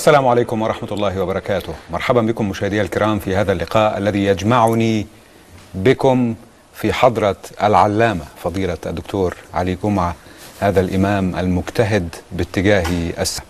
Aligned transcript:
السلام 0.00 0.28
عليكم 0.28 0.62
ورحمة 0.62 0.88
الله 0.92 1.22
وبركاته. 1.22 1.74
مرحبا 1.90 2.20
بكم 2.20 2.48
مشاهدي 2.48 2.80
الكرام 2.80 3.18
في 3.18 3.36
هذا 3.36 3.52
اللقاء 3.52 3.98
الذي 3.98 4.24
يجمعني 4.24 5.06
بكم 5.74 6.34
في 6.74 6.92
حضرة 6.92 7.36
العلامة 7.62 8.24
فضيلة 8.44 8.78
الدكتور 8.86 9.36
علي 9.54 9.74
جمعة 9.84 10.14
هذا 10.60 10.80
الإمام 10.80 11.36
المجتهد 11.36 12.14
باتجاه 12.32 12.86
السلام 13.20 13.46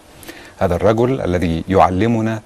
هذا 0.58 0.74
الرجل 0.74 1.20
الذي 1.20 1.64
يعلمنا 1.68 2.42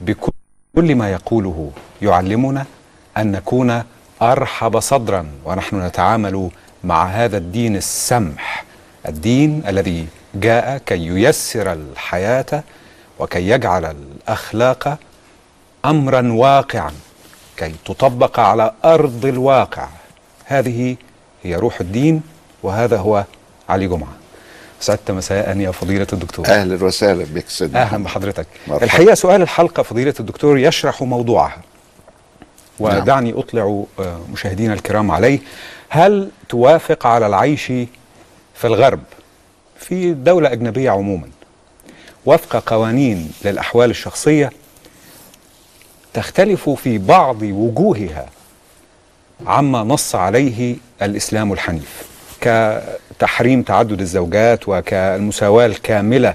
بكل 0.00 0.94
ما 0.94 1.12
يقوله 1.12 1.70
يعلمنا 2.02 2.66
أن 3.16 3.32
نكون 3.32 3.82
أرحب 4.22 4.80
صدرا 4.80 5.26
ونحن 5.44 5.86
نتعامل 5.86 6.50
مع 6.84 7.06
هذا 7.06 7.36
الدين 7.36 7.76
السمح 7.76 8.64
الدين 9.08 9.62
الذي 9.68 10.06
جاء 10.34 10.78
كي 10.78 11.06
ييسر 11.06 11.72
الحياة 11.72 12.62
وكي 13.18 13.48
يجعل 13.48 13.84
الأخلاق 13.84 14.98
امرا 15.84 16.32
واقعا 16.32 16.92
كي 17.56 17.74
تطبق 17.84 18.40
على 18.40 18.72
أرض 18.84 19.26
الواقع. 19.26 19.88
هذه 20.44 20.96
هي 21.42 21.54
روح 21.54 21.80
الدين 21.80 22.22
وهذا 22.62 22.96
هو 22.96 23.24
علي 23.68 23.86
جمعة. 23.86 24.12
سعدت 24.80 25.10
مساء 25.10 25.56
يا 25.56 25.70
فضيلة 25.70 26.06
الدكتور. 26.12 26.46
أهلا 26.46 26.84
وسهلا 26.84 27.24
بك 27.24 27.48
سيدنا. 27.48 27.82
أهلا 27.82 28.04
بحضرتك. 28.04 28.46
مرحبا. 28.66 28.84
الحقيقة 28.84 29.14
سؤال 29.14 29.42
الحلقة 29.42 29.82
فضيلة 29.82 30.14
الدكتور 30.20 30.58
يشرح 30.58 31.02
موضوعها. 31.02 31.62
ودعني 32.80 33.38
أطلع 33.38 33.84
آه، 34.00 34.20
مشاهدينا 34.32 34.74
الكرام 34.74 35.10
عليه. 35.10 35.38
هل 35.88 36.30
توافق 36.48 37.06
على 37.06 37.26
العيش 37.26 37.64
في 38.54 38.64
الغرب 38.64 39.00
في 39.78 40.12
دولة 40.12 40.52
أجنبية 40.52 40.90
عموما؟ 40.90 41.28
وفق 42.28 42.56
قوانين 42.56 43.32
للأحوال 43.44 43.90
الشخصية 43.90 44.50
تختلف 46.14 46.70
في 46.70 46.98
بعض 46.98 47.42
وجوهها 47.42 48.26
عما 49.46 49.82
نص 49.82 50.14
عليه 50.14 50.76
الإسلام 51.02 51.52
الحنيف 51.52 52.02
كتحريم 52.40 53.62
تعدد 53.62 54.00
الزوجات 54.00 54.68
وكالمساواة 54.68 55.66
الكاملة 55.66 56.34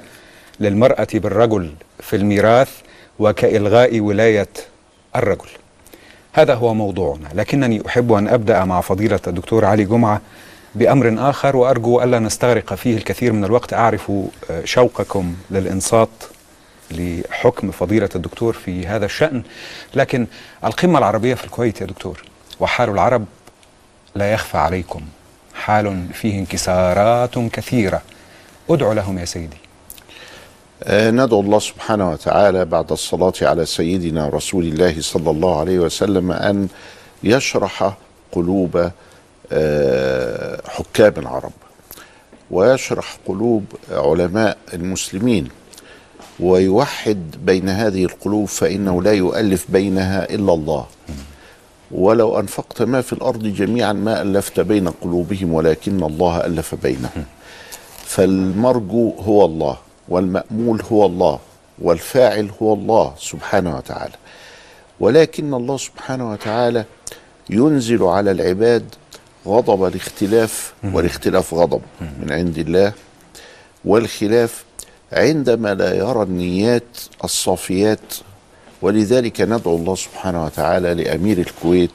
للمرأة 0.60 1.08
بالرجل 1.14 1.74
في 2.00 2.16
الميراث 2.16 2.72
وكإلغاء 3.20 4.00
ولاية 4.00 4.50
الرجل. 5.16 5.50
هذا 6.34 6.54
هو 6.54 6.74
موضوعنا 6.74 7.28
لكنني 7.34 7.82
أحب 7.88 8.12
أن 8.14 8.28
أبدأ 8.28 8.66
مع 8.66 8.82
فضيلة 8.82 9.20
الدكتور 9.28 9.66
علي 9.66 9.84
جمعة 9.86 10.22
بأمر 10.76 11.30
آخر 11.30 11.56
وأرجو 11.56 12.02
ألا 12.04 12.20
نستغرق 12.20 12.74
فيه 12.74 12.98
الكثير 12.98 13.34
من 13.34 13.46
الوقت. 13.46 13.74
أعرف 13.74 14.12
آه، 14.52 14.66
شوقكم 14.66 15.36
للإنصات 15.52 16.10
لحكم 16.92 17.72
فضيلة 17.72 18.10
الدكتور 18.16 18.54
في 18.54 18.88
هذا 18.88 19.06
الشأن. 19.06 19.44
لكن 19.96 20.28
القمة 20.66 20.98
العربية 20.98 21.34
في 21.34 21.44
الكويت 21.44 21.82
يا 21.82 21.86
دكتور 21.86 22.24
وحال 22.60 22.90
العرب 22.90 23.26
لا 24.16 24.34
يخفى 24.34 24.58
عليكم. 24.58 25.02
حال 25.56 26.06
فيه 26.14 26.40
انكسارات 26.40 27.40
كثيرة. 27.40 28.02
أدعو 28.70 28.94
لهم 28.94 29.18
يا 29.18 29.26
سيدي. 29.26 29.58
آه، 30.84 31.12
ندعو 31.12 31.40
الله 31.40 31.60
سبحانه 31.60 32.12
وتعالى 32.12 32.66
بعد 32.66 32.92
الصلاة 32.92 33.34
على 33.42 33.66
سيدنا 33.66 34.30
رسول 34.30 34.64
الله 34.64 35.02
صلى 35.02 35.32
الله 35.32 35.60
عليه 35.60 35.80
وسلم 35.80 36.32
أن 36.32 36.68
يشرح 37.24 37.94
قلوب 38.32 38.92
حكام 40.68 41.14
العرب. 41.18 41.52
ويشرح 42.52 43.18
قلوب 43.26 43.66
علماء 43.92 44.58
المسلمين 44.74 45.48
ويوحد 46.40 47.36
بين 47.46 47.70
هذه 47.70 48.06
القلوب 48.06 48.46
فإنه 48.46 49.02
لا 49.02 49.12
يؤلف 49.12 49.66
بينها 49.70 50.30
إلا 50.30 50.54
الله. 50.54 50.86
ولو 51.92 52.40
أنفقت 52.40 52.82
ما 52.82 53.02
في 53.02 53.14
الأرض 53.14 53.44
جميعا 53.44 53.94
ما 53.94 54.22
ألفت 54.22 54.60
بين 54.60 54.88
قلوبهم 54.90 55.54
ولكن 55.54 56.04
الله 56.04 56.46
ألف 56.46 56.76
بينهم. 56.76 57.26
فالمرجو 58.06 59.14
هو 59.20 59.46
الله 59.46 59.78
والمأمول 60.10 60.82
هو 60.92 61.06
الله 61.06 61.40
والفاعل 61.82 62.50
هو 62.62 62.74
الله 62.74 63.14
سبحانه 63.20 63.78
وتعالى. 63.78 64.16
ولكن 65.00 65.54
الله 65.54 65.78
سبحانه 65.78 66.32
وتعالى 66.32 66.86
ينزل 67.50 68.04
على 68.04 68.32
العباد 68.32 68.86
غضب 69.48 69.84
الاختلاف 69.84 70.74
والاختلاف 70.84 71.54
غضب 71.54 71.82
من 72.02 72.32
عند 72.32 72.58
الله. 72.58 72.94
والخلاف 73.86 74.64
عندما 75.14 75.74
لا 75.74 75.94
يرى 75.96 76.24
النيات 76.24 76.84
الصافيات 77.24 78.00
ولذلك 78.82 79.42
ندعو 79.42 79.76
الله 79.76 79.96
سبحانه 79.96 80.46
وتعالى 80.46 80.94
لأمير 80.94 81.38
الكويت 81.38 81.92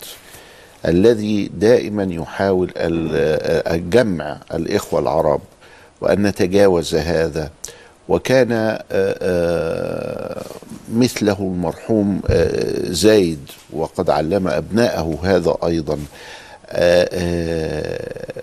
الذي 0.87 1.51
دائما 1.55 2.03
يحاول 2.11 2.73
ال- 2.77 3.75
الجمع 3.75 4.39
الإخوة 4.55 5.01
العرب 5.01 5.41
وأن 6.01 6.23
نتجاوز 6.23 6.95
هذا. 6.95 7.51
وكان 8.09 8.53
آه، 8.53 8.79
آه، 8.93 10.43
مثله 10.95 11.39
المرحوم 11.41 12.21
آه، 12.31 12.93
زايد 12.93 13.39
وقد 13.73 14.11
علم 14.11 14.49
ابنائه 14.49 15.19
هذا 15.23 15.57
أيضا. 15.65 15.99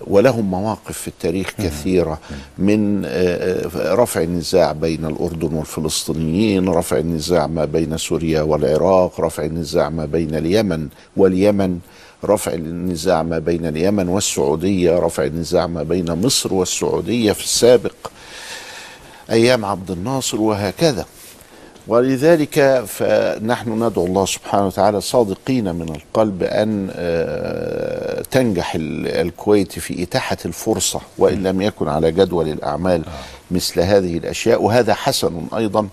ولهم 0.07 0.51
مواقف 0.51 0.97
في 0.97 1.07
التاريخ 1.07 1.51
كثيرة 1.57 2.19
من 2.57 3.05
آه، 3.05 3.09
آه، 3.09 3.93
رفع 3.95 4.21
النزاع 4.21 4.71
بين 4.71 5.05
الأردن 5.05 5.53
والفلسطينيين 5.53 6.69
رفع 6.69 6.97
النزاع 6.97 7.47
ما 7.47 7.65
بين 7.65 7.97
سوريا 7.97 8.41
والعراق 8.41 9.21
رفع 9.21 9.45
النزاع 9.45 9.89
ما 9.89 10.05
بين 10.05 10.35
اليمن 10.35 10.87
واليمن 11.17 11.79
رفع 12.25 12.53
النزاع 12.53 13.23
ما 13.23 13.39
بين 13.39 13.65
اليمن 13.65 14.09
والسعودية 14.09 14.99
رفع 14.99 15.23
النزاع 15.25 15.67
ما 15.67 15.83
بين 15.83 16.11
مصر 16.11 16.53
والسعودية 16.53 17.31
في 17.31 17.43
السابق 17.43 17.95
أيام 19.31 19.65
عبد 19.65 19.91
الناصر 19.91 20.41
وهكذا. 20.41 21.05
ولذلك 21.88 22.84
فنحن 22.88 23.84
ندعو 23.84 24.06
الله 24.06 24.25
سبحانه 24.25 24.66
وتعالى 24.68 25.01
صادقين 25.01 25.75
من 25.75 25.96
القلب 25.96 26.44
أن 26.44 26.90
آه، 26.96 28.22
تنجح 28.31 28.75
ال- 28.75 29.07
الكويت 29.07 29.79
في 29.79 30.03
إتاحة 30.03 30.38
الفرصة 30.46 31.01
وإن 31.18 31.44
لم 31.44 31.62
يكن 31.62 31.88
على 31.88 32.12
جدول 32.12 32.47
الأعمال 32.50 33.03
مثل 33.51 33.81
هذه 33.81 34.18
الأشياء 34.18 34.62
وهذا 34.63 34.94
حسن 34.94 35.47
أيضا 35.57 35.88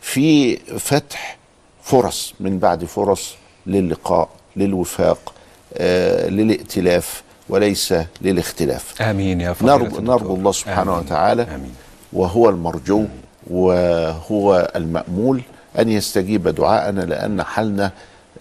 في 0.00 0.56
فتح 0.78 1.38
فرص 1.82 2.34
من 2.40 2.58
بعد 2.58 2.84
فرص 2.84 3.34
للقاء 3.66 4.28
للوفاق 4.56 5.32
آه، 5.74 6.28
للائتلاف 6.28 7.22
وليس 7.48 7.94
للاختلاف 8.20 9.02
آمين 9.02 9.40
يا 9.40 9.52
فضيلة 9.52 9.76
نرجو. 9.76 10.00
نرجو 10.00 10.34
الله 10.34 10.52
سبحانه 10.52 10.92
آمين. 10.92 11.04
وتعالى 11.06 11.42
آمين 11.42 11.74
وهو 12.12 12.48
المرجو 12.48 13.04
وهو 13.50 14.72
المأمول 14.76 15.42
أن 15.78 15.88
يستجيب 15.88 16.48
دعاءنا 16.48 17.00
لأن 17.00 17.42
حالنا 17.42 17.92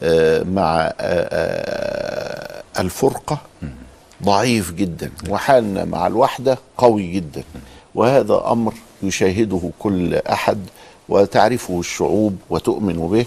آه، 0.03 0.43
مع 0.43 0.81
آه، 0.81 0.93
آه، 0.99 2.63
الفرقة 2.81 3.37
ضعيف 4.23 4.71
جدا 4.71 5.11
وحالنا 5.29 5.85
مع 5.85 6.07
الوحدة 6.07 6.57
قوي 6.77 7.11
جدا. 7.11 7.43
وهذا 7.95 8.43
أمر 8.47 8.73
يشاهده 9.03 9.69
كل 9.79 10.15
أحد 10.15 10.57
وتعرفه 11.09 11.79
الشعوب 11.79 12.35
وتؤمن 12.49 13.07
به. 13.07 13.25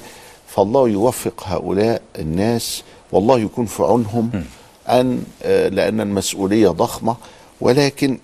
فالله 0.49 0.89
يوفق 0.89 1.43
هؤلاء 1.47 2.03
الناس 2.19 2.83
والله 3.13 3.39
يكون 3.39 3.67
في 3.67 3.83
عونهم 3.83 4.45
أن 4.89 5.23
لأن 5.45 6.01
المسؤولية 6.01 6.69
ضخمة. 6.69 7.17
ولكن 7.61 8.19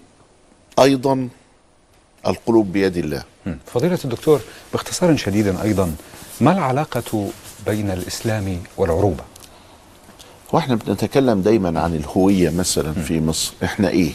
أيضا 0.78 1.28
القلوب 2.26 2.72
بيد 2.72 2.96
الله. 2.96 3.22
فضيلة 3.66 3.98
الدكتور 4.04 4.40
باختصار 4.72 5.16
شديد 5.16 5.46
أيضا 5.46 5.94
ما 6.40 6.52
العلاقة 6.52 7.28
بين 7.66 7.90
الإسلام 7.90 8.62
والعروبة؟ 8.76 9.24
هو 10.54 10.58
إحنا 10.58 10.74
بنتكلم 10.74 11.40
دايما 11.42 11.80
عن 11.80 11.94
الهوية 11.94 12.50
مثلا 12.50 12.92
في 12.92 13.20
مصر. 13.20 13.52
إحنا 13.64 13.88
إيه؟ 13.88 14.12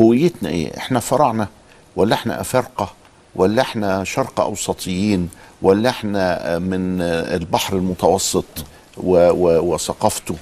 هويتنا 0.00 0.48
إيه؟ 0.48 0.76
إحنا 0.76 1.00
فراعنه 1.00 1.48
ولا 1.96 2.14
إحنا 2.14 2.40
أفارقة 2.40 2.92
ولا 3.36 3.62
إحنا 3.62 4.04
شرق 4.04 4.40
أوسطيين 4.40 5.28
ولا 5.62 5.90
إحنا 5.90 6.58
من 6.58 7.00
البحر 7.02 7.76
المتوسط 7.76 8.44
و 8.96 9.16
و 9.16 9.74
وثقافته. 9.74 10.36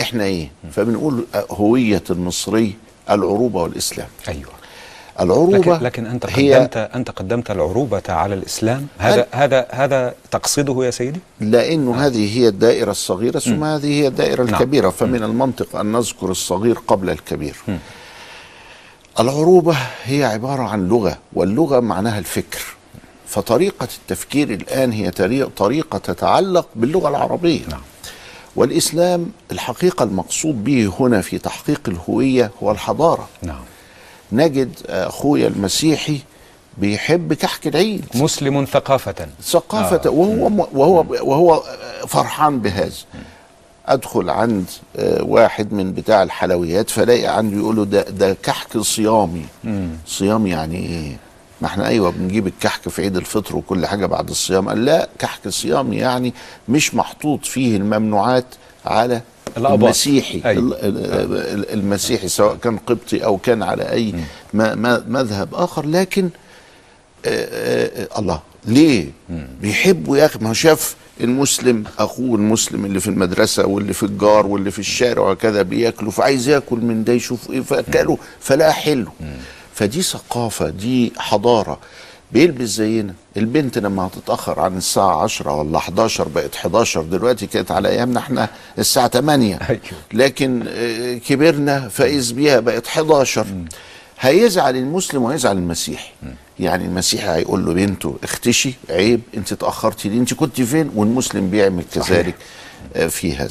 إحنا 0.00 0.24
إيه؟ 0.24 0.50
فبنقول 0.72 1.24
هوية 1.50 2.04
المصري 2.10 2.74
العروبة 3.10 3.62
والإسلام. 3.62 4.08
أيوه. 4.28 4.59
العروبة 5.20 5.58
لكن 5.58 5.84
لكن 5.84 6.06
أنت 6.06 6.26
هي 6.30 6.54
قدمت 6.54 6.76
أنت 6.76 7.10
قدمت 7.10 7.50
العروبة 7.50 8.02
على 8.08 8.34
الإسلام. 8.34 8.86
هذا 8.98 9.26
هذا 9.32 9.66
هذا 9.70 10.14
تقصده 10.30 10.84
يا 10.84 10.90
سيدي؟ 10.90 11.20
لأنه 11.40 12.06
هذه 12.06 12.38
هي 12.38 12.48
الدائرة 12.48 12.90
الصغيرة 12.90 13.38
ثم 13.38 13.64
هذه 13.64 13.86
هي 14.00 14.06
الدائرة 14.06 14.44
نعم. 14.44 14.54
الكبيرة 14.54 14.90
فمن 14.90 15.22
المنطق 15.22 15.76
أن 15.76 15.92
نذكر 15.92 16.30
الصغير 16.30 16.78
قبل 16.88 17.10
الكبير. 17.10 17.56
العروبة 19.20 19.76
هي 20.04 20.24
عبارة 20.24 20.62
عن 20.62 20.88
لغة 20.88 21.18
واللغة 21.32 21.80
معناها 21.80 22.18
الفكر. 22.18 22.60
فطريقة 23.26 23.88
التفكير 23.98 24.50
الآن 24.50 24.92
هي 24.92 25.10
طريق- 25.10 25.50
طريقة 25.56 25.98
تتعلق 25.98 26.66
باللغة 26.76 27.08
العربية. 27.08 27.60
نعم. 27.68 27.80
والإسلام 28.56 29.26
الحقيقة 29.52 30.02
المقصود 30.02 30.64
به 30.64 30.92
هنا 31.00 31.20
في 31.20 31.38
تحقيق 31.38 31.80
الهوية 31.88 32.50
هو 32.62 32.70
الحضارة. 32.70 33.28
نعم. 33.42 33.60
نجد 34.32 34.70
اخويا 34.86 35.48
المسيحي 35.48 36.20
بيحب 36.78 37.32
كحك 37.32 37.66
العيد. 37.66 38.04
مسلم 38.14 38.64
ثقافة. 38.64 39.14
ثقافة 39.42 40.00
آه. 40.06 40.10
وهو 40.12 40.66
وهو 40.72 41.04
وهو 41.22 41.62
فرحان 42.08 42.58
بهذا. 42.60 42.92
أدخل 43.86 44.30
عند 44.30 44.64
آه، 44.96 45.22
واحد 45.22 45.72
من 45.72 45.92
بتاع 45.92 46.22
الحلويات 46.22 46.90
فلاقي 46.90 47.26
عنده 47.26 47.56
يقول 47.56 47.76
له 47.76 47.84
ده 47.84 48.02
ده 48.02 48.36
كحك 48.42 48.78
صيامي. 48.78 49.44
صيام 50.06 50.46
يعني 50.46 50.76
إيه؟ 50.76 51.16
ما 51.60 51.66
إحنا 51.68 51.86
أيوه 51.86 52.10
بنجيب 52.10 52.46
الكحك 52.46 52.88
في 52.88 53.02
عيد 53.02 53.16
الفطر 53.16 53.56
وكل 53.56 53.86
حاجة 53.86 54.06
بعد 54.06 54.28
الصيام. 54.30 54.68
قال 54.68 54.84
لا 54.84 55.08
كحك 55.18 55.48
صيامي 55.48 55.96
يعني 55.96 56.34
مش 56.68 56.94
محطوط 56.94 57.44
فيه 57.44 57.76
الممنوعات 57.76 58.44
على 58.86 59.20
الأباط. 59.56 59.84
المسيحي. 59.84 60.38
ال- 60.50 61.70
المسيحي 61.72 62.28
سواء 62.28 62.56
كان 62.56 62.76
قبطي 62.76 63.24
أو 63.24 63.36
كان 63.38 63.62
على 63.62 63.82
ما- 64.74 65.04
مذهب 65.08 65.54
آخر. 65.54 65.86
لكن 65.86 66.30
آه، 67.26 67.28
آه، 68.14 68.18
الله 68.18 68.40
ليه؟ 68.66 69.06
بيحبوا 69.60 70.16
يا 70.16 70.26
أخي. 70.26 70.38
ما 70.38 70.48
هو 70.48 70.52
شاف 70.52 70.94
المسلم 71.20 71.84
أخوه 71.98 72.34
المسلم 72.36 72.84
اللي 72.84 73.00
في 73.00 73.08
المدرسة 73.08 73.66
واللي 73.66 73.92
في 73.92 74.02
الجار 74.02 74.46
واللي 74.46 74.70
في 74.70 74.78
الشارع 74.78 75.30
وكذا 75.30 75.62
بياكلوا 75.62 76.10
فعايز 76.10 76.48
ياكل 76.48 76.78
من 76.78 77.04
ده 77.04 77.12
يشوف 77.12 77.50
إيه 77.50 77.60
فاكلوا 77.60 78.16
فلا 78.40 78.72
حلو. 78.72 79.08
فدي 79.74 80.02
ثقافة 80.02 80.68
دي 80.68 81.12
حضارة. 81.18 81.78
بيلبس 82.32 82.68
زينا. 82.68 83.14
البنت 83.36 83.78
لما 83.78 84.06
هتتأخر 84.06 84.60
عن 84.60 84.76
الساعة 84.76 85.22
10 85.22 85.52
ولا 85.54 85.78
11 85.78 86.28
بقت 86.28 86.54
11 86.54 87.02
دلوقتي 87.02 87.46
كانت 87.46 87.70
على 87.70 87.88
أيامنا 87.88 88.20
إحنا 88.20 88.48
الساعة 88.78 89.08
8 89.08 89.58
أيوه. 89.70 89.80
لكن 90.12 90.64
آه، 90.68 91.14
كبرنا 91.14 91.88
فاذ 91.88 92.32
بيها 92.34 92.60
بقت 92.60 92.86
11 92.86 93.46
هيزعل 94.20 94.76
المسلم 94.76 95.22
وهيزعل 95.22 95.56
المسيحي 95.56 96.12
يعني 96.60 96.84
المسيحي 96.84 97.28
هيقول 97.28 97.64
له 97.66 97.72
بنته 97.74 98.16
اختشي 98.22 98.74
عيب 98.90 99.20
انت 99.36 99.52
اتأخرتي 99.52 100.08
ليه؟ 100.08 100.18
انت 100.18 100.34
كنت 100.34 100.60
فين؟ 100.62 100.90
والمسلم 100.94 101.50
بيعمل 101.50 101.84
كذلك 101.94 102.34
آه، 102.96 103.06
في 103.06 103.36
هذا. 103.36 103.50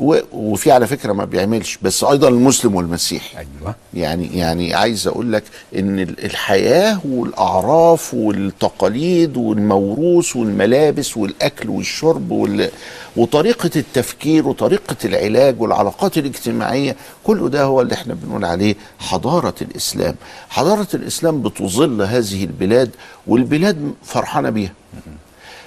و- 0.00 0.18
وفي 0.32 0.72
على 0.72 0.86
فكرة 0.86 1.12
ما 1.12 1.24
بيعملش 1.24 1.78
بس 1.82 2.04
أيضا 2.04 2.28
المسلم 2.28 2.74
والمسيحي. 2.74 3.38
أيوه. 3.38 3.74
يعني 3.94 4.38
يعني 4.38 4.74
عايز 4.74 5.06
أقول 5.06 5.32
لك 5.32 5.42
إن 5.76 6.00
ال- 6.00 6.24
الحياة 6.24 6.98
والأعراف 7.04 8.14
والتقاليد 8.14 9.36
والموروث 9.36 10.36
والملابس 10.36 11.16
والأكل 11.16 11.68
والشرب 11.70 12.30
وال 12.30 12.70
وطريقة 13.16 13.70
التفكير 13.76 14.48
وطريقة 14.48 14.96
العلاج 15.04 15.60
والعلاقات 15.60 16.18
الاجتماعية 16.18 16.96
كل 17.24 17.50
ده 17.50 17.62
هو 17.64 17.80
اللي 17.80 17.94
إحنا 17.94 18.14
بنقول 18.14 18.44
عليه 18.44 18.74
حضارة 18.98 19.54
الإسلام. 19.62 20.14
حضارة 20.48 20.88
الإسلام 20.94 21.42
بتظل 21.42 22.02
هذه 22.02 22.44
البلاد 22.44 22.90
والبلاد 23.26 23.92
فرحانة 24.04 24.50
بيها. 24.50 24.72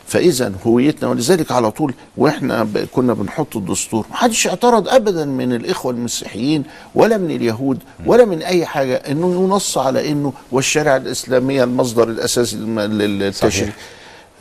فإذا 0.08 0.52
هويتنا 0.68 1.10
ولذلك 1.10 1.52
على 1.52 1.72
طول 1.72 1.94
وإحنا 2.18 2.68
كنا 2.92 3.14
بنحط 3.14 3.56
الدستور. 3.56 4.06
ما 4.10 4.16
حدش 4.16 4.48
اعترض 4.48 4.88
ابدا 4.90 5.26
من 5.26 5.54
الإخوة 5.54 5.92
المسيحيين 5.92 6.64
ولا 6.96 7.18
من 7.18 7.32
اليهود 7.32 7.80
ولا 8.06 8.26
من 8.26 8.42
أي 8.42 8.66
حاجة 8.66 8.96
إنه 8.96 9.44
ينص 9.44 9.78
على 9.78 10.12
إنه 10.12 10.34
والشريعة 10.52 10.98
الإسلامية 10.98 11.64
المصدر 11.64 12.10
الأساسي 12.10 12.56
للتشريع. 12.56 13.70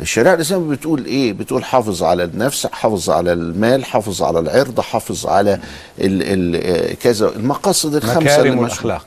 الشريعة 0.00 0.34
الإسلامية 0.34 0.76
بتقول 0.76 1.04
إيه؟ 1.04 1.32
بتقول 1.32 1.64
حافظ 1.64 2.02
على 2.02 2.24
النفس 2.24 2.66
حافظ 2.66 3.10
على 3.10 3.32
المال 3.32 3.84
حافظ 3.84 4.22
على 4.22 4.38
العرض 4.38 4.80
حافظ 4.80 5.26
على 5.26 5.54
ال 6.00 6.54
ال 6.56 6.98
كذا. 6.98 7.28
المقاصد 7.28 7.94
الخمسة 7.94 8.20
مكارم. 8.20 8.64
الأخلاق. 8.64 9.06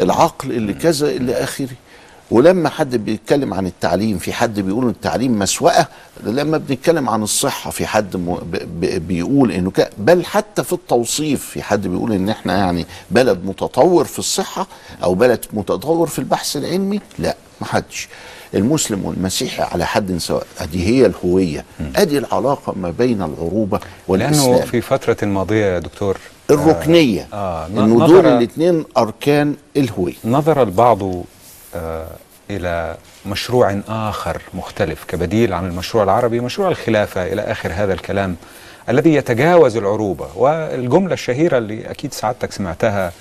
العقل 0.00 0.50
اللي 0.50 0.74
كذا 0.74 1.10
اللي 1.10 1.34
آخره. 1.34 1.68
ولما 2.30 2.68
حد 2.68 2.96
بيتكلم 2.96 3.54
عن 3.54 3.66
التعليم 3.66 4.18
في 4.18 4.32
حد 4.32 4.60
بيقول 4.60 4.88
التعليم 4.88 5.38
مسوأة؟ 5.38 5.86
لما 6.24 6.58
بنتكلم 6.58 7.08
عن 7.08 7.22
الصحة 7.22 7.70
في 7.70 7.86
حد 7.86 8.16
بيقول 9.08 9.52
إنه 9.52 9.70
ك... 9.70 9.90
بل 9.98 10.24
حتى 10.24 10.64
في 10.64 10.72
التوصيف 10.72 11.44
في 11.44 11.62
حد 11.62 11.86
بيقول 11.86 12.12
إن 12.12 12.28
إحنا 12.28 12.56
يعني 12.56 12.86
بلد 13.10 13.44
متطور 13.44 14.04
في 14.04 14.18
الصحة 14.18 14.66
أو 15.02 15.14
بلد 15.14 15.44
متطور 15.52 16.06
في 16.06 16.18
البحث 16.18 16.56
العلمي؟ 16.56 17.00
لا 17.18 17.36
ما 17.60 17.66
حدش. 17.66 18.08
المسلم 18.54 19.04
والمسيحي 19.04 19.62
على 19.62 19.86
حد 19.86 20.16
سواء 20.18 20.46
أدي 20.58 20.86
هي 20.86 21.06
الهوية. 21.06 21.64
أدي 21.96 22.18
العلاقة 22.18 22.72
ما 22.76 22.90
بين 22.90 23.22
العروبة 23.22 23.80
والإسلام. 24.08 24.50
لأنه 24.54 24.64
في 24.66 24.80
فترة 24.80 25.26
ماضيه 25.26 25.64
يا 25.74 25.78
دكتور 25.78 26.18
الركنية. 26.50 27.26
آه، 27.32 27.68
ن- 27.68 27.78
إنه 27.78 28.06
دول 28.06 28.26
الاثنين 28.26 28.84
أركان 28.96 29.54
الهوية. 29.76 30.14
نظر 30.24 30.62
البعض 30.62 30.98
آه، 31.76 32.06
إلى 32.50 32.96
مشروع 33.26 33.80
آخر 33.88 34.42
مختلف 34.54 35.04
كبديل 35.04 35.52
عن 35.52 35.66
المشروع 35.66 36.04
العربي 36.04 36.40
مشروع 36.40 36.68
الخلافة 36.68 37.26
إلى 37.32 37.42
آخر 37.42 37.72
هذا 37.72 37.92
الكلام 37.92 38.36
الذي 38.88 39.14
يتجاوز 39.14 39.76
العروبة. 39.76 40.28
والجملة 40.36 41.14
الشهيرة 41.14 41.58
اللي 41.58 41.90
أكيد 41.90 42.12
سعادتك 42.14 42.52
سمعتها 42.52 43.12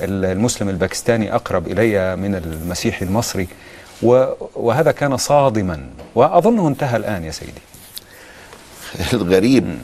ال- 0.00 0.24
المسلم 0.24 0.68
الباكستاني 0.68 1.34
أقرب 1.34 1.66
إلي 1.66 2.16
من 2.16 2.34
المسيحي 2.34 3.04
المصري 3.04 3.48
وهذا 4.56 4.92
كان 4.92 5.16
صادما 5.16 5.86
وأظنه 6.14 6.68
انتهى 6.68 6.96
الآن 6.96 7.24
يا 7.24 7.30
سيدي. 7.30 7.60
الغريب 9.12 9.78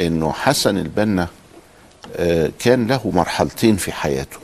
إنه 0.00 0.32
حسن 0.32 0.78
البنا 0.78 1.28
آه، 2.16 2.50
كان 2.58 2.86
له 2.86 3.10
مرحلتين 3.14 3.76
في 3.76 3.92
حياته. 3.92 4.38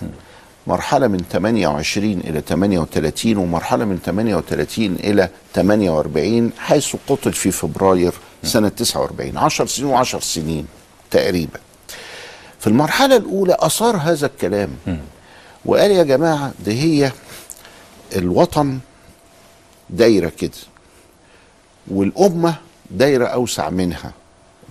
مرحلة 0.66 1.06
من 1.08 1.20
28 1.32 2.10
إلى 2.12 2.40
38 2.40 3.36
ومرحلة 3.36 3.84
من 3.84 3.98
38 4.04 4.86
إلى 4.94 5.28
48 5.54 6.50
حيث 6.58 6.96
قتل 7.08 7.32
في 7.32 7.50
فبراير 7.50 8.12
سنة 8.42 8.68
49 8.68 9.36
10 9.36 9.66
سنين 9.66 10.04
و10 10.04 10.18
سنين 10.18 10.66
تقريبا. 11.10 11.58
في 12.60 12.66
المرحلة 12.66 13.16
الأولى 13.16 13.56
أثار 13.58 13.96
هذا 13.96 14.26
الكلام 14.26 14.70
وقال 15.64 15.90
يا 15.90 16.02
جماعة 16.02 16.52
ده 16.66 16.72
هي 16.72 17.12
الوطن 18.16 18.78
دايرة 19.90 20.28
كده 20.38 20.50
والأمة 21.88 22.54
دايرة 22.90 23.26
أوسع 23.26 23.70
منها 23.70 24.12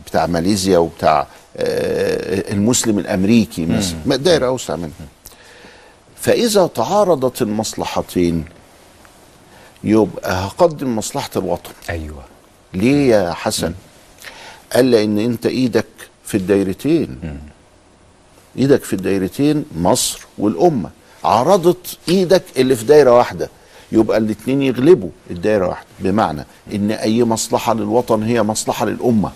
بتاع 0.07 0.25
ماليزيا 0.25 0.77
وبتاع 0.77 1.27
آه، 1.57 2.51
المسلم 2.53 2.99
الأمريكي 2.99 3.65
مثلا 3.65 4.15
دايرة 4.15 4.47
أوسع 4.47 4.75
منها. 4.75 4.89
فإذا 6.25 6.67
تعارضت 6.67 7.41
المصلحتين 7.41 8.45
يبقى 9.83 10.45
هقدم 10.45 10.95
مصلحة 10.95 11.29
الوطن. 11.35 11.71
أيوه. 11.89 12.23
ليه 12.73 13.09
يا 13.09 13.33
حسن؟ 13.33 13.73
قال 14.73 14.91
لأن 14.91 15.19
أنت 15.19 15.45
إيدك 15.45 15.85
في 16.25 16.37
الدايرتين. 16.37 17.39
إيدك 18.57 18.83
في 18.83 18.93
الدايرتين 18.93 19.65
مصر 19.77 20.19
والأمة. 20.37 20.89
عرضت 21.23 21.97
إيدك 22.09 22.43
اللي 22.57 22.75
في 22.75 22.85
دايرة 22.85 23.11
واحدة. 23.11 23.49
يبقى 23.91 24.17
الاتنين 24.17 24.61
يغلبوا 24.61 25.09
الدايرة 25.31 25.67
واحدة. 25.67 25.87
بمعنى 25.99 26.45
إن 26.73 26.91
أي 26.91 27.23
مصلحة 27.23 27.73
للوطن 27.73 28.23
هي 28.23 28.43
مصلحة 28.43 28.85
للأمة. 28.85 29.31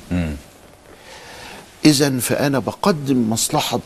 إذا 1.85 2.19
فأنا 2.19 2.59
بقدم 2.59 3.29
مصلحة 3.29 3.79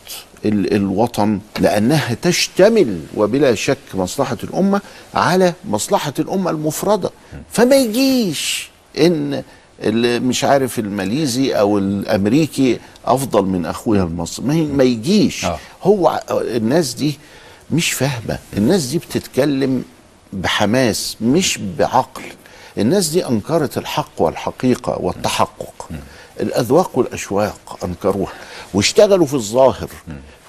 ال- 0.46 0.74
الوطن 0.74 1.40
لأنها 1.60 2.14
تشتمل 2.22 3.00
وبلا 3.16 3.56
شك 3.56 3.78
مصلحة 3.94 4.38
الأمة 4.44 4.82
على 5.14 5.54
مصلحة 5.66 6.14
الأمة 6.20 6.52
المفردة. 6.52 7.12
فما 7.52 7.76
يجيش 7.76 8.70
إن 8.98 9.44
اللي 9.84 10.20
مش 10.20 10.44
عارف 10.44 10.80
الماليزي 10.80 11.52
أو 11.54 11.78
الأمريكي 11.78 12.80
أفضل 13.06 13.46
من 13.46 13.66
أخويا 13.66 14.04
المصري. 14.04 14.46
ما, 14.46 14.84
يجيش. 14.84 15.46
آه. 15.46 15.58
هو 15.84 16.24
الناس 16.30 16.94
دي 16.94 17.18
مش 17.72 17.92
فاهمة. 17.92 18.40
الناس 18.58 18.86
دي 18.86 18.98
بتتكلم 18.98 19.84
بحماس 20.34 21.18
مش 21.22 21.60
بعقل. 21.80 22.22
الناس 22.78 23.08
دي 23.10 23.28
أنكرت 23.28 23.78
الحق 23.78 24.12
والحقيقة 24.22 24.98
والتحقق. 25.02 25.90
الأذواق 26.40 26.98
والأشواق 26.98 27.80
أنكروها. 27.84 28.32
واشتغلوا 28.74 29.26
في 29.26 29.34
الظاهر. 29.34 29.90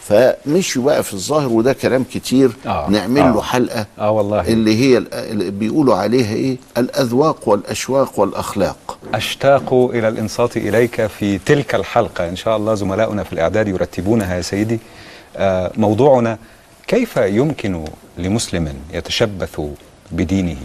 فمشوا 0.03 0.83
بقى 0.85 1.03
في 1.03 1.15
الظاهر 1.15 1.49
وده 1.49 1.73
كلام 1.73 2.05
كتير. 2.15 2.51
آه. 2.67 2.91
نعمل 2.91 3.21
آه. 3.21 3.33
له 3.33 3.43
حلقة. 3.43 3.87
آه 3.99 4.11
والله. 4.11 4.41
اللي 4.49 4.77
هي 4.81 4.99
ال- 4.99 5.15
اللي 5.15 5.51
بيقولوا 5.51 5.95
عليها 5.97 6.35
إيه؟ 6.35 6.57
الأذواق 6.79 7.49
والأشواق 7.49 8.21
والأخلاق. 8.21 8.99
أشتاق 9.15 9.73
إلى 9.75 10.09
الإنصات 10.09 10.57
إليك 10.57 11.07
في 11.07 11.39
تلك 11.39 11.75
الحلقة. 11.75 12.29
إن 12.29 12.37
شاء 12.37 12.57
الله 12.57 12.75
زملاؤنا 12.75 13.23
في 13.25 13.33
الإعداد 13.33 13.69
يرتبونها 13.69 14.37
يا 14.37 14.43
سيدي. 14.43 14.79
آه، 15.37 15.73
موضوعنا 15.77 16.39
كيف 16.87 17.17
يمكن 17.17 17.85
لمسلم 18.19 18.75
يتشبث 18.93 19.61
بدينه؟ 20.13 20.57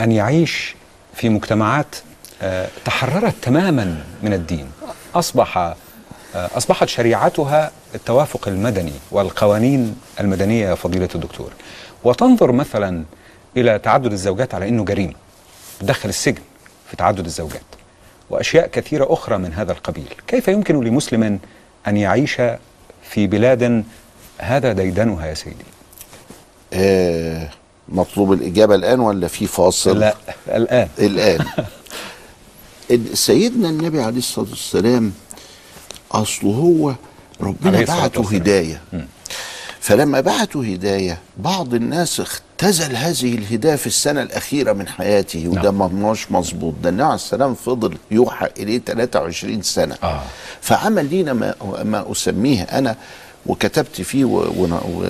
أن 0.00 0.12
يعيش 0.12 0.74
في 1.14 1.28
مجتمعات 1.28 1.86
آه، 1.96 1.98
تحررت 2.84 3.34
تماما 3.42 4.04
من 4.22 4.32
الدين. 4.32 4.66
أصبح 5.14 5.58
آه، 5.58 5.76
أصبحت 6.34 6.88
شريعتها 6.88 7.70
التوافق 7.94 8.48
المدني 8.48 8.92
والقوانين 9.10 9.96
المدنية 10.20 10.68
يا 10.68 10.74
فضيلة 10.74 11.08
الدكتور. 11.14 11.50
وتنظر 12.04 12.52
مثلا 12.52 13.04
إلى 13.56 13.78
تعدد 13.78 14.12
الزوجات 14.12 14.54
على 14.54 14.68
أنه 14.68 14.84
جريمة 14.84 15.12
دخل 15.82 16.08
السجن 16.08 16.42
في 16.90 16.96
تعدد 16.96 17.24
الزوجات 17.24 17.60
وأشياء 18.30 18.66
كثيرة 18.66 19.06
أخرى 19.12 19.38
من 19.38 19.52
هذا 19.52 19.72
القبيل، 19.72 20.14
كيف 20.26 20.48
يمكن 20.48 20.84
لمسلم 20.84 21.38
أن 21.88 21.96
يعيش 21.96 22.34
في 23.10 23.26
بلاد 23.26 23.84
هذا 24.38 24.72
ديدنها 24.72 25.26
يا 25.26 25.34
سيدي؟ 25.34 25.64
آه 26.72 27.48
مطلوب 27.88 28.32
الإجابة 28.32 28.74
الآن 28.74 29.00
ولا 29.00 29.28
في 29.28 29.46
فاصل؟ 29.46 29.98
لا 29.98 30.14
الآن. 30.48 30.88
ال- 30.98 31.44
سيدنا 33.14 33.68
النبي 33.68 34.00
عليه 34.02 34.18
الصلاة 34.18 34.50
والسلام 34.50 35.12
أصله 36.12 36.50
هو 36.50 36.94
ربنا 37.40 37.82
بعته. 37.84 38.28
هداية. 38.32 38.80
فلما 39.80 40.20
بعته 40.20 40.72
هداية 40.72 41.18
بعض 41.36 41.74
الناس 41.74 42.20
اختزل 42.20 42.96
هذه 42.96 43.34
الهداية 43.34 43.76
في 43.76 43.86
السنة 43.86 44.22
الأخيرة 44.22 44.72
من 44.72 44.88
حياته 44.88 45.48
وده 45.48 45.62
نعم. 45.70 45.78
ما 45.78 46.10
مش 46.10 46.32
مظبوط. 46.32 46.74
ده 46.82 46.88
النبي 46.90 47.04
عليه 47.04 47.14
السلام 47.14 47.54
فضل 47.54 47.96
يوحى 48.10 48.48
إليه 48.58 48.78
23 48.78 49.62
سنة. 49.62 49.96
آه. 50.02 50.22
فعمل 50.60 51.10
لينا 51.10 51.32
ما, 51.32 51.54
ما 51.84 52.12
أسميه 52.12 52.62
أنا 52.62 52.96
وكتبت 53.46 54.00
فيه 54.00 54.24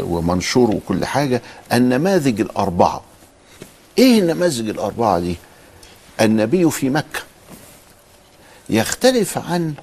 ومنشور 0.04 0.70
وكل 0.70 1.04
حاجة 1.04 1.42
النماذج 1.72 2.40
الأربعة. 2.40 3.02
إيه 3.98 4.18
النماذج 4.18 4.68
الأربعة 4.68 5.18
دي؟ 5.18 5.36
النبي 6.20 6.70
في 6.70 6.90
مكة. 6.90 7.20
يختلف 8.70 9.38
عن 9.38 9.74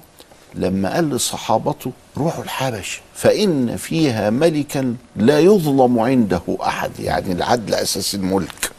لما 0.54 0.94
قال 0.94 1.10
لصحابته 1.10 1.92
روحوا 2.16 2.44
الحبش 2.44 3.00
فإن 3.14 3.76
فيها 3.76 4.30
ملكا 4.30 4.96
لا 5.16 5.40
يظلم 5.40 5.98
عنده 5.98 6.42
أحد 6.62 6.90
يعني 7.00 7.32
العدل 7.32 7.74
أساس 7.74 8.14
الملك. 8.14 8.70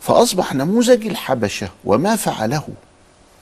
فأصبح 0.00 0.54
نموذج 0.54 1.06
الحبشة 1.06 1.68
وما 1.84 2.16
فعله. 2.16 2.62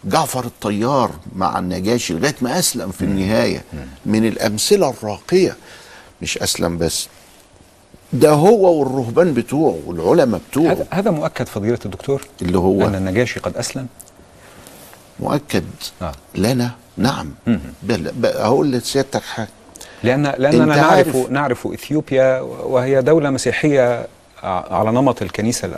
جعفر 0.04 0.44
الطيار 0.44 1.10
مع 1.36 1.58
النجاشي 1.58 2.14
لغاية 2.14 2.34
ما 2.40 2.58
أسلم 2.58 2.90
في 2.90 3.02
النهاية 3.02 3.64
من 4.06 4.28
الأمثلة 4.28 4.90
الراقية. 4.90 5.56
مش 6.22 6.38
أسلم 6.38 6.78
بس. 6.78 7.08
ده 8.12 8.30
هو 8.30 8.78
والرهبان 8.78 9.34
بتوعه 9.34 9.78
والعلماء 9.86 10.40
بتوعه. 10.50 10.86
هذا 10.90 11.10
مؤكد 11.10 11.46
فضيلة 11.46 11.78
الدكتور 11.84 12.26
اللي 12.42 12.58
هو 12.58 12.86
أن 12.86 12.94
النجاشي 12.94 13.40
قد 13.40 13.56
أسلم؟ 13.56 13.86
مؤكد 15.20 15.64
آه. 16.02 16.12
لنا. 16.34 16.70
نعم. 16.96 17.30
مم. 17.46 17.60
بل 17.82 18.10
هقول 18.24 18.72
لسيادتك 18.72 19.22
حاجة. 19.22 19.48
لأن 20.02 20.22
لأننا 20.38 20.64
نعرف 20.76 21.16
نعرف 21.30 21.66
إثيوبيا 21.66 22.40
وهي 22.40 23.02
دولة 23.02 23.30
مسيحية 23.30 24.06
على 24.42 24.90
نمط 24.90 25.22
الكنيسة 25.22 25.68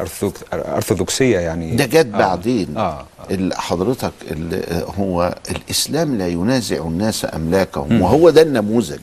الأرثوذكسية 0.53 1.39
يعني. 1.39 1.77
ده 1.77 1.87
جت 1.87 2.07
بعدين. 2.07 2.77
آه, 2.77 2.81
آه. 2.81 3.05
ال- 3.31 3.55
حضرتك 3.57 4.13
ال- 4.31 4.85
هو 4.99 5.35
الإسلام 5.51 6.19
لا 6.19 6.29
ينازع 6.29 6.77
الناس 6.77 7.27
أملاكهم 7.35 8.03
وهو 8.03 8.31
ده 8.31 8.43
النموذج. 8.43 8.99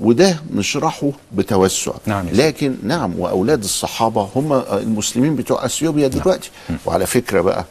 وده 0.00 0.36
نشرحه 0.54 1.10
بتوسع. 1.32 1.92
نعم. 2.06 2.26
لكن 2.32 2.76
نعم 2.82 3.18
وأولاد 3.18 3.62
الصحابة 3.64 4.28
هم 4.36 4.52
المسلمين 4.52 5.36
بتوع 5.36 5.64
إثيوبيا 5.64 6.08
دلوقتي. 6.08 6.50
وعلى 6.86 7.06
فكرة 7.06 7.40
بقى 7.40 7.64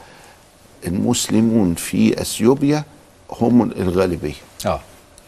المسلمون 0.87 1.75
في 1.75 2.21
إثيوبيا 2.21 2.83
هم 3.31 3.61
الغالبية. 3.61 4.33
آه. 4.65 4.79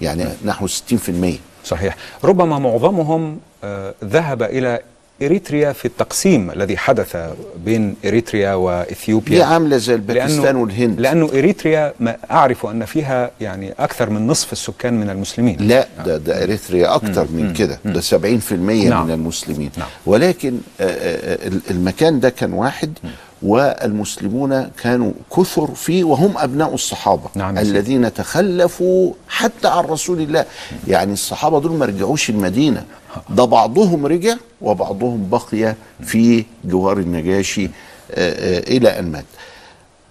يعني 0.02 0.26
نحو 0.46 0.68
60% 0.68 1.40
صحيح. 1.66 1.96
ربما 2.24 2.60
معظمهم 2.60 3.40
آه، 3.64 3.94
ذهب 4.04 4.44
إلى 4.44 4.80
إريتريا 5.22 5.72
في 5.72 5.86
التقسيم 5.86 6.52
الذي 6.52 6.78
حدث 6.78 7.18
بين 7.66 7.96
إريتريا 8.06 8.54
وإثيوبيا. 8.54 9.38
دي 9.38 9.44
عاملة 9.44 9.78
زي 9.78 9.96
الباكستان 9.96 10.56
والهند؟ 10.56 11.00
لأنه 11.00 11.30
إريتريا 11.30 11.94
ما 12.00 12.18
أعرف 12.32 12.66
أن 12.66 12.86
فيها 12.86 13.32
يعني 13.42 13.74
أكثر 13.80 14.10
من 14.10 14.28
نصف 14.28 14.52
السكان 14.52 14.94
من 14.94 15.10
المسلمين. 15.10 15.58
لا 15.60 15.88
ده 16.06 16.18
ده 16.18 16.44
إريتريا 16.44 16.96
أكتر 16.96 17.28
من 17.32 17.54
كده. 17.54 17.80
ده 17.86 18.02
70% 18.02 18.90
نعم. 18.90 19.06
من 19.06 19.14
المسلمين. 19.14 19.72
نعم. 19.78 19.88
ولكن 20.06 20.60
آه، 20.82 20.84
آه، 20.84 21.48
آه، 21.48 21.52
المكان 21.72 22.20
ده 22.20 22.30
كان 22.30 22.54
واحد. 22.54 22.98
والمسلمون 23.42 24.64
كانوا 24.84 25.12
كثر 25.38 25.68
فيه 25.76 26.04
وهم 26.04 26.38
أبناء 26.38 26.74
الصحابة 26.74 27.30
نعم. 27.36 27.58
الذين 27.58 28.14
تخلفوا 28.14 29.14
حتى 29.30 29.68
عن 29.68 29.84
رسول 29.84 30.22
الله. 30.22 30.46
يعني 30.88 31.14
الصحابة 31.14 31.60
دول 31.62 31.72
ما 31.72 31.86
رجعوش 31.86 32.30
المدينة. 32.30 32.86
ده 33.30 33.46
بعضهم 33.46 34.06
رجع 34.06 34.36
وبعضهم 34.62 35.30
بقي 35.30 35.76
في 36.06 36.46
جوار 36.66 36.98
النجاشي 36.98 37.66
آه، 37.66 37.70
آه، 38.12 38.60
إلى 38.60 39.00
أن 39.00 39.12
مات. 39.12 39.26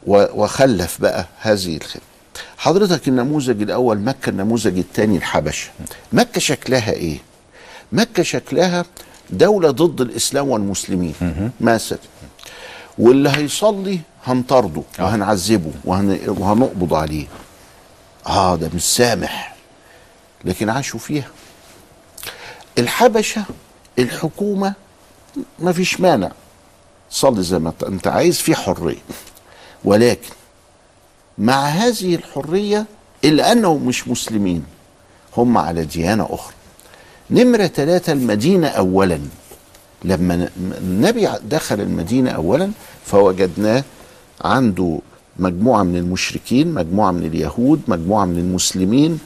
وخلف 0.06 1.00
بقى 1.00 1.26
هذه 1.40 1.76
الخدمة 1.76 2.02
حضرتك 2.58 3.08
النموذج 3.08 3.62
الأول 3.62 3.98
مكة 3.98 4.30
النموذج 4.30 4.78
الثاني 4.78 5.16
الحبشة. 5.16 5.70
مكة 6.12 6.40
شكلها 6.40 6.92
إيه؟ 6.92 7.18
مكة 7.92 8.22
شكلها 8.22 8.84
دولة 9.30 9.70
ضد 9.70 10.00
الإسلام 10.00 10.48
والمسلمين. 10.48 11.14
مثلا 11.60 11.98
واللي 12.98 13.30
هيصلي 13.30 14.00
هنطرده 14.24 14.82
وهنعذبه 14.98 15.72
وهن... 15.84 16.18
وهنقبض 16.26 16.94
عليه. 16.94 17.26
آه 18.26 18.56
ده 18.56 18.70
مش 18.74 18.82
سامح. 18.82 19.56
لكن 20.44 20.68
عاشوا 20.70 21.00
فيها. 21.00 21.28
الحبشة 22.78 23.44
الحكومة 23.98 24.74
ما 25.58 25.72
فيش 25.72 26.00
مانع. 26.00 26.32
صلي 27.10 27.42
زي 27.42 27.58
ما 27.58 27.72
انت 27.86 28.06
عايز 28.06 28.38
في 28.38 28.54
حرية. 28.54 28.98
ولكن 29.84 30.30
مع 31.38 31.66
هذه 31.66 32.14
الحرية 32.14 32.86
إلا 33.24 33.52
أنهم 33.52 33.86
مش 33.86 34.08
مسلمين 34.08 34.64
هم 35.36 35.58
على 35.58 35.84
ديانة 35.84 36.28
أخرى. 36.30 36.54
نمرة 37.30 37.66
ثلاثة 37.66 38.12
المدينة 38.12 38.68
أولا. 38.68 39.20
لما 40.04 40.48
النبي 40.80 41.28
دخل 41.50 41.80
المدينة 41.80 42.30
أولا 42.30 42.70
فوجدناه 43.06 43.84
عنده 44.44 44.98
مجموعة 45.38 45.82
من 45.82 45.96
المشركين 45.96 46.74
مجموعة 46.74 47.10
من 47.12 47.26
اليهود 47.26 47.80
مجموعة 47.88 48.24
من 48.24 48.38
المسلمين 48.38 49.18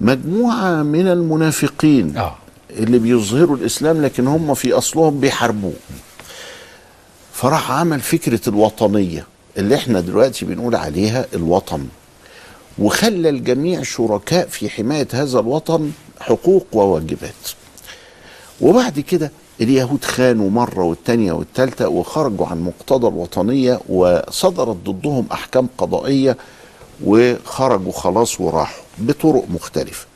مجموعة 0.00 0.82
من 0.82 1.08
المنافقين 1.08 2.16
آه. 2.16 2.36
اللي 2.70 2.98
بيظهروا 2.98 3.56
الإسلام 3.56 4.02
لكن 4.02 4.26
هم 4.26 4.54
في 4.54 4.72
أصلهم 4.72 5.20
بيحاربوه 5.20 5.72
فراح 7.32 7.70
عمل 7.70 8.00
فكرة 8.00 8.40
الوطنية 8.48 9.26
اللي 9.58 9.74
إحنا 9.74 10.00
دلوقتي 10.00 10.44
بنقول 10.44 10.74
عليها 10.74 11.26
الوطن 11.34 11.86
وخلى 12.78 13.28
الجميع 13.28 13.82
شركاء 13.82 14.46
في 14.48 14.70
حماية 14.70 15.08
هذا 15.12 15.40
الوطن 15.40 15.90
حقوق 16.20 16.66
وواجبات 16.72 17.32
وبعد 18.60 19.00
كده 19.00 19.30
اليهود 19.60 20.04
خانوا 20.04 20.50
مرة 20.50 20.82
والتانية 20.82 21.32
والتالتة 21.32 21.88
وخرجوا 21.88 22.46
عن 22.46 22.62
مقتضى 22.62 23.08
الوطنية 23.08 23.80
وصدرت 23.88 24.76
ضدهم 24.84 25.26
أحكام 25.32 25.68
قضائية 25.78 26.36
وخرجوا 27.04 27.92
خلاص 27.92 28.40
وراحوا 28.40 28.84
بطرق 28.98 29.44
مختلفة. 29.48 30.06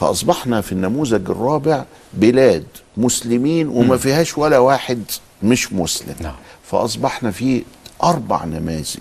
فأصبحنا 0.00 0.60
في 0.60 0.72
النموذج 0.72 1.30
الرابع 1.30 1.84
بلاد 2.14 2.66
مسلمين 2.96 3.68
وما 3.68 3.96
فيهاش 3.96 4.38
ولا 4.38 4.58
واحد 4.58 5.02
مش 5.42 5.72
مسلم. 5.72 6.14
نعم. 6.20 6.34
فأصبحنا 6.70 7.30
في 7.30 7.64
أربع 8.02 8.44
نماذج. 8.44 8.96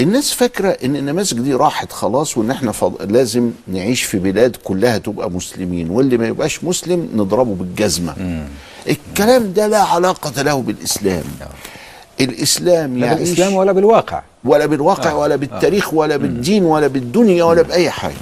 الناس 0.00 0.32
فاكرة 0.32 0.68
إن 0.68 0.96
النماذج 0.96 1.32
دي 1.40 1.54
راحت 1.54 1.92
خلاص 1.92 2.38
وإن 2.38 2.50
إحنا 2.50 2.72
فض... 2.72 3.12
لازم 3.12 3.50
نعيش 3.68 4.02
في 4.02 4.18
بلاد 4.18 4.56
كلها 4.64 4.98
تبقى 4.98 5.30
مسلمين 5.30 5.90
واللي 5.90 6.18
ما 6.18 6.26
يبقاش 6.26 6.64
مسلم 6.64 7.08
نضربه 7.14 7.54
بالجزمة. 7.54 8.44
الكلام 8.88 9.52
ده 9.52 9.66
لا 9.66 9.82
علاقة 9.82 10.42
له 10.42 10.62
بالإسلام. 10.62 11.24
الإسلام 12.20 12.98
لا 12.98 13.06
يعيش 13.06 13.18
بالإسلام 13.28 13.54
ولا 13.54 13.72
بالواقع. 13.72 14.22
ولا 14.44 14.66
بالواقع 14.66 15.10
آه. 15.10 15.16
ولا 15.16 15.36
بالتاريخ 15.36 15.94
ولا 15.94 16.16
بالدين 16.16 16.64
ولا 16.64 16.86
بالدنيا 16.86 17.44
ولا 17.44 17.62
بأي 17.62 17.90
حاجة. 17.90 18.14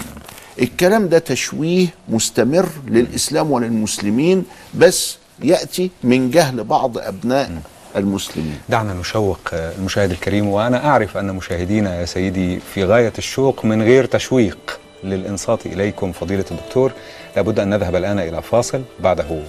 الكلام 0.62 1.08
ده 1.08 1.18
تشويه 1.18 1.86
مستمر 2.08 2.68
للإسلام 2.86 3.50
وللمسلمين 3.50 4.44
بس 4.74 5.16
يأتي 5.42 5.90
من 6.04 6.30
جهل 6.30 6.64
بعض 6.64 6.98
أبناء 6.98 7.50
المسلمين. 7.96 8.60
دعنا 8.68 8.94
نشوق 8.94 9.38
المشاهد 9.52 10.10
الكريم 10.10 10.48
وأنا 10.48 10.86
أعرف 10.86 11.16
أن 11.16 11.34
مشاهدينا 11.34 12.00
يا 12.00 12.04
سيدي 12.04 12.60
في 12.60 12.84
غاية 12.84 13.12
الشوق 13.18 13.64
من 13.64 13.82
غير 13.82 14.04
تشويق 14.04 14.80
للإنصات 15.04 15.66
إليكم 15.66 16.12
فضيلة 16.12 16.44
الدكتور. 16.50 16.92
لابد 17.36 17.60
أن 17.60 17.70
نذهب 17.70 17.96
الآن 17.96 18.18
إلى 18.18 18.42
فاصل 18.42 18.82
بعده 19.00 19.42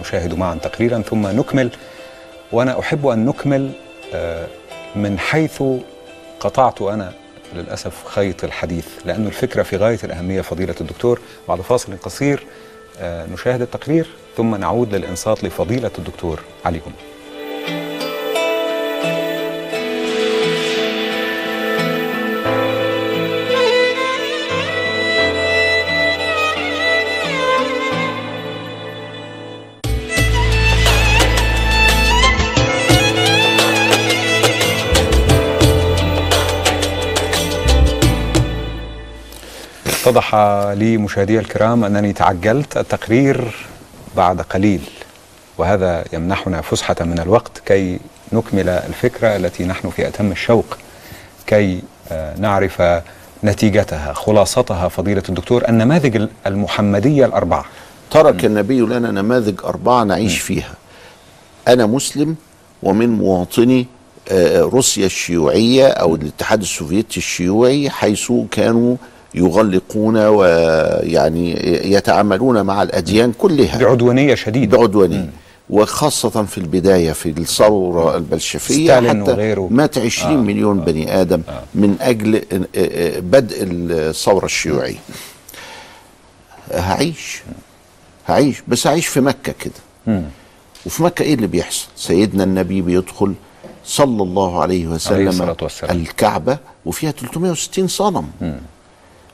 نشاهد 0.00 0.34
معا 0.34 0.54
تقريرا 0.54 1.02
ثم 1.02 1.26
نكمل. 1.26 1.70
وأنا 2.52 2.80
أحب 2.80 3.06
أن 3.06 3.24
نكمل 3.26 3.70
آه، 4.14 4.46
من 4.96 5.18
حيث 5.18 5.62
قطعت 6.40 6.82
أنا 6.82 7.12
للأسف 7.54 8.04
خيط 8.06 8.44
الحديث 8.44 8.86
لأن 9.04 9.26
الفكرة 9.26 9.62
في 9.62 9.76
غاية 9.76 9.98
الأهمية 10.04 10.40
فضيلة 10.40 10.74
الدكتور. 10.80 11.20
بعد 11.48 11.60
فاصل 11.60 11.96
قصير 12.02 12.46
آه، 13.00 13.26
نشاهد 13.26 13.62
التقرير 13.62 14.06
ثم 14.36 14.54
نعود 14.54 14.94
للإنصات 14.94 15.44
لفضيلة 15.44 15.90
الدكتور 15.98 16.40
علي 16.64 16.78
جمعة. 16.78 17.13
اتضح 40.06 40.34
لي 40.78 40.96
مشاهدي 40.96 41.38
الكرام 41.38 41.84
أنني 41.84 42.12
تعجلت 42.12 42.76
التقرير 42.76 43.54
بعد 44.16 44.40
قليل 44.40 44.80
وهذا 45.58 46.04
يمنحنا 46.12 46.60
فسحة 46.60 46.96
من 47.00 47.18
الوقت 47.18 47.58
كي 47.66 47.98
نكمل 48.32 48.68
الفكرة 48.68 49.36
التي 49.36 49.64
نحن 49.64 49.90
في 49.90 50.08
أتم 50.08 50.32
الشوق 50.32 50.78
كي 51.46 51.82
آه، 52.12 52.36
نعرف 52.38 52.82
نتيجتها 53.44 54.12
خلاصتها 54.12 54.88
فضيلة 54.88 55.22
الدكتور 55.28 55.68
النماذج 55.68 56.28
المحمدية 56.46 57.26
الأربعة. 57.26 57.64
ترك 58.10 58.44
النبي 58.44 58.80
لنا 58.80 59.10
نماذج 59.10 59.60
أربعة 59.64 60.04
نعيش 60.04 60.38
فيها. 60.40 60.74
أنا 61.68 61.86
مسلم 61.86 62.36
ومن 62.82 63.08
مواطني 63.08 63.86
آه، 64.30 64.60
روسيا 64.60 65.06
الشيوعية 65.06 65.88
أو 65.88 66.14
الاتحاد 66.14 66.60
السوفيتي 66.60 67.16
الشيوعي 67.16 67.90
حيث 67.90 68.32
كانوا 68.50 68.96
يغلقون 69.34 70.16
ويعني 70.16 71.50
يتعاملون 71.92 72.62
مع 72.62 72.82
الأديان 72.82 73.32
كلها. 73.32 73.78
بعدوانية 73.78 74.34
شديدة. 74.34 74.78
بعدوانية. 74.78 75.30
وخاصة 75.70 76.44
في 76.44 76.58
البداية 76.58 77.12
في 77.12 77.28
الثورة 77.30 78.16
البلشفية 78.16 78.94
حتى 79.08 79.18
وغيره. 79.20 79.68
مات 79.70 79.98
20 79.98 80.32
آه، 80.38 80.42
مليون 80.42 80.80
بني 80.80 81.20
آدم 81.20 81.42
من 81.74 81.96
أجل 82.00 82.36
آه، 82.36 82.60
آه، 82.76 83.20
بدء 83.20 83.56
الثورة 83.60 84.44
الشيوعية. 84.44 84.98
هعيش. 86.72 87.42
هعيش. 88.28 88.62
بس 88.68 88.86
هعيش 88.86 89.06
في 89.06 89.20
مكة 89.20 89.54
كده. 89.60 90.20
وفي 90.86 91.02
مكة 91.02 91.22
إيه 91.22 91.34
اللي 91.34 91.46
بيحصل؟ 91.46 91.86
سيدنا 91.96 92.44
النبي 92.44 92.80
بيدخل 92.82 93.34
صلى 93.84 94.22
الله 94.22 94.60
عليه 94.62 94.86
عليه 94.86 94.94
وسلم 94.94 95.54
والسلام. 95.62 95.96
الكعبة 95.96 96.58
وفيها 96.86 97.10
360 97.10 97.88
صنم. 97.88 98.26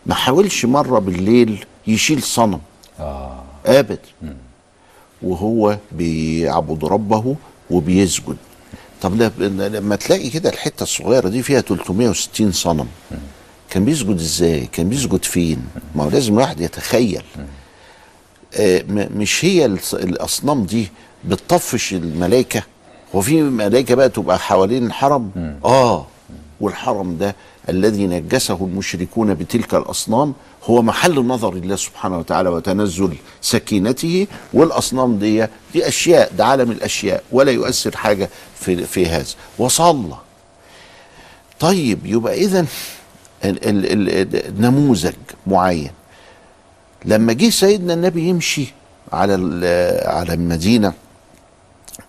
ما 0.07 0.15
حاولش 0.15 0.65
مرة 0.65 0.99
بالليل 0.99 1.65
يشيل 1.87 2.23
صنم. 2.23 2.61
آه. 3.01 3.43
ابدا 3.67 3.99
وهو 5.23 5.79
بيعبد 5.93 6.85
ربه 6.85 7.37
وبيسجد. 7.71 8.37
طب 9.03 9.15
لما 9.43 9.97
تلاقي 9.97 10.31
كده 10.31 10.51
الحتة 10.51 10.83
الصغيرة 10.83 11.29
دي 11.29 11.43
فيها 11.43 11.61
360 11.61 12.53
صنم. 12.53 12.87
كان 13.71 13.85
بيسجد 13.85 14.19
إزاي؟ 14.21 14.67
كان 14.67 14.89
بيسجد 14.89 15.25
فين؟ 15.25 15.65
ما 15.95 16.05
هو 16.05 16.09
لازم 16.11 16.33
الواحد 16.35 16.61
يتخيل. 16.61 17.23
آه 18.57 18.85
مش 18.89 19.45
هي 19.45 19.67
الأصنام 19.93 20.65
دي 20.65 20.89
بتطفش 21.25 21.93
الملائكة؟ 21.95 22.63
هو 23.15 23.21
في 23.21 23.43
ملائكة 23.43 23.95
بقى 23.95 24.09
تبقى 24.09 24.39
حوالين 24.39 24.87
الحرم؟ 24.87 25.31
آه. 25.65 26.07
والحرم 26.61 27.17
ده 27.19 27.37
الذي 27.71 28.07
نجسه 28.07 28.55
المشركون 28.61 29.35
بتلك 29.35 29.75
الأصنام 29.75 30.35
هو 30.65 30.83
محل 30.83 31.15
نظر 31.27 31.53
الله 31.53 31.77
سبحانه 31.77 32.19
وتعالى 32.19 32.49
وتنزل 32.49 33.15
سكينته 33.41 34.27
والأصنام 34.53 35.19
دي 35.19 35.47
دي 35.73 35.89
أشياء 35.89 36.33
ده 36.39 36.47
عالم 36.47 36.71
الأشياء 36.71 37.23
ولا 37.33 37.53
يؤثر 37.53 37.97
حاجة 37.97 38.29
في 38.61 38.85
في 38.87 39.07
هذا. 39.07 39.27
وصلى. 39.59 40.17
طيب 41.61 42.07
يبقى 42.07 42.35
ال- 44.19 44.63
نموذج 44.63 45.15
معين. 45.47 45.91
لما 47.05 47.33
جه 47.33 47.51
سيدنا 47.51 47.95
النبي 47.95 48.29
يمشي 48.29 48.67
على 49.13 49.33
على 50.07 50.35
المدينة 50.35 50.93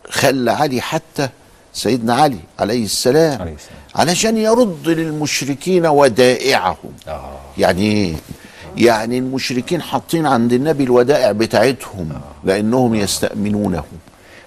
خلى 0.10 0.52
علي 0.52 0.82
حتى 0.82 1.30
سيدنا 1.74 2.14
علي 2.14 2.38
عليه 2.60 2.84
السلام 2.86 3.42
عليه 3.42 3.54
السلام. 3.54 3.80
علشان 3.96 4.38
يرد 4.38 4.88
للمشركين 4.88 5.86
ودائعهم. 5.86 6.92
آه. 7.08 7.32
يعني 7.58 7.82
إيه 7.82 8.14
يعني 8.78 9.18
المشركين 9.18 9.82
حاطين 9.82 10.26
عند 10.26 10.54
النبي 10.54 10.84
الودائع 10.84 11.32
بتاعتهم 11.32 12.10
لأنهم 12.44 12.96
يستأمنونه. 12.96 13.84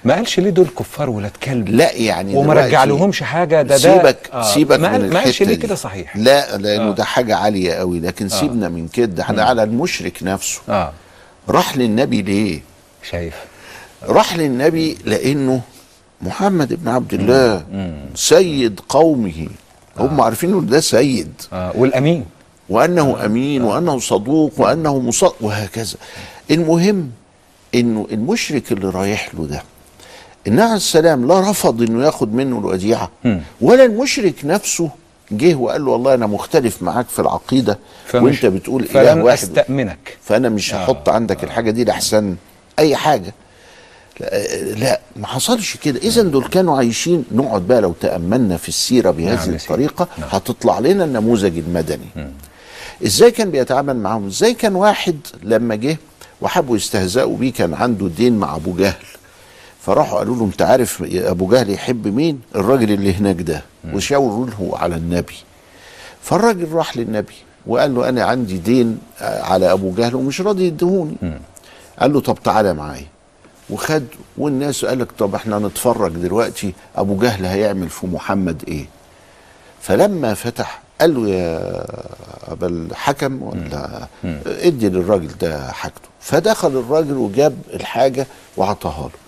ما 0.04 0.14
قالش 0.14 0.40
ليه 0.40 0.50
دول 0.50 0.66
كفار 0.78 1.10
ولاد 1.10 1.30
كلب 1.42 1.68
لا 1.68 1.92
يعني 1.92 2.34
وما 2.36 2.54
رجع 2.54 2.84
لهمش 2.84 3.22
حاجة؟ 3.22 3.62
ده 3.62 3.76
ده 3.76 3.76
سيبك 3.78 4.30
آه. 4.32 4.54
سيبك 4.54 4.80
ما, 4.80 4.98
من 4.98 5.10
ما 5.10 5.20
قالش 5.20 5.42
ليه. 5.42 5.54
كده 5.54 5.74
صحيح؟ 5.74 6.16
لا 6.16 6.56
لأنه 6.56 6.88
آه. 6.88 6.94
ده 6.94 7.04
حاجة 7.04 7.36
عالية 7.36 7.72
قوي. 7.72 8.00
لكن 8.00 8.28
سيبنا 8.28 8.68
من 8.68 8.88
كده. 8.88 9.22
إحنا 9.22 9.42
على 9.42 9.62
المشرك 9.62 10.18
نفسه. 10.22 10.60
آه. 10.68 10.92
راح 11.48 11.76
للنبي 11.76 12.22
ليه؟ 12.22 12.60
شايف. 13.10 13.34
راح 14.02 14.36
للنبي 14.36 14.98
لأنه 15.04 15.60
محمد 16.24 16.84
بن 16.84 16.88
عبد 16.88 17.14
الله 17.14 17.64
سيد 18.14 18.80
قومه. 18.88 19.48
هم 19.98 20.20
عارفين 20.20 20.50
إنه 20.50 20.60
ده 20.60 20.80
سيد. 20.80 21.32
آه. 21.52 21.72
والأمين. 21.76 22.24
وأنه 22.68 23.24
أمين 23.24 23.62
وأنه 23.62 23.98
صدوق 23.98 24.52
وأنه 24.56 24.98
مصدق 24.98 25.36
وهكذا. 25.40 25.96
المهم 26.50 27.10
إنه 27.74 28.06
المشرك 28.12 28.72
اللي 28.72 28.88
رايح 28.88 29.34
له 29.34 29.46
ده 29.46 29.62
النبي 30.46 30.62
عليه 30.62 30.74
السلام 30.76 31.28
لا 31.28 31.50
رفض 31.50 31.82
إنه 31.82 32.04
ياخد 32.04 32.34
منه 32.34 32.58
الوديعة. 32.58 33.10
ولا 33.60 33.84
المشرك 33.84 34.34
نفسه 34.44 34.90
جه 35.30 35.54
وقال 35.54 35.84
له 35.84 35.90
والله 35.90 36.14
أنا 36.14 36.26
مختلف 36.26 36.82
معاك 36.82 37.08
في 37.08 37.18
العقيدة 37.18 37.78
وأنت 38.14 38.46
بتقول 38.46 38.88
إله 38.94 39.22
واحد. 39.22 39.38
أستأمنك. 39.38 40.18
فأنا 40.22 40.48
مش 40.48 40.74
هحط 40.74 41.08
عندك 41.08 41.44
الحاجة 41.44 41.70
دي 41.70 41.84
لاحسن 41.84 42.36
أي 42.78 42.96
حاجة. 42.96 43.34
لا, 44.20 44.74
لا 44.74 45.00
ما 45.16 45.26
حصلش 45.26 45.76
كده. 45.76 45.98
اذا 45.98 46.22
دول 46.22 46.44
كانوا 46.44 46.76
عايشين. 46.76 47.24
نقعد 47.32 47.62
بقى 47.62 47.80
لو 47.80 47.94
تأملنا 48.00 48.56
في 48.56 48.68
السيرة 48.68 49.10
بهذه 49.10 49.46
نعم. 49.46 49.54
الطريقة 49.54 50.08
هتطلع 50.18 50.78
لنا 50.78 51.04
النموذج 51.04 51.58
المدني. 51.58 52.30
إزاي 53.06 53.30
كان 53.30 53.50
بيتعامل 53.50 53.96
معاهم؟ 53.96 54.26
إزاي 54.26 54.54
كان 54.54 54.74
واحد 54.74 55.16
لما 55.42 55.74
جه 55.74 55.96
وحبوا 56.40 56.76
يستهزئوا 56.76 57.36
بيه 57.36 57.52
كان 57.52 57.74
عنده 57.74 58.08
دين 58.08 58.38
مع 58.38 58.56
أبو 58.56 58.72
جهل. 58.76 59.04
فراحوا 59.80 60.18
قالوا 60.18 60.36
له 60.36 60.44
أنت 60.44 60.62
عارف 60.62 61.02
أبو 61.14 61.46
جهل 61.46 61.70
يحب 61.70 62.08
مين؟ 62.08 62.40
الراجل 62.54 62.92
اللي 62.92 63.14
هناك 63.14 63.42
ده. 63.42 63.62
وشاوروا 63.92 64.46
له 64.46 64.78
على 64.78 64.96
النبي. 64.96 65.36
فالراجل 66.22 66.72
راح 66.72 66.96
للنبي 66.96 67.34
وقال 67.66 67.94
له 67.94 68.08
أنا 68.08 68.24
عندي 68.24 68.58
دين 68.58 68.98
على 69.20 69.72
أبو 69.72 69.94
جهل 69.94 70.14
ومش 70.14 70.40
راضي 70.40 70.66
يديهوني. 70.66 71.16
قال 72.00 72.12
له 72.12 72.20
طب 72.20 72.38
تعالى 72.44 72.74
معايا. 72.74 73.13
وخد 73.70 74.04
والناس 74.38 74.84
قال 74.84 74.98
لك 74.98 75.12
طب 75.18 75.34
إحنا 75.34 75.58
نتفرج 75.58 76.12
دلوقتي 76.12 76.72
أبو 76.96 77.16
جهل 77.18 77.44
هيعمل 77.46 77.88
في 77.88 78.06
محمد 78.06 78.62
إيه؟ 78.68 78.86
فلما 79.80 80.34
فتح 80.34 80.82
قال 81.00 81.14
له 81.14 81.28
يا 81.28 81.84
أبا 82.52 82.66
الحكم 82.66 83.42
ولا 83.42 84.06
ادي 84.46 84.88
للراجل 84.88 85.28
ده 85.40 85.72
حاجته. 85.72 86.08
فدخل 86.20 86.68
الراجل 86.68 87.12
وجاب 87.16 87.56
الحاجة 87.74 88.26
وعطاها 88.56 89.02
له. 89.02 89.18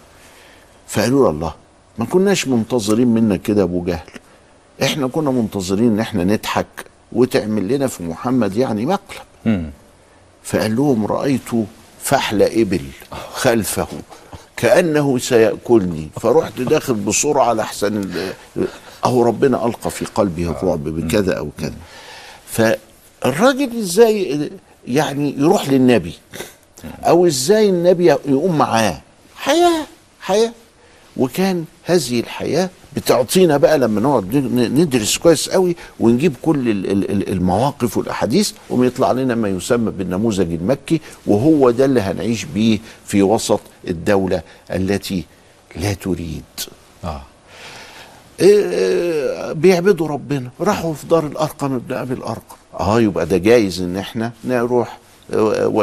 فقالوا 0.88 1.24
له 1.24 1.30
الله 1.30 1.54
ما 1.98 2.04
كناش 2.04 2.48
منتظرين 2.48 3.08
منك 3.08 3.42
كده 3.42 3.62
أبو 3.62 3.84
جهل. 3.84 4.10
إحنا 4.82 5.06
كنا 5.08 5.30
منتظرين 5.30 5.92
إن 5.92 6.00
إحنا 6.00 6.24
نضحك 6.24 6.66
وتعمل 7.12 7.68
لنا 7.68 7.86
في 7.86 8.02
محمد 8.02 8.56
يعني 8.56 8.86
مقلب. 8.86 9.70
فقال 10.42 10.76
لهم 10.76 11.06
رأيت 11.06 11.50
فحل 12.06 12.42
إبل 12.42 12.80
خلفه 13.32 13.86
كأنه 14.56 15.18
سيأكلني. 15.18 16.08
فرحت 16.20 16.60
داخل 16.60 16.94
بسرعة 16.94 17.52
لحسن 17.52 17.96
ال- 17.96 18.32
أهو 19.04 19.22
ربنا 19.22 19.66
ألقى 19.66 19.90
في 19.90 20.04
قلبه 20.04 20.50
الرعب 20.50 20.84
بكذا 20.84 21.38
أو 21.38 21.48
كذا. 21.58 21.74
فالراجل 22.50 23.78
إزاي 23.78 24.50
يعني 24.88 25.34
يروح 25.38 25.68
للنبي؟ 25.68 26.12
أو 27.02 27.26
إزاي 27.26 27.68
النبي 27.68 28.04
يقوم 28.06 28.58
معاه؟ 28.58 29.00
حياة 29.36 29.86
حياة. 30.20 30.52
وكان 31.16 31.64
هذه 31.84 32.20
الحياة 32.20 32.70
بتعطينا 32.96 33.56
بقى 33.56 33.78
لما 33.78 34.00
نقعد 34.00 34.36
ندرس 34.74 35.16
كويس 35.18 35.48
قوي 35.48 35.76
ونجيب 36.00 36.34
كل 36.42 36.68
ال- 36.68 36.90
ال- 36.90 37.10
ال- 37.10 37.28
المواقف 37.32 37.96
والأحاديث 37.96 38.52
ويطلع 38.70 39.12
لنا 39.12 39.34
ما 39.34 39.48
يسمى 39.48 39.90
بالنموذج 39.90 40.52
المكي 40.52 41.00
وهو 41.26 41.70
ده 41.70 41.84
اللي 41.84 42.00
هنعيش 42.00 42.44
بيه 42.44 42.78
في 43.06 43.22
وسط 43.22 43.60
الدولة 43.88 44.42
التي 44.70 45.24
لا 45.76 45.92
تريد. 45.92 46.42
آه. 47.04 47.22
إيه، 48.40 49.52
بيعبدوا 49.52 50.08
ربنا. 50.08 50.50
راحوا 50.60 50.94
في 50.94 51.06
دار 51.06 51.26
الأرقم 51.26 51.72
ابن 51.74 51.94
أبي 51.94 52.14
الأرقم. 52.14 52.56
آه 52.80 53.00
يبقى 53.00 53.26
ده 53.26 53.36
جايز 53.36 53.80
إن 53.80 53.96
إحنا 53.96 54.32
نروح 54.44 54.98
آه، 55.34 55.68
و- 55.68 55.82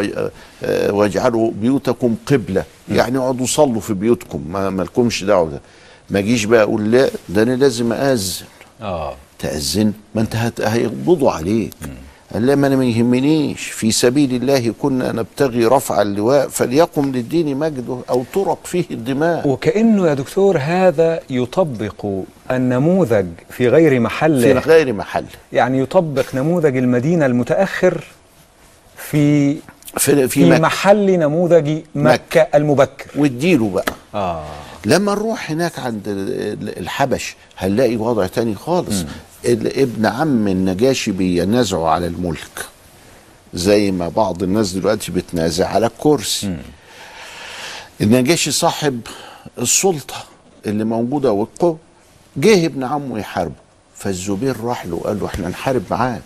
آه، 0.64 0.94
واجعلوا 0.94 1.52
بيوتكم 1.62 2.16
قبلة. 2.26 2.64
يعني 2.92 3.18
اقعدوا 3.18 3.46
صلوا 3.46 3.82
في 3.82 3.94
بيوتكم 3.94 4.44
ما 4.50 4.70
مالكمش 4.70 5.24
دعوة 5.24 5.60
ما 6.10 6.20
اجيش 6.20 6.46
بقى 6.46 6.64
أقول 6.64 6.92
لا 6.92 7.10
ده 7.30 7.44
أنا 7.44 7.56
لازم 7.56 7.94
اذن 7.94 8.46
آه. 8.82 9.16
تأذن؟ 9.40 9.94
ما 10.16 10.22
أنت 10.22 10.36
هيقبضوا 10.62 11.32
عليك. 11.32 11.74
قال 12.34 12.46
لا 12.46 12.56
ما 12.56 12.68
أنا 12.68 12.76
ما 12.76 12.86
يهمنيش. 12.86 13.62
في 13.68 13.92
سبيل 13.92 14.36
الله 14.36 14.74
كنا 14.82 15.12
نبتغي 15.12 15.66
رفع 15.66 16.02
اللواء 16.02 16.48
فليقم 16.48 17.12
للدين 17.12 17.58
مجده 17.58 17.98
أو 18.10 18.24
ترق 18.34 18.60
فيه 18.66 18.86
الدماء. 18.92 19.48
وكأنه 19.48 20.08
يا 20.08 20.14
دكتور 20.14 20.58
هذا 20.58 21.20
يطبق 21.30 22.06
النموذج 22.52 23.26
في 23.50 23.68
غير 23.68 23.90
في 23.90 24.00
محله 24.00 24.52
غير 24.60 24.94
محل. 24.94 25.26
يعني 25.54 25.80
يطبق 25.80 26.36
نموذج 26.36 26.78
المدينة 26.78 27.26
المتأخر 27.26 28.04
في 28.98 29.54
في, 29.54 29.60
في, 29.98 30.28
في 30.28 30.46
مكة. 30.50 30.60
محل 30.62 31.20
نموذج 31.20 31.78
مكة. 31.96 32.48
المبكر. 32.56 33.06
واديله 33.16 33.70
بقى. 33.70 33.86
آه. 34.16 34.44
لما 34.86 35.12
نروح 35.16 35.52
هناك 35.52 35.80
عند 35.80 36.08
ال- 36.08 36.30
ال- 36.64 36.80
الحبش 36.80 37.36
هنلاقي 37.58 37.96
وضع 37.98 38.28
تاني 38.28 38.56
خالص. 38.56 39.04
ال- 39.46 39.80
ابن 39.80 40.06
عم 40.06 40.48
النجاشي 40.48 41.12
بينازعوا 41.12 41.90
على 41.90 42.08
الملك. 42.08 42.66
زي 43.54 43.92
ما 43.92 44.08
بعض 44.08 44.44
الناس 44.44 44.72
دلوقتي 44.72 45.12
بتنازع 45.12 45.68
على 45.68 45.86
الكرسي. 45.86 46.58
النجاشي 48.02 48.52
صاحب 48.52 49.02
السلطة 49.60 50.24
اللي 50.66 50.84
موجودة 50.84 51.32
والقوة 51.32 51.78
جه 52.38 52.66
ابن 52.66 52.84
عمه 52.84 53.20
يحاربه. 53.20 53.54
فالزبير 53.96 54.60
راح 54.62 54.86
له 54.86 54.96
وقال 54.96 55.20
له 55.20 55.26
إحنا 55.26 55.50
نحارب 55.50 55.84
معاك. 55.92 56.22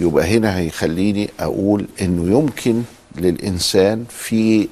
يبقى 0.00 0.36
هنا 0.36 0.58
هيخليني 0.58 1.30
أقول 1.40 1.86
إنه 2.00 2.38
يمكن 2.38 2.82
للإنسان 3.16 4.04
في 4.10 4.68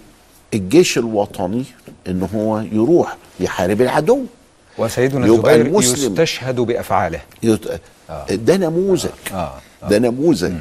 الجيش 0.55 0.99
الوطني 0.99 1.65
إن 2.09 2.29
هو 2.35 2.59
يروح 2.61 3.17
يحارب 3.41 3.81
العدو. 3.83 4.21
وسيدنا 4.79 5.27
يبقى 5.27 5.55
الزبير 5.57 5.67
المسلم- 5.77 6.13
يستشهد 6.13 6.57
بأفعاله. 6.61 7.21
يت... 7.43 7.61
ده 8.31 8.57
نموذج. 8.57 9.09
آه. 9.35 9.55
ده 9.91 9.99
نموذج. 9.99 10.53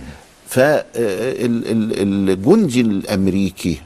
فالجندي 0.49 2.81
الأمريكي 2.81 3.81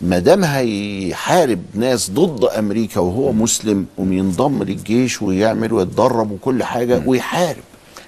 ما 0.00 0.18
دام 0.18 0.44
هيحارب 0.44 1.62
ناس 1.74 2.10
ضد 2.10 2.44
أمريكا 2.44 3.00
وهو 3.00 3.32
مسلم 3.32 3.86
وينضم 3.98 4.62
للجيش 4.62 5.22
ويعمل 5.22 5.72
ويتدرب 5.72 6.30
وكل 6.30 6.64
حاجة 6.64 7.02
ويحارب. 7.06 7.62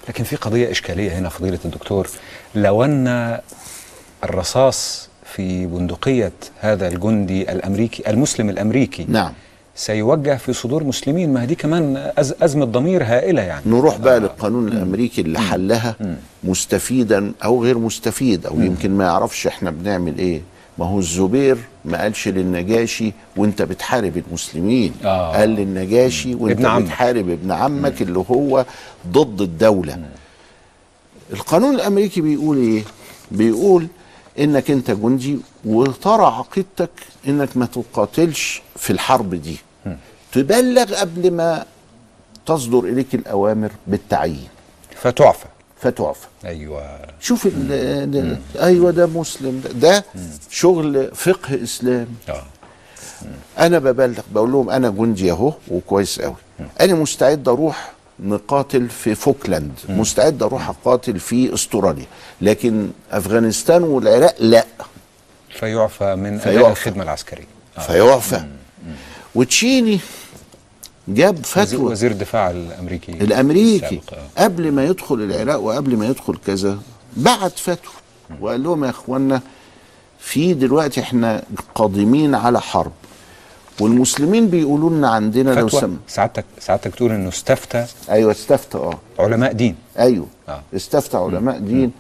لكن 0.08 0.24
في 0.24 0.36
قضية 0.36 0.70
إشكالية 0.70 1.18
هنا 1.18 1.28
فضيلة 1.28 1.58
الدكتور 1.64 2.08
لو 2.54 2.84
أن 2.84 3.38
الرصاص 4.24 5.07
في 5.38 5.66
بندقية 5.66 6.32
هذا 6.60 6.88
الجندي 6.88 7.52
الأمريكي 7.52 8.10
المسلم 8.10 8.50
الأمريكي. 8.50 9.06
نعم. 9.08 9.32
سيوجه 9.74 10.36
في 10.36 10.52
صدور 10.52 10.84
مسلمين 10.84 11.32
ما 11.32 11.44
دي 11.44 11.54
كمان 11.54 12.12
أز 12.18 12.34
أزمة 12.42 12.64
ضمير 12.64 13.02
هائلة 13.04 13.42
يعني. 13.42 13.62
نروح 13.66 13.96
بقى 13.98 14.20
للقانون 14.20 14.68
الأمريكي 14.68 15.20
اللي 15.20 15.38
حلها 15.38 15.96
مستفيدا 16.44 17.32
أو 17.44 17.64
غير 17.64 17.78
مستفيد 17.78 18.46
أو 18.46 18.60
يمكن 18.60 18.90
ما 18.90 19.04
يعرفش 19.04 19.46
إحنا 19.46 19.70
بنعمل 19.70 20.18
إيه. 20.18 20.40
ما 20.78 20.86
هو 20.86 20.98
الزبير 20.98 21.58
ما 21.84 22.02
قالش 22.02 22.28
للنجاشي 22.28 23.12
وأنت 23.36 23.62
بتحارب 23.62 24.22
المسلمين. 24.28 24.92
آه. 25.04 25.36
قال 25.36 25.48
للنجاشي 25.48 26.34
وأنت 26.34 26.64
ابن. 26.64 26.84
بتحارب 26.84 27.28
ابن 27.30 27.50
عمك 27.52 28.02
اللي 28.02 28.18
هو 28.30 28.64
ضد 29.08 29.40
الدولة. 29.40 29.98
القانون 31.32 31.74
الأمريكي 31.74 32.20
بيقول 32.20 32.56
إيه؟ 32.56 32.82
بيقول 33.30 33.86
إنك 34.38 34.70
أنت 34.70 34.90
جندي 34.90 35.38
وترى 35.64 36.24
عقيدتك 36.24 36.90
إنك 37.28 37.56
ما 37.56 37.66
تقاتلش 37.66 38.62
في 38.76 38.90
الحرب 38.90 39.34
دي. 39.34 39.56
تبلغ 40.32 40.94
قبل 40.94 41.30
ما 41.30 41.64
تصدر 42.46 42.78
إليك 42.78 43.14
الأوامر 43.14 43.70
بالتعيين. 43.86 44.48
فتعفى. 44.96 45.46
فتعفى. 45.80 46.26
أيوة. 46.44 46.98
شوف 47.20 47.46
ال- 47.46 48.10
ده 48.10 48.38
أيوه 48.64 48.90
ده 48.90 49.06
مسلم. 49.06 49.60
ده, 49.64 49.72
ده 49.72 50.04
شغل 50.50 51.10
فقه 51.14 51.62
اسلامي 51.62 52.06
آه. 52.28 52.42
أنا 53.58 53.78
ببلغ 53.78 54.20
بقول 54.32 54.52
لهم 54.52 54.70
أنا 54.70 54.88
جندي 54.90 55.30
أهو 55.32 55.52
وكويس 55.70 56.20
قوي 56.20 56.34
أنا 56.80 56.94
مستعد 56.94 57.48
أروح 57.48 57.92
نقاتل 58.20 58.88
في 58.88 59.14
فوكلاند. 59.14 59.72
مستعد 59.88 60.42
أروح 60.42 60.68
أقاتل 60.68 61.20
في 61.20 61.54
استراليا 61.54 62.06
لكن 62.40 62.90
أفغانستان 63.10 63.82
والعراق 63.82 64.34
لا. 64.40 64.66
فيعفى 65.50 66.14
من 66.14 66.26
أداء 66.26 66.38
فيعفى. 66.38 66.70
الخدمة 66.70 67.02
العسكرية. 67.02 67.46
آه. 67.78 67.80
فيعفى. 67.80 68.44
وتشيني 69.34 70.00
جاب 71.08 71.44
فتوى. 71.46 71.82
وزير 71.92 72.10
الدفاع 72.10 72.50
الأمريكي. 72.50 73.12
الأمريكي. 73.12 73.86
السابق، 73.86 74.14
آه. 74.38 74.44
قبل 74.44 74.72
ما 74.72 74.84
يدخل 74.84 75.14
العراق 75.14 75.60
وقبل 75.60 75.96
ما 75.96 76.06
يدخل 76.06 76.38
كذا 76.46 76.78
بعت 77.16 77.58
فتوى. 77.58 77.92
وقال 78.40 78.62
لهم 78.62 78.84
يا 78.84 78.90
إخوانا 78.90 79.40
في 80.18 80.54
دلوقتي 80.54 81.00
إحنا 81.00 81.42
قادمين 81.74 82.34
على 82.34 82.60
حرب. 82.60 82.92
والمسلمين 83.80 84.48
بيقولوا 84.48 84.90
لنا 84.90 85.08
عندنا 85.10 85.50
لو 85.50 85.68
سم 85.68 85.96
سعادتك 86.08 86.44
سعادتك 86.60 86.94
تقول 86.94 87.10
إنه 87.12 87.28
استفتى. 87.28 87.86
أيوه 88.10 88.32
استفتى 88.32 88.78
آه. 88.78 88.98
علماء 89.18 89.52
دين. 89.52 89.74
أيوه. 89.98 90.26
آه. 90.48 90.62
استفتى 90.76 91.16
علماء 91.16 91.58
دين. 91.58 91.92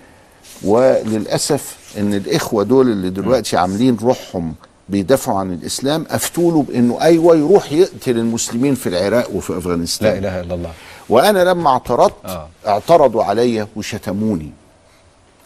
وللأسف 0.64 1.76
إن 1.98 2.14
الإخوة 2.14 2.64
دول 2.64 2.88
اللي 2.88 3.10
دلوقتي 3.10 3.56
عاملين 3.56 3.96
روحهم 4.02 4.54
بيدافعوا 4.88 5.38
عن 5.38 5.52
الإسلام 5.52 6.06
افتوا 6.10 6.52
له 6.52 6.62
بإنه 6.62 7.02
أيوه 7.02 7.36
يروح 7.36 7.72
يقتل 7.72 8.18
المسلمين 8.18 8.74
في 8.74 8.88
العراق 8.88 9.30
وفي 9.34 9.58
أفغانستان. 9.58 10.12
لا 10.12 10.18
إله 10.18 10.40
إلا 10.40 10.54
الله. 10.54 10.72
وأنا 11.08 11.44
لما 11.44 11.70
اعترضت 11.70 12.24
آه. 12.24 12.48
اعترضوا 12.66 13.24
عليا 13.24 13.68
وشتموني. 13.76 14.50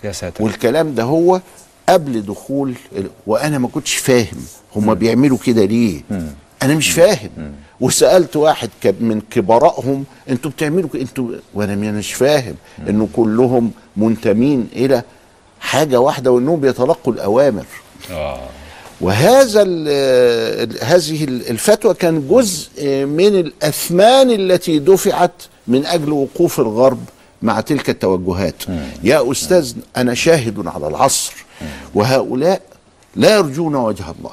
يا 0.05 0.13
ساتر. 0.13 0.45
والكلام 0.45 0.95
ده 0.95 1.03
هو 1.03 1.41
قبل 1.89 2.23
دخول 2.23 2.75
وأنا 3.27 3.59
ما 3.59 3.69
كنتش 3.69 3.95
فاهم 3.95 4.39
هم 4.77 4.95
بيعملوا 4.95 5.39
كده 5.47 5.65
ليه؟ 5.65 6.01
أنا 6.63 6.75
مش 6.75 6.91
فاهم. 6.91 7.31
وسألت 7.81 8.37
واحد 8.37 8.71
من 9.01 9.21
كبرائهم 9.31 10.05
أنتوا 10.29 10.51
بتعملوا 10.51 10.89
أنتوا 10.95 11.29
وأنا 11.55 11.93
مش 11.93 12.15
فاهم 12.15 12.55
إنه 12.89 13.09
كلهم 13.13 13.71
منتمين 13.97 14.69
إلى 14.77 15.03
حاجة 15.61 16.01
واحدة 16.01 16.33
وإنهم 16.33 16.61
بيتلقوا 16.61 17.13
الأوامر. 17.13 17.65
آه. 18.11 18.41
وهذا 19.01 19.63
هذه 20.83 21.25
ال- 21.25 21.51
الفتوى 21.51 21.95
كان 21.95 22.29
جزء 22.29 22.71
من 23.05 23.37
الأثمان 23.41 24.31
التي 24.31 24.79
دفعت 24.79 25.33
من 25.69 25.87
أجل 25.87 26.13
وقوف 26.13 26.61
الغرب 26.61 26.99
مع 27.43 27.61
تلك 27.61 27.91
التوجهات. 27.91 28.63
يا 29.03 29.33
أستاذ 29.33 29.73
أنا 29.97 30.15
شاهد 30.15 30.67
على 30.67 30.89
العصر 30.89 31.33
وهؤلاء 31.95 32.61
لا 33.17 33.37
يرجون 33.37 33.75
وجه 33.75 34.05
الله. 34.19 34.31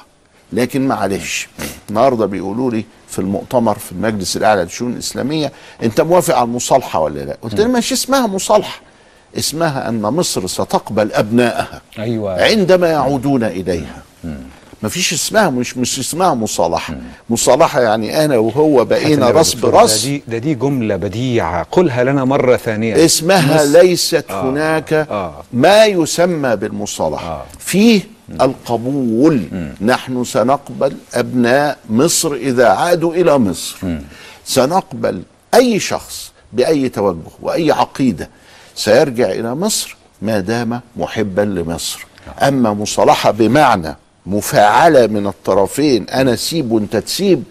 لكن 0.52 0.88
معلش 0.88 1.48
النهارده 1.90 2.26
بيقولوا 2.26 2.70
لي 2.70 2.84
في 3.08 3.18
المؤتمر 3.18 3.78
في 3.78 3.92
المجلس 3.92 4.36
الأعلى 4.36 4.62
للشؤون 4.62 4.92
الإسلامية 4.92 5.52
أنت 5.82 6.00
موافق 6.00 6.34
على 6.34 6.44
المصالحة 6.44 7.00
ولا 7.00 7.20
لا؟ 7.20 7.36
قلت 7.42 7.54
لهم 7.60 7.72
مش 7.72 7.92
اسمها 7.92 8.26
مصالحة. 8.26 8.80
اسمها 9.38 9.88
أن 9.88 10.02
مصر 10.02 10.46
ستقبل 10.46 11.12
أبنائها 11.12 11.82
أيوه. 11.98 12.42
عندما 12.42 12.88
يعودون 12.88 13.44
إليها. 13.44 14.02
مفيش 14.82 15.12
اسمها 15.12 15.50
مش 15.50 15.76
مش 15.76 15.98
اسمها 15.98 16.34
مصالحة. 16.34 16.94
مصالحة 17.30 17.80
يعني 17.80 18.24
أنا 18.24 18.38
وهو 18.38 18.84
بقينا 18.84 19.30
راس 19.30 19.54
براس 19.54 20.04
ده 20.04 20.10
دي, 20.10 20.22
ده 20.28 20.38
دي 20.38 20.54
جملة 20.54 20.96
بديعة. 20.96 21.66
قلها 21.72 22.04
لنا 22.04 22.24
مرة 22.24 22.56
ثانية. 22.56 23.04
اسمها 23.04 23.64
ليست 23.64 24.24
هناك 24.30 24.92
آه. 24.92 25.34
ما 25.52 25.84
يسمى 25.84 26.56
بالمصالحة. 26.56 27.26
آه. 27.32 27.44
فيه 27.58 28.02
القبول. 28.40 29.42
نحن 29.80 30.24
سنقبل 30.24 30.96
أبناء 31.14 31.78
مصر 31.90 32.32
إذا 32.32 32.68
عادوا 32.68 33.14
إلى 33.14 33.38
مصر. 33.38 33.76
سنقبل 34.44 35.22
أي 35.54 35.78
شخص 35.78 36.32
بأي 36.52 36.88
توجه 36.88 37.30
وأي 37.42 37.72
عقيدة 37.72 38.30
سيرجع 38.74 39.30
إلى 39.30 39.54
مصر 39.54 39.96
ما 40.22 40.40
دام 40.40 40.80
محبا 40.96 41.42
لمصر. 41.42 42.06
أما 42.42 42.72
مصالحة 42.74 43.30
بمعنى 43.30 43.96
مفاعلة 44.30 45.06
من 45.06 45.26
الطرفين 45.26 46.08
أنا 46.10 46.36
سيب 46.36 46.72
وأنت 46.72 46.96
تسيب 46.96 47.42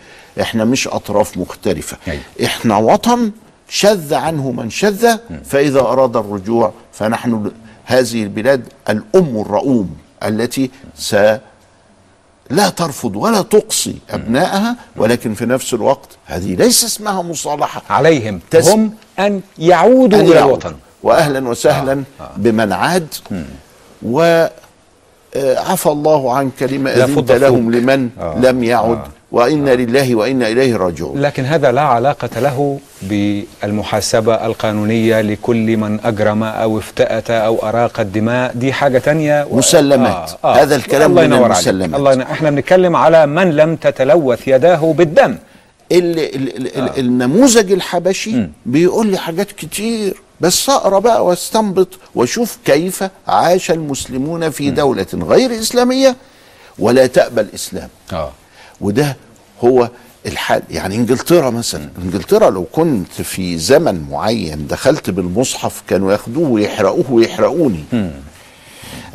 إحنا 0.42 0.65
مش 0.65 0.88
أطراف 0.88 1.38
مختلفة. 1.38 1.98
أيوة. 2.08 2.22
إحنا 2.46 2.78
وطن 2.78 3.32
شذ 3.70 4.13
عنه 4.13 4.52
من 4.52 4.70
شذ 4.70 5.18
فإذا 5.46 5.80
أراد 5.80 6.15
الرجوع 6.18 6.74
فنحن 6.94 7.52
هذه 7.86 8.24
البلاد 8.24 8.63
الأم 8.89 9.42
الرؤوم 9.42 9.98
التي 10.24 10.72
س 10.98 11.15
لا 12.50 12.70
ترفض 12.70 13.15
ولا 13.15 13.42
تقصي 13.42 13.96
ابنائها 14.10 14.76
ولكن 14.96 15.34
في 15.34 15.46
نفس 15.46 15.74
الوقت 15.74 16.10
هذه 16.26 16.56
ليس 16.56 16.84
اسمها 16.84 17.22
مصالحة. 17.22 17.82
عليهم. 17.89 18.39
تس- 18.52 18.68
هم 18.70 18.94
أن 19.20 19.42
يعودوا 19.58 20.20
يعود. 20.20 20.36
الوطن. 20.38 20.76
واهلا 21.04 21.48
وسهلا 21.50 22.04
بمن 22.38 22.74
عاد. 22.74 23.08
و 24.04 24.22
آه، 24.22 24.52
عفى 25.36 25.88
الله 25.89 26.34
عنك 26.38 26.63
لما 26.63 27.06
فض 27.06 27.32
لهم. 27.32 27.72
لمن 27.72 28.10
آه. 28.20 28.39
لم 28.39 28.63
يعد 28.63 28.98
آه. 28.98 29.08
وأنا 29.32 29.72
لله 29.76 30.15
وأنا 30.15 30.48
إليه 30.48 30.76
راجعون 30.78 31.22
لكن 31.22 31.46
هذا 31.46 31.72
لا 31.72 31.82
علاقة 31.82 32.39
له 32.39 32.80
بالمحاسبة 33.02 34.46
القانونية 34.46 35.22
لكل 35.22 35.78
من 35.78 36.00
أجرم 36.06 36.44
أو 36.44 36.78
افتأت 36.78 37.30
أو 37.32 37.60
أراق 37.63 38.00
الدماء 38.00 38.52
دي 38.56 38.74
حاجة 38.74 38.98
تانية 38.98 39.48
و... 39.52 39.58
مسلمات. 39.58 40.32
هذا 40.46 40.76
الكلام 40.76 41.12
الله 41.12 41.28
من 41.28 41.34
ينور 41.34 41.46
المسلمات. 41.46 42.00
الله 42.00 42.12
ينور. 42.13 42.24
إحنا 42.32 42.50
بنتكلم 42.50 42.96
على 42.96 43.26
من 43.26 43.56
لم 43.56 43.76
تتلوث 43.76 44.48
يداه 44.48 44.94
بالدم 44.98 45.36
ال 45.92 46.20
ال 46.20 46.78
ال 46.78 47.00
النموذج 47.00 47.72
الحبشي 47.72 48.48
بيقول 48.65 49.08
لي 49.08 49.18
حاجات 49.18 49.52
كتير 49.52 50.13
بس 50.41 50.69
أقرأ 50.69 50.99
بقى 50.99 51.25
واستنبط 51.25 51.88
واشوف 52.15 52.58
كيف 52.65 53.04
عاش 53.28 53.71
المسلمون 53.71 54.49
في 54.49 54.71
دولة 54.71 55.08
غير 55.13 55.60
إسلامية 55.60 56.15
ولا 56.80 57.08
تقبل 57.08 57.41
الإسلام. 57.41 57.89
آه. 58.13 58.32
وده 58.82 59.17
هو 59.63 59.89
الحال 60.25 60.63
يعني 60.69 60.95
إنجلترا 60.95 61.49
مثلا 61.49 61.89
إنجلترا 62.04 62.49
لو 62.49 62.63
كنت 62.63 63.21
في 63.21 63.58
زمن 63.58 64.06
معين 64.10 64.67
دخلت 64.67 65.10
بالمصحف 65.10 65.82
كانوا 65.88 66.12
ياخدوه 66.12 66.49
ويحرقوه 66.49 67.12
ويحرقوني. 67.12 67.84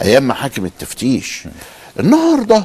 أيام 0.02 0.28
محاكم 0.28 0.64
التفتيش. 0.64 1.44
النهارده 2.00 2.64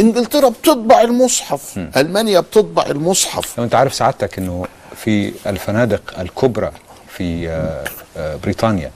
إنجلترا 0.00 0.48
بتطبع 0.48 1.00
المصحف 1.00 1.78
ألمانيا 1.96 2.40
بتطبع 2.40 2.86
المصحف. 2.86 3.58
لو 3.58 3.64
أنت 3.64 3.74
عارف 3.74 3.94
سعادتك 3.94 4.38
إنه 4.38 4.66
في 4.96 5.32
الفنادق 5.46 6.20
الكبرى 6.20 6.72
في 7.16 7.48
آه، 7.48 7.84
آه، 8.16 8.36
بريطانيا 8.44 8.90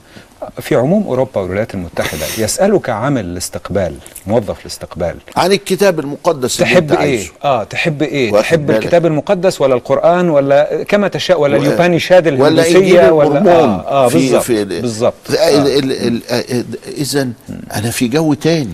في 0.61 0.75
عموم 0.75 1.03
أوروبا 1.07 1.41
والولايات 1.41 1.73
المتحدة 1.73 2.25
يسألك 2.37 2.89
عامل 2.89 3.25
الاستقبال 3.25 3.95
موظف 4.27 4.61
الاستقبال 4.61 5.15
عن 5.37 5.51
الكتاب 5.51 5.99
المقدس 5.99 6.61
اللي 6.61 6.71
تحب 6.73 6.81
أنت 6.83 6.91
إيه؟ 6.91 6.97
عايزه. 6.99 7.31
آه 7.43 7.63
تحب 7.63 8.01
إيه؟ 8.01 8.31
تحب 8.31 8.65
بالك. 8.65 8.83
الكتاب 8.83 9.05
المقدس 9.05 9.61
ولا 9.61 9.75
القرآن 9.75 10.29
ولا 10.29 10.83
كما 10.83 11.07
تشاء 11.07 11.39
ولا 11.41 11.57
و- 11.57 11.61
اليوبانيشاد 11.61 12.27
ولا 12.27 12.47
الهندوسية 12.67 13.09
ولا 13.11 13.27
البرمون 13.37 13.49
آه, 13.69 14.05
آه 14.05 14.09
بالظبط 14.09 14.51
بالظبط 14.51 15.13
ال- 15.29 16.21
آه. 16.29 16.33
آه، 16.35 16.63
اذا 16.97 17.29
أنا 17.73 17.91
في 17.91 18.07
جو 18.07 18.33
تاني 18.33 18.73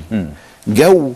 جو 0.68 1.12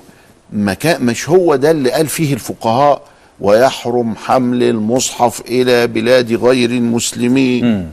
مكان 0.53 1.05
مش 1.05 1.29
هو 1.29 1.55
ده 1.55 1.71
اللي 1.71 1.91
قال 1.91 2.07
فيه 2.07 2.33
الفقهاء 2.33 3.01
ويحرم 3.41 4.15
حمل 4.15 4.63
المصحف 4.63 5.41
إلى 5.47 5.87
بلاد 5.87 6.33
غير 6.33 6.69
المسلمين 6.69 7.89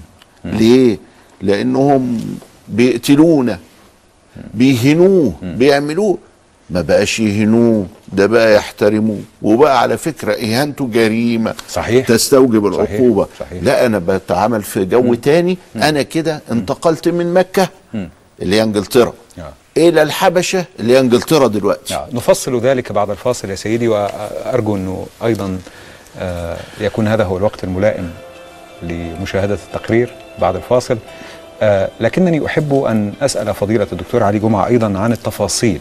ليه؟ 0.53 0.99
لأنهم 1.43 2.21
بيقتلونا 2.69 3.59
بيهنوه 4.55 5.33
بيعملوه. 5.43 6.19
ما 6.71 6.81
بقاش 6.81 7.21
يهنوه 7.21 7.87
ده 8.13 8.27
بقى 8.27 8.55
يحترموه. 8.55 9.21
وبقى 9.43 9.81
على 9.81 9.99
فكرة 9.99 10.33
إهانته 10.33 10.87
جريمة. 10.87 11.55
صحيح. 11.69 12.07
تستوجب 12.07 12.73
صحيح. 12.75 12.91
العقوبة. 12.91 13.27
صحيح. 13.41 13.63
لا 13.63 13.87
أنا 13.87 13.99
بتعامل 13.99 14.63
في 14.63 14.85
جو 14.85 15.15
تاني. 15.15 15.59
أنا 15.77 16.03
كده 16.03 16.41
انتقلت 16.51 17.09
من 17.09 17.35
مكة 17.35 17.69
اللي 18.43 18.57
هي 18.57 18.63
إنجلترا. 18.63 19.13
آه. 19.39 19.53
إلى 19.77 20.03
الحبشة 20.03 20.65
اللي 20.81 20.93
هي 20.93 21.01
إنجلترا 21.01 21.47
دلوقتي. 21.47 21.95
آه. 21.95 22.09
نفصل 22.13 22.61
ذلك 22.61 22.93
بعد 22.93 23.11
الفاصل 23.11 23.51
يا 23.51 23.55
سيدي 23.55 23.89
وأرجو 23.89 24.77
أنه 24.77 25.07
أيضا 25.25 25.59
آه 26.19 26.57
يكون 26.81 27.09
هذا 27.09 27.25
هو 27.25 27.37
الوقت 27.37 27.65
الملائم 27.65 28.11
لمشاهدة 28.83 29.55
التقرير. 29.55 30.15
بعد 30.39 30.57
الفاصل 30.57 30.99
آه 31.63 31.89
لكنني 32.01 32.47
أحب 32.47 32.75
أن 32.75 33.13
أسأل 33.23 33.55
فضيلة 33.55 33.87
الدكتور 33.93 34.23
علي 34.23 34.39
جمعة 34.39 34.67
أيضا 34.67 34.99
عن 34.99 35.13
التفاصيل 35.13 35.81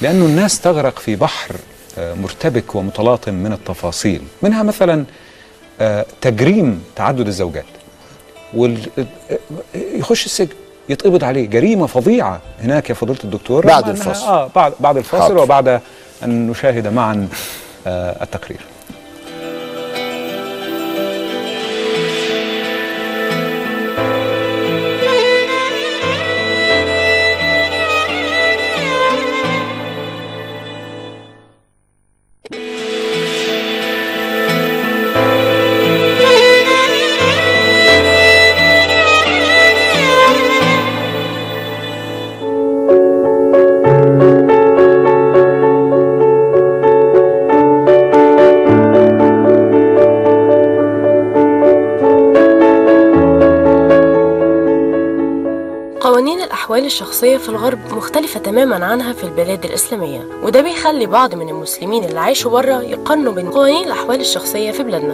لأن 0.00 0.22
الناس 0.22 0.60
تغرق 0.60 0.98
في 0.98 1.16
بحر 1.16 1.54
آه 1.98 2.14
مرتبك 2.14 2.74
ومتلاطم 2.74 3.34
من 3.34 3.52
التفاصيل 3.52 4.22
منها 4.42 4.62
مثلا 4.62 5.04
آه 5.80 6.06
تجريم 6.20 6.84
تعدد 6.96 7.26
الزوجات 7.26 7.64
وال... 8.54 8.78
يخش 9.74 10.26
السجن 10.26 10.54
يتقبض 10.88 11.24
عليه 11.24 11.46
جريمة 11.46 11.86
فظيعة 11.86 12.40
هناك 12.62 12.90
يا 12.90 12.94
فضيلة 12.94 13.18
الدكتور 13.24 13.66
بعد 13.66 13.88
الفاصل. 13.88 14.26
آه 14.26 14.50
بعد 14.54 14.72
بعد 14.80 14.96
الفاصل 14.96 15.22
حاضر. 15.22 15.38
وبعد 15.38 15.80
أن 16.24 16.46
نشاهد 16.50 16.86
معا 16.86 17.28
آه 17.86 18.22
التقرير 18.24 18.60
الأحوال 56.50 56.84
الشخصية 56.84 57.36
في 57.36 57.48
الغرب 57.48 57.78
مختلفة 57.92 58.40
تماما 58.40 58.84
عنها 58.86 59.12
في 59.12 59.24
البلاد 59.24 59.64
الإسلامية 59.64 60.20
وده 60.42 60.60
بيخلي 60.60 61.06
بعض 61.06 61.34
من 61.34 61.48
المسلمين 61.48 62.04
اللي 62.04 62.20
عايشوا 62.20 62.50
بره 62.50 62.82
يقارنوا 62.82 63.32
بين 63.32 63.50
قوانين 63.50 63.84
الأحوال 63.86 64.20
الشخصية 64.20 64.70
في 64.70 64.82
بلادنا. 64.82 65.12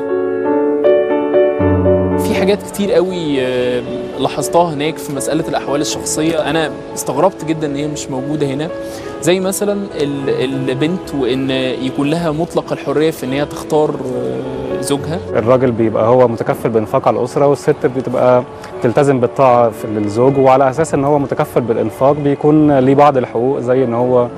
في 2.19 2.35
حاجات 2.35 2.63
كتير 2.63 2.93
قوي 2.93 3.41
آه، 3.43 3.83
لاحظتها 4.19 4.75
هناك 4.75 4.99
في 4.99 5.13
مسألة 5.13 5.49
الأحوال 5.49 5.81
الشخصية. 5.81 6.51
أنا 6.51 6.71
استغربت 6.95 7.45
جدا 7.45 7.67
إن 7.67 7.77
هي 7.77 7.87
مش 7.87 8.07
موجودة 8.07 8.47
هنا. 8.47 8.69
زي 9.23 9.41
مثلا 9.41 9.73
ال- 9.95 10.71
البنت 10.71 11.15
وإن 11.15 11.51
يكون 11.83 12.11
لها 12.11 12.31
مطلق 12.31 12.73
الحرية 12.73 13.11
في 13.11 13.27
إن 13.27 13.33
هي 13.33 13.47
تختار 13.47 13.91
آه، 13.91 14.66
زوجها؟ 14.87 15.19
الراجل 15.37 15.71
بيبقى 15.73 16.09
هو 16.09 16.29
متكفل 16.29 16.69
بانفاق 16.71 17.09
على 17.09 17.19
الأسرة 17.19 17.47
والست 17.47 17.87
بتبقى 17.97 18.43
تلتزم 18.83 19.21
بالطاعة 19.21 19.71
للزوج 19.85 20.39
وعلى 20.39 20.71
أساس 20.71 20.95
إن 20.95 21.05
هو 21.05 21.19
متكفل 21.19 21.61
بالإنفاق 21.61 22.13
بيكون 22.13 22.79
ليه 22.79 22.95
بعض 22.95 23.17
الحقوق 23.17 23.59
زي 23.61 23.85
إن 23.85 23.95
هو 23.95 24.29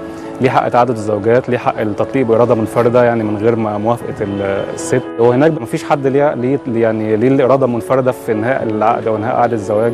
ليه 0.40 0.50
حق 0.50 0.68
تعدد 0.68 0.90
الزوجات 0.90 1.48
ليه 1.48 1.58
حق 1.58 1.80
التطليق 1.80 2.26
بإرادة 2.26 2.54
منفردة 2.54 3.04
يعني 3.04 3.24
من 3.24 3.36
غير 3.36 3.56
ما 3.56 3.78
موافقة 3.78 4.14
ال- 4.20 4.42
الست. 4.74 5.02
وهناك 5.18 5.60
مفيش 5.62 5.84
حد 5.84 6.06
ليه 6.06 6.58
يعني 6.74 7.16
ليه 7.16 7.28
الإرادة 7.28 7.66
منفرده 7.66 8.12
في 8.12 8.32
إنهاء 8.32 8.62
العقد 8.62 9.06
أو 9.06 9.16
إنهاء 9.16 9.36
عقد 9.36 9.52
الزواج. 9.52 9.92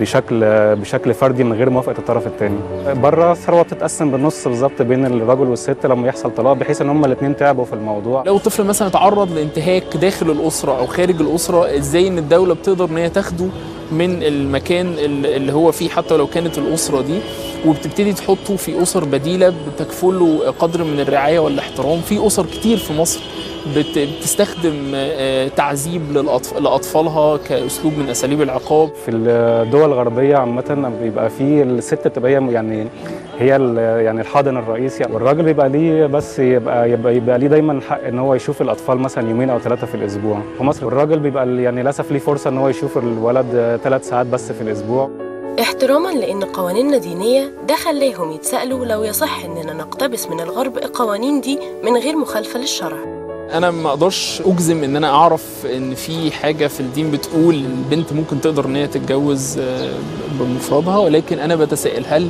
بشكل 0.00 0.40
بشكل 0.76 1.14
فردي 1.14 1.44
من 1.44 1.52
غير 1.52 1.70
موافقة 1.70 1.98
الطرف 1.98 2.26
الثاني 2.26 2.58
بره 2.94 3.32
الثروة 3.32 3.62
بتتقسم 3.62 4.10
بالنص 4.10 4.48
بالظبط 4.48 4.82
بين 4.82 5.06
الراجل 5.06 5.48
والست 5.48 5.86
لما 5.86 6.08
يحصل 6.08 6.30
طلاق 6.34 6.52
بحيث 6.52 6.80
إن 6.82 6.88
هم 6.88 7.04
الاثنين 7.04 7.36
تعبوا 7.36 7.64
في 7.64 7.72
الموضوع. 7.72 8.22
لو 8.26 8.36
الطفل 8.36 8.64
مثلا 8.64 8.88
اتعرض 8.88 9.32
لانتهاك 9.32 9.96
داخل 9.96 10.30
الأسرة 10.30 10.78
أو 10.78 10.86
خارج 10.86 11.20
الأسرة 11.20 11.76
إزاي 11.78 12.08
إن 12.08 12.18
الدولة 12.18 12.54
بتقدر 12.54 12.84
إن 12.84 12.96
هي 12.96 13.08
تاخده 13.10 13.46
من 13.92 14.22
المكان 14.22 14.86
ال- 14.86 15.26
اللي 15.26 15.52
هو 15.52 15.72
فيه 15.72 15.88
حتى 15.88 16.16
لو 16.16 16.26
كانت 16.26 16.58
الأسرة 16.58 17.00
دي 17.02 17.18
وبتبتدي 17.66 18.12
تحطه 18.12 18.56
في 18.56 18.82
أسر 18.82 19.04
بديلة 19.04 19.54
بتكفله 19.74 20.40
قدر 20.58 20.84
من 20.84 21.00
الرعاية 21.00 21.38
والاحترام؟ 21.38 22.00
في 22.00 22.26
أسر 22.26 22.46
كتير 22.46 22.76
في 22.78 22.92
مصر 22.92 23.20
بتستخدم 23.76 24.92
آه، 24.94 25.48
تعذيب 25.48 26.02
لأطفالها 26.60 27.36
كأسلوب 27.36 27.92
من 27.98 28.08
أساليب 28.08 28.42
العقاب. 28.42 28.90
في 29.04 29.10
الدول 29.10 29.84
الغربية 29.84 30.36
عامة 30.36 30.92
بيبقى 31.02 31.30
في 31.30 31.62
الست 31.62 32.08
بتبقى 32.08 32.32
يعني 32.32 32.86
هي 33.38 33.56
ال- 33.56 34.04
يعني 34.04 34.20
الحاضن 34.20 34.56
الرئيسي. 34.56 35.04
والراجل 35.12 35.42
بيبقى 35.42 35.68
ليه 35.68 36.06
بس 36.06 36.38
يبقى 36.38 36.90
يبقى, 36.90 37.16
يبقى 37.16 37.38
ليه 37.38 37.46
دايما 37.46 37.80
حق 37.88 38.04
إن 38.04 38.18
هو 38.18 38.34
يشوف 38.34 38.62
الأطفال 38.62 38.98
مثلا 38.98 39.30
يومين 39.30 39.50
أو 39.50 39.58
ثلاثة 39.58 39.86
في 39.86 39.94
الأسبوع. 39.94 40.38
في 40.58 40.64
مصر 40.64 40.86
الراجل 40.88 41.18
بيبقى 41.18 41.62
يعني 41.62 41.82
للأسف 41.82 42.12
ليه 42.12 42.18
فرصة 42.18 42.50
إن 42.50 42.58
هو 42.58 42.68
يشوف 42.68 42.98
الولد 42.98 43.80
ثلاث 43.84 44.08
ساعات 44.08 44.26
بس 44.26 44.52
في 44.52 44.60
الأسبوع. 44.60 45.10
احتراما 45.60 46.08
لأن 46.08 46.44
قوانيننا 46.44 46.96
دينية 46.98 47.52
ده 47.68 47.74
خلاهم 47.76 48.32
يتسألوا 48.32 48.84
لو 48.84 49.04
يصح 49.04 49.44
إننا 49.44 49.72
نقتبس 49.72 50.26
من 50.28 50.40
الغرب 50.40 50.78
القوانين 50.78 51.40
دي 51.40 51.58
من 51.84 51.96
غير 51.96 52.16
مخالفة 52.16 52.58
للشرع. 52.60 53.19
أنا 53.52 53.70
ما 53.70 53.88
أقدرش 53.88 54.42
اجزم 54.46 54.84
ان 54.84 54.96
أنا 54.96 55.10
اعرف 55.10 55.66
ان 55.76 55.94
في 55.94 56.30
حاجة 56.32 56.66
في 56.66 56.80
الدين 56.80 57.10
بتقول 57.10 57.54
البنت 57.54 58.12
ممكن 58.12 58.40
تقدر 58.40 58.64
إن 58.66 58.76
هي 58.76 58.86
تتجوز 58.86 59.58
آه، 59.58 59.90
بمفردها 60.40 60.98
ولكن 60.98 61.38
أنا 61.38 61.56
بتساءل 61.56 62.04
هل 62.06 62.28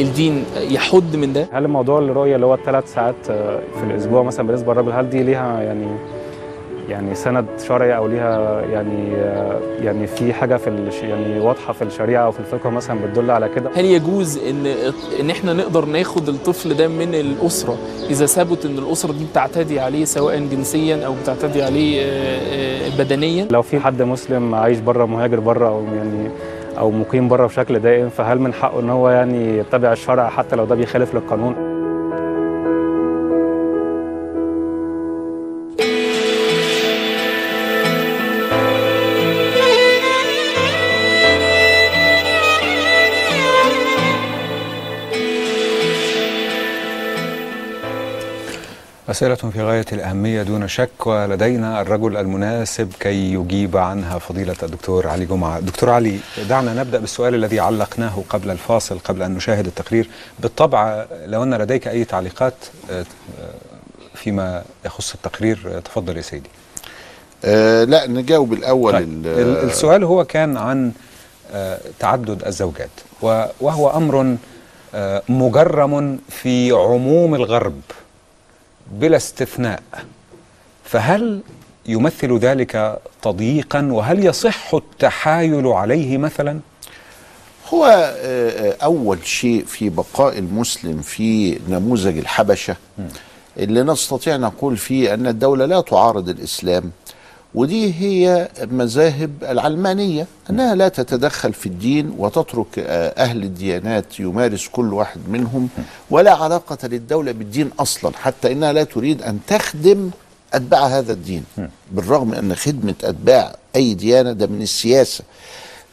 الدين 0.00 0.44
يحد 0.56 1.16
من 1.16 1.32
ده؟ 1.32 1.48
هل 1.52 1.64
الموضوع 1.64 1.98
الرؤية 1.98 2.34
اللي 2.34 2.46
هو 2.46 2.54
الثلاث 2.54 2.94
ساعات 2.94 3.14
آه، 3.30 3.60
في 3.78 3.84
الأسبوع 3.90 4.22
مثلا 4.22 4.46
بالنسبة 4.46 4.72
للراجل 4.72 4.92
هل 4.92 5.10
دي 5.10 5.22
ليها 5.22 5.62
يعني 5.62 5.86
يعني 6.88 7.14
سند 7.14 7.46
شرعي 7.68 7.96
أو 7.96 8.08
ليها 8.08 8.60
يعني 8.60 9.12
يعني 9.82 10.06
في 10.06 10.32
حاجة 10.32 10.56
في 10.56 10.90
يعني 11.02 11.40
واضحة 11.40 11.72
في 11.72 11.82
الشريعة 11.82 12.24
أو 12.24 12.32
في 12.32 12.40
الفقه 12.40 12.70
مثلا 12.70 12.98
بتدل 13.06 13.30
على 13.30 13.48
كده؟ 13.48 13.70
هل 13.74 13.84
يجوز 13.84 14.38
إن 14.38 14.66
إن 15.20 15.30
إحنا 15.30 15.52
نقدر 15.52 15.84
ناخد 15.84 16.28
الطفل 16.28 16.76
ده 16.76 16.88
من 16.88 17.14
الأسرة 17.14 17.78
إذا 18.10 18.26
ثبت 18.26 18.64
إن 18.66 18.78
الأسرة 18.78 19.12
دي 19.12 19.24
بتعتدي 19.24 19.80
عليه 19.80 20.04
سواء 20.04 20.38
جنسيا 20.38 21.06
أو 21.06 21.14
بتعتدي 21.22 21.62
عليه 21.62 22.02
آه، 22.02 22.06
آه، 22.06 22.98
بدنيا؟ 22.98 23.48
لو 23.50 23.62
في 23.62 23.80
حد 23.80 24.02
مسلم 24.02 24.54
عايش 24.54 24.78
بره 24.78 25.04
مهاجر 25.04 25.40
بره 25.40 25.68
أو 25.68 25.84
يعني 25.96 26.30
أو 26.78 26.90
مقيم 26.90 27.28
بره 27.28 27.46
بشكل 27.46 27.78
دائم 27.78 28.08
فهل 28.08 28.38
من 28.38 28.52
حقه 28.52 28.80
إن 28.80 28.90
هو 28.90 29.10
يعني 29.10 29.58
يتبع 29.58 29.92
الشرع 29.92 30.28
حتى 30.28 30.56
لو 30.56 30.64
ده 30.64 30.74
بيخالف 30.74 31.14
للقانون؟ 31.14 31.73
أسئلة 49.14 49.34
في 49.34 49.62
غاية 49.62 49.84
الأهمية 49.92 50.42
دون 50.42 50.68
شك 50.68 51.06
ولدينا 51.06 51.80
الرجل 51.80 52.16
المناسب 52.16 52.92
كي 53.00 53.32
يجيب 53.34 53.76
عنها 53.76 54.18
فضيلة 54.18 54.56
الدكتور 54.62 55.06
علي 55.08 55.24
جمعة. 55.24 55.60
دكتور 55.60 55.90
علي 55.90 56.18
دعنا 56.48 56.74
نبدأ 56.74 56.98
بالسؤال 56.98 57.34
الذي 57.34 57.60
علقناه 57.60 58.22
قبل 58.30 58.50
الفاصل 58.50 58.98
قبل 58.98 59.22
أن 59.22 59.34
نشاهد 59.34 59.66
التقرير. 59.66 60.08
بالطبع 60.40 61.04
لو 61.26 61.42
أن 61.42 61.54
لديك 61.54 61.88
أي 61.88 62.04
تعليقات 62.04 62.54
آه، 62.90 63.00
آه، 63.00 63.04
فيما 64.14 64.62
يخص 64.86 65.14
التقرير 65.14 65.58
آه، 65.66 65.78
تفضل 65.78 66.16
يا 66.16 66.22
سيدي. 66.22 66.50
آه 67.44 67.84
لا 67.84 68.06
نجاوب 68.06 68.52
الأول 68.52 68.92
طيب. 68.92 69.08
ال- 69.08 69.26
ال- 69.40 69.64
السؤال 69.70 70.04
هو 70.04 70.24
كان 70.24 70.56
عن 70.56 70.92
تعدد 71.98 72.42
الزوجات 72.46 72.90
وهو 73.60 73.90
أمر 73.90 74.36
مجرم 75.28 76.18
في 76.28 76.70
عموم 76.72 77.34
الغرب. 77.34 77.80
بلا 78.92 79.16
استثناء. 79.16 79.82
فهل 80.84 81.40
يمثل 81.86 82.38
ذلك 82.38 83.00
تضييقا؟ 83.22 83.88
وهل 83.92 84.26
يصح 84.26 84.74
التحايل 84.74 85.66
عليه 85.66 86.18
مثلا؟ 86.18 86.60
هو 87.74 87.86
آه، 87.86 88.50
آه، 88.50 88.76
أول 88.84 89.26
شيء 89.26 89.64
في 89.64 89.88
بقاء 89.88 90.38
المسلم 90.38 91.02
في 91.02 91.58
نموذج 91.68 92.18
الحبشة 92.18 92.76
اللي 93.58 93.82
نستطيع 93.82 94.36
نقول 94.36 94.76
فيه 94.76 95.14
أن 95.14 95.26
الدولة 95.26 95.64
لا 95.66 95.80
تعارض 95.80 96.28
الإسلام. 96.28 96.90
ودي 97.54 97.94
هي 97.94 98.48
مذاهب 98.70 99.30
العلمانية 99.42 100.26
أنها 100.50 100.74
لا 100.74 100.88
تتدخل 100.88 101.52
في 101.52 101.66
الدين 101.66 102.14
وتترك 102.18 102.78
آه، 102.78 103.08
أهل 103.24 103.42
الديانات 103.42 104.20
يمارس 104.20 104.68
كل 104.68 104.92
واحد 104.92 105.20
منهم 105.28 105.68
ولا 106.10 106.32
علاقة 106.34 106.88
للدولة 106.88 107.32
بالدين 107.32 107.70
أصلا 107.78 108.12
حتى 108.16 108.52
إنها 108.52 108.72
لا 108.72 108.84
تريد 108.84 109.22
أن 109.22 109.38
تخدم 109.46 110.10
أتباع 110.54 110.86
هذا 110.86 111.12
الدين 111.12 111.44
بالرغم 111.92 112.34
أن 112.34 112.54
خدمة 112.54 112.94
أتباع 113.04 113.56
أي 113.76 113.94
ديانة 113.94 114.32
ده 114.32 114.46
من 114.46 114.62
السياسة. 114.62 115.24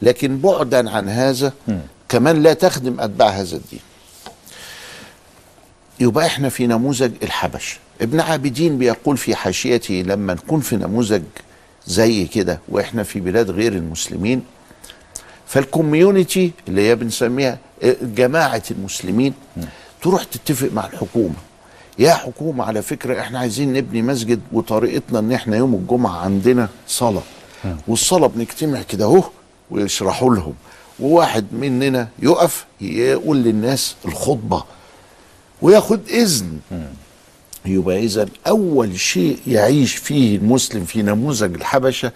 لكن 0.02 0.38
بعدا 0.38 0.90
عن 0.90 1.08
هذا 1.08 1.52
كمان 2.08 2.42
لا 2.42 2.52
تخدم 2.54 3.00
أتباع 3.00 3.28
هذا 3.28 3.56
الدين. 3.56 3.80
يبقى 6.00 6.26
إحنا 6.26 6.48
في 6.48 6.66
نموذج 6.66 7.12
الحبش 7.22 7.78
ابن 8.00 8.20
عابدين 8.20 8.78
بيقول 8.78 9.16
في 9.16 9.34
حاشيته 9.34 9.94
لما 9.94 10.34
نكون 10.34 10.60
في 10.60 10.76
نموذج 10.76 11.22
زي 11.86 12.24
كده 12.24 12.58
وإحنا 12.68 13.02
في 13.02 13.20
بلاد 13.20 13.50
غير 13.50 13.72
المسلمين. 13.72 14.42
فالكوميونتي 15.46 16.52
اللي 16.68 16.88
هي 16.88 16.94
بنسميها 16.96 17.58
جماعة 18.02 18.62
المسلمين 18.70 19.34
تروح 20.02 20.24
تتفق 20.24 20.70
مع 20.72 20.86
الحكومة. 20.86 21.34
يا 21.98 22.14
حكومة 22.14 22.64
على 22.64 22.82
فكرة 22.82 23.20
إحنا 23.20 23.38
عايزين 23.38 23.72
نبني 23.72 24.02
مسجد 24.02 24.40
وطريقتنا 24.52 25.18
ان 25.18 25.32
إحنا 25.32 25.56
يوم 25.56 25.74
الجمعة 25.74 26.18
عندنا 26.18 26.68
صلاة. 26.88 27.22
والصلاة 27.88 28.26
بنجتمع 28.26 28.82
كده 28.82 29.04
اهو 29.04 29.22
ويشرحوا 29.70 30.34
لهم. 30.34 30.54
وواحد 31.00 31.46
مننا 31.52 32.08
يقف 32.18 32.64
يقول 32.80 33.36
للناس 33.36 33.96
الخطبة 34.04 34.64
وياخد 35.62 36.00
إذن. 36.08 36.58
يبقى 37.66 37.98
اذا 37.98 38.26
أول 38.46 39.00
شيء 39.00 39.38
يعيش 39.46 39.94
فيه 39.94 40.36
المسلم 40.36 40.84
في 40.84 41.02
نموذج 41.02 41.54
الحبشة 41.54 42.12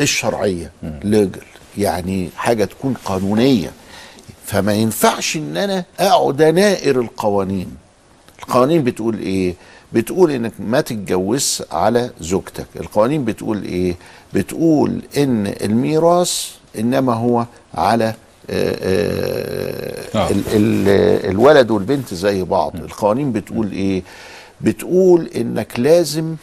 الشرعية 0.00 0.70
ليجل 1.04 1.40
يعني 1.78 2.28
حاجة 2.36 2.64
تكون 2.64 2.94
قانونية. 3.04 3.70
فما 4.46 4.74
ينفعش 4.74 5.36
إن 5.36 5.56
أنا 5.56 5.84
أقعد 6.00 6.42
أنائر 6.42 7.00
القوانين. 7.00 7.70
القوانين 8.42 8.84
بتقول 8.84 9.18
إيه؟ 9.18 9.54
بتقول 9.92 10.30
إنك 10.30 10.52
ما 10.58 10.80
تتجوزش 10.80 11.62
على 11.72 12.10
زوجتك. 12.20 12.66
القوانين 12.80 13.24
بتقول 13.24 13.62
إيه؟ 13.64 13.96
بتقول 14.34 15.02
إن 15.16 15.46
الميراث 15.46 16.48
إنما 16.78 17.14
هو 17.14 17.46
على 17.74 18.14
آه، 18.50 18.76
آه، 18.80 20.18
آه. 20.18 20.30
ال- 20.30 20.42
ال- 20.48 21.30
الولد 21.30 21.70
والبنت 21.70 22.14
زي 22.14 22.42
بعض. 22.42 22.76
القوانين 22.76 23.32
بتقول 23.32 23.72
إيه؟ 23.72 24.02
بتقول 24.60 25.26
إنك 25.36 25.80
لازم 25.80 26.36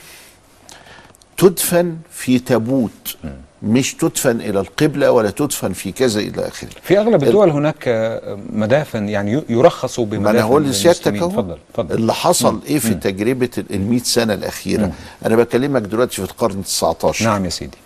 تدفن 1.38 1.98
في 2.12 2.40
تابوت. 2.40 3.18
مش 3.64 3.94
تدفن 3.94 4.42
إلى 4.42 4.60
القبلة 4.60 5.12
ولا 5.12 5.30
تدفن 5.30 5.74
في 5.74 5.92
كذا 5.92 6.20
إلى 6.20 6.48
آخره. 6.48 6.70
في 6.84 7.00
أغلب 7.00 7.24
الدول 7.24 7.50
هناك 7.50 7.84
آه، 7.88 8.40
مدافن 8.54 9.10
يعني 9.10 9.34
ي- 9.34 9.44
يرخص 9.50 10.00
ما 10.00 10.06
بمدافن 10.06 10.36
أنا 10.38 10.44
هقول 10.46 10.64
لسيادتك. 10.64 11.16
أهو. 11.16 11.56
اللي 11.80 12.14
حصل 12.14 12.60
إيه 12.68 12.80
في 12.80 12.94
تجربة 12.94 13.50
ال 13.72 13.82
100 13.90 14.00
سنة 14.04 14.34
الأخيرة؟ 14.34 14.92
أنا 15.26 15.36
بكلمك 15.36 15.82
دلوقتي 15.82 16.16
في 16.16 16.22
القرن 16.32 16.60
ال 16.60 16.64
19 16.64 17.26
نعم 17.26 17.46
يا 17.46 17.50
سيدي. 17.50 17.78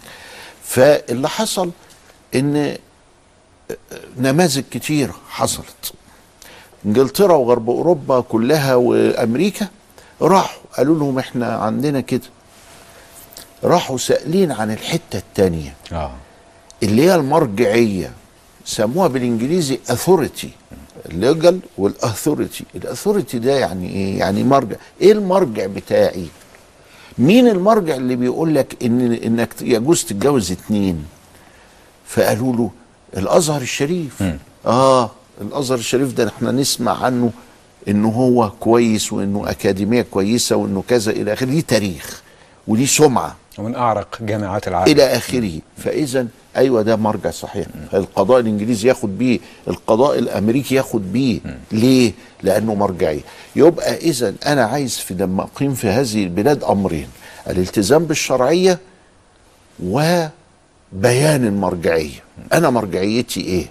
فاللي 0.63 1.29
حصل 1.29 1.71
إن 2.35 2.75
نماذج 4.17 4.63
كتير 4.71 5.11
حصلت. 5.29 5.93
إنجلترا 6.85 7.33
وغرب 7.35 7.69
أوروبا 7.69 8.21
كلها 8.21 8.75
وأمريكا 8.75 9.67
راحوا 10.21 10.62
قالوا 10.77 10.99
لهم 10.99 11.19
إحنا 11.19 11.55
عندنا 11.55 12.01
كده. 12.01 12.21
راحوا 13.63 13.97
سائلين 13.97 14.51
عن 14.51 14.71
الحتة 14.71 15.17
التانية. 15.17 15.73
آه. 15.93 16.12
اللي 16.84 17.01
هي 17.05 17.15
المرجعية. 17.15 18.11
سموها 18.65 19.07
بالإنجليزي 19.07 19.80
authority 19.89 20.49
ال 21.09 21.18
legal 21.18 21.59
وال 21.78 21.93
authority 21.93 22.63
ال 22.76 22.82
authority 22.82 23.39
ده 23.39 23.51
يعني 23.59 23.89
إيه؟ 23.89 24.19
يعني 24.19 24.43
مرجع. 24.43 24.76
إيه 25.01 25.11
المرجع 25.11 25.65
بتاعي؟ 25.65 26.26
مين 27.17 27.47
المرجع 27.47 27.95
اللي 27.95 28.15
بيقول 28.15 28.55
لك 28.55 28.84
إن 28.84 29.13
إنك 29.13 29.49
يجوز 29.61 30.03
تتجوز 30.03 30.51
اتنين؟ 30.51 31.05
فقالوا 32.07 32.55
له 32.55 32.72
الأزهر 33.17 33.61
الشريف. 33.61 34.24
آه 34.65 35.11
الأزهر 35.41 35.78
الشريف 35.78 36.13
ده 36.13 36.28
إحنا 36.28 36.51
نسمع 36.51 37.03
عنه 37.03 37.32
إنه 37.88 38.09
هو 38.09 38.51
كويس 38.59 39.13
وإنه 39.13 39.49
أكاديمية 39.49 40.01
كويسة 40.11 40.55
وإنه 40.55 40.84
كذا 40.88 41.11
إلى 41.11 41.34
آخره. 41.34 41.47
ليه 41.47 41.61
تاريخ 41.61 42.21
وليه 42.67 42.86
سمعة 42.86 43.36
ومن 43.57 43.75
أعرق 43.75 44.17
جامعات 44.21 44.67
العالم. 44.67 44.91
إلى 44.91 45.03
آخره. 45.03 45.51
فاذا 45.77 46.27
أيوه 46.57 46.82
ده 46.82 46.95
مرجع 46.95 47.32
صحيح. 47.32 47.67
القضاء 47.93 48.39
الإنجليزي 48.39 48.88
ياخد 48.88 49.17
بيه 49.17 49.39
القضاء 49.67 50.19
الأمريكي 50.19 50.75
ياخد 50.75 51.13
بيه. 51.13 51.39
ليه؟ 51.71 52.11
لأنه 52.43 52.75
مرجعي. 52.75 53.21
يبقى 53.55 53.97
اذا 53.97 54.34
أنا 54.45 54.63
عايز 54.63 54.97
في 54.97 55.13
لما 55.13 55.43
أقيم 55.43 55.73
في 55.73 55.88
هذه 55.88 56.23
البلاد 56.23 56.63
أمرين. 56.63 57.07
الالتزام 57.49 58.05
بالشرعية 58.05 58.79
وبيان 59.84 60.32
المرجعية. 61.45 62.19
أنا 62.53 62.69
مرجعيتي 62.69 63.41
إيه؟ 63.41 63.65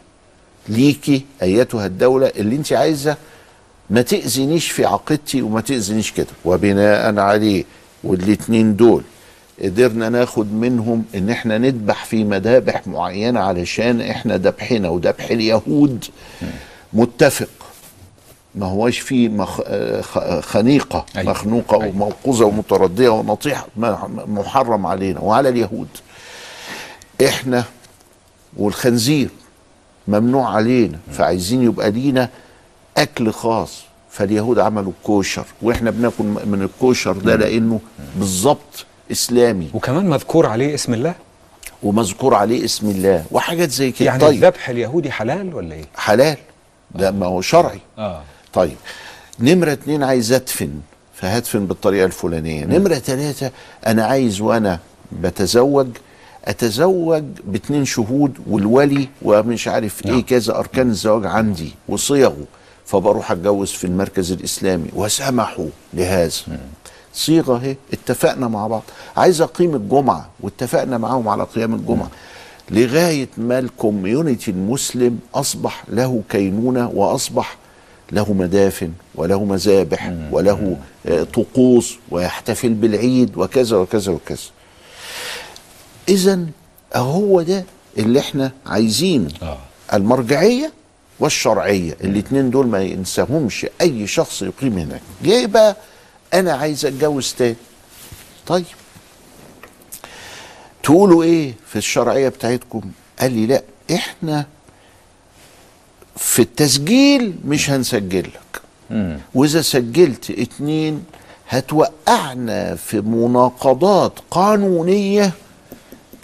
ليكي 0.69 1.25
أيتها 1.43 1.87
الدولة 1.87 2.27
اللي 2.37 2.57
أنت 2.57 2.73
عايزة 2.73 3.17
ما 3.91 4.03
تاذينيش 4.03 4.71
في 4.71 4.85
عقيدتي 4.85 5.43
وما 5.43 5.61
تاذينيش 5.61 6.13
كده. 6.13 6.27
وبناء 6.45 7.19
عليه 7.19 7.65
والاتنين 8.05 8.77
دول 8.77 9.03
قدرنا 9.63 10.09
ناخد 10.09 10.53
منهم 10.53 11.05
إن 11.15 11.31
إحنا 11.31 11.59
نذبح 11.59 12.05
في 12.05 12.25
مذابح 12.25 12.87
معينة 12.87 13.41
علشان 13.41 14.01
إحنا 14.01 14.37
ذبحنا 14.37 14.89
وذبح 14.89 15.25
اليهود. 15.31 16.05
متفق. 16.93 17.49
ما 18.55 18.67
هواش 18.67 18.99
فيه 18.99 19.29
مخ... 19.29 19.61
خ- 20.01 20.41
خنيقة 20.41 21.07
أيوة. 21.17 21.31
مخنوقة 21.31 21.83
أيوة. 21.83 21.95
وموقوذه 21.95 22.45
ومترديه 22.45 23.09
ونطيحة. 23.09 23.67
ما- 23.77 24.09
محرم 24.27 24.87
علينا. 24.87 25.21
وعلى 25.21 25.49
اليهود. 25.49 25.89
إحنا 27.27 27.65
والخنزير 28.57 29.29
ممنوع 30.09 30.55
علينا. 30.55 30.99
فعايزين 31.13 31.63
يبقى 31.63 31.91
لينا 31.91 32.29
أكل 32.97 33.33
خاص. 33.33 33.83
فاليهود 34.11 34.59
عملوا 34.59 34.93
الكوشر 34.99 35.45
وإحنا 35.63 35.91
بناكل 35.91 36.25
من 36.25 36.63
الكوشر 36.63 37.13
ده 37.13 37.37
لأنه 37.37 37.81
بالظبط 38.17 38.87
إسلامي. 39.13 39.71
وكمان 39.75 40.07
مذكور 40.11 40.47
عليه 40.47 40.75
اسم 40.75 40.95
الله. 40.95 41.15
ومذكور 41.83 42.35
عليه 42.35 42.65
اسم 42.65 42.89
الله 42.91 43.25
وحاجات 43.31 43.71
زي 43.71 43.91
كده. 43.91 44.07
يعني 44.07 44.21
طيب. 44.21 44.45
الذبح 44.45 44.69
اليهودي 44.69 45.11
حلال 45.11 45.55
ولا 45.55 45.75
إيه؟ 45.75 45.85
حلال. 45.97 46.37
ده 46.95 47.11
ما 47.11 47.27
هو 47.27 47.41
شرعي. 47.41 47.81
آه. 47.99 48.23
طيب. 48.53 48.77
نمرة 49.41 49.73
اتنين 49.73 50.03
عايز 50.03 50.33
أدفن. 50.33 50.71
فهدفن 51.15 51.67
بالطريقة 51.67 52.05
الفلانية. 52.05 52.65
نمرة 52.65 52.99
تلاتة 52.99 53.51
أنا 53.87 54.05
عايز 54.05 54.41
وأنا 54.41 54.79
بتزوج 55.13 55.87
أتزوج 56.45 57.25
باتنين 57.45 57.85
شهود 57.85 58.39
والولي 58.47 59.09
ومش 59.23 59.69
عارف 59.69 60.07
نعم. 60.07 60.15
إيه 60.15 60.25
كذا 60.25 60.59
أركان 60.59 60.91
الزواج 60.91 61.27
عندي 61.27 61.75
وصيغه. 61.89 62.45
فبروح 62.91 63.33
أتجوز 63.33 63.71
في 63.71 63.85
المركز 63.85 64.33
الإسلامي 64.33 64.89
وسمحوا 64.93 65.69
لهذا. 65.95 66.33
صيغة 67.15 67.57
اهي 67.57 67.77
اتفقنا 67.93 68.49
مع 68.49 68.67
بعض. 68.67 68.83
عايز 69.17 69.41
أقيم 69.41 69.75
الجمعة 69.75 70.29
واتفقنا 70.41 70.99
معاهم 70.99 71.29
على 71.29 71.45
قيام 71.45 71.75
الجمعة. 71.75 72.11
لغاية 72.71 73.29
ما 73.37 73.59
الكوميونتي 73.59 74.51
المسلم 74.51 75.19
أصبح 75.35 75.85
له 75.89 76.23
كينونة 76.29 76.89
وأصبح 76.95 77.57
له 78.13 78.33
مدافن 78.33 78.93
وله 79.15 79.45
مذابح 79.45 80.13
وله 80.33 80.77
آه، 81.07 81.23
طقوس 81.23 81.97
ويحتفل 82.11 82.75
بالعيد 82.75 83.37
وكذا 83.37 83.77
وكذا 83.77 84.13
وكذا. 84.13 84.39
اذا 86.09 86.47
هو 86.97 87.43
ده 87.43 87.65
اللي 87.99 88.19
إحنا 88.21 88.53
عايزينه. 88.67 89.29
آه. 89.43 89.59
المرجعية 89.95 90.73
والشرعية. 91.21 91.97
الاثنين 92.05 92.51
دول 92.51 92.67
ما 92.67 92.83
ينساهمش 92.83 93.67
أي 93.81 94.07
شخص 94.07 94.43
يقيم 94.43 94.79
هناك. 94.79 95.01
جاي 95.25 95.47
بقى 95.47 95.77
أنا 96.35 96.53
عايز 96.53 96.87
أتجوز 96.87 97.35
تاني. 97.39 97.57
طيب. 98.47 98.65
تقولوا 100.83 101.23
إيه 101.23 101.55
في 101.67 101.77
الشرعية 101.77 102.29
بتاعتكم؟ 102.29 102.81
قال 103.21 103.33
لي 103.33 103.47
لا 103.47 103.63
إحنا 103.95 104.47
في 106.17 106.43
التسجيل 106.43 107.35
مش 107.45 107.71
هنسجل 107.71 108.29
لك 108.29 108.63
وإذا 109.35 109.63
سجلت 109.63 110.31
اتنين 110.31 111.05
هتوقعنا 111.49 112.75
في 112.75 113.01
مناقضات 113.01 114.13
قانونية 114.31 115.33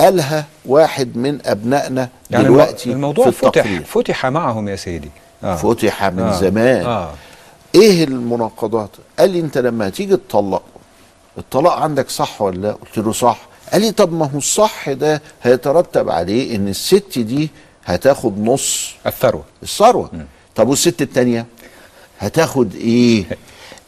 قالها 0.01 0.45
واحد 0.67 1.17
من 1.17 1.39
أبنائنا 1.47 2.09
يعني 2.31 2.45
دلوقتي 2.45 2.93
الموضوع 2.93 3.31
في 3.31 3.47
التقرير. 3.47 3.83
فتح 3.83 3.91
فتح 3.91 4.27
معهم 4.27 4.69
يا 4.69 4.77
سيدي. 4.77 5.11
آه. 5.45 5.57
فتح 5.57 6.05
من 6.05 6.23
آه. 6.23 6.41
زمان. 6.41 6.87
آه. 6.87 7.11
إيه 7.75 8.05
المناقضات؟ 8.05 8.91
قال 9.19 9.31
لي 9.31 9.41
أنت 9.41 9.59
لما 9.59 9.89
هتيجي 9.89 10.17
تطلق 10.17 10.63
الطلاق 11.39 11.73
عندك 11.73 12.11
صح 12.11 12.43
ولا 12.43 12.57
لا؟ 12.57 12.73
قلت 12.73 12.99
له 12.99 13.13
صح. 13.13 13.39
قال 13.73 13.81
لي 13.83 13.91
طب 13.93 14.13
ما 14.13 14.31
هو 14.35 14.39
الصح 14.39 14.91
ده 14.91 15.23
هيترتب 15.43 16.11
عليه 16.11 16.57
إن 16.57 16.69
الست 16.69 17.19
دي 17.19 17.51
هتاخد 17.85 18.39
نص 18.39 18.95
الثروة. 19.07 19.45
الثروة. 19.63 20.11
طب 20.55 20.69
والست 20.69 21.03
التانية 21.03 21.47
هتاخد 22.19 22.75
إيه؟ 22.75 23.25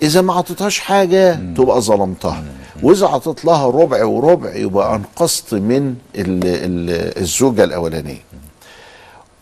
إذا 0.03 0.21
ما 0.21 0.35
عطيتهاش 0.35 0.79
حاجة 0.79 1.35
تبقى 1.57 1.81
ظلمتها. 1.81 2.45
واذا 2.83 3.07
عطيت 3.07 3.45
لها 3.45 3.67
ربع 3.67 4.05
وربع 4.05 4.55
يبقى 4.55 4.95
انقذت 4.97 5.55
من 5.55 5.95
ال 6.15 6.41
ال 6.45 7.19
الزوجة 7.23 7.65
الأولانية. 7.65 8.23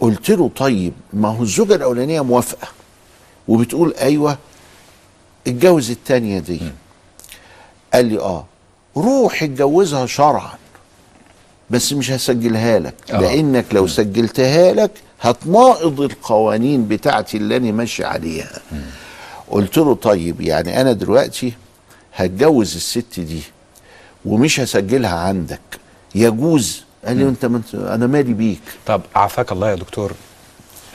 قلت 0.00 0.30
له 0.30 0.50
طيب 0.56 0.92
ما 1.12 1.28
هو 1.28 1.42
الزوجة 1.42 1.74
الأولانية 1.74 2.20
موافقة. 2.20 2.68
وبتقول 3.48 3.94
أيوه 4.00 4.38
اتجوز 5.46 5.90
التانية 5.90 6.38
دي. 6.38 6.60
قال 7.94 8.06
لي 8.06 8.18
آه 8.18 8.44
روح 8.96 9.42
اتجوزها 9.42 10.06
شرعا 10.06 10.52
بس 11.70 11.92
مش 11.92 12.10
هسجلها 12.10 12.78
لك. 12.78 12.94
آه. 13.10 13.20
لأنك 13.20 13.64
لو 13.72 13.86
سجلتها 13.86 14.72
لك 14.72 14.90
هتناقض 15.20 16.00
القوانين 16.00 16.88
بتاعتي 16.88 17.36
اللي 17.36 17.56
أنا 17.56 17.72
ماشي 17.72 18.04
عليها. 18.04 18.58
قلت 19.50 19.76
له 19.78 19.94
طيب 19.94 20.40
يعني 20.40 20.80
أنا 20.80 20.92
دلوقتي 20.92 21.52
هتجوز 22.16 22.74
الست 22.74 23.20
دي 23.20 23.42
ومش 24.24 24.60
هسجلها 24.60 25.18
عندك. 25.18 25.60
يجوز. 26.14 26.84
قال 27.06 27.16
لي 27.16 27.24
انت 27.28 27.44
منت... 27.46 27.74
أنا 27.74 28.06
مالي 28.06 28.32
بيك. 28.32 28.60
طب 28.86 29.00
عافاك 29.16 29.52
الله 29.52 29.70
يا 29.70 29.74
دكتور. 29.74 30.12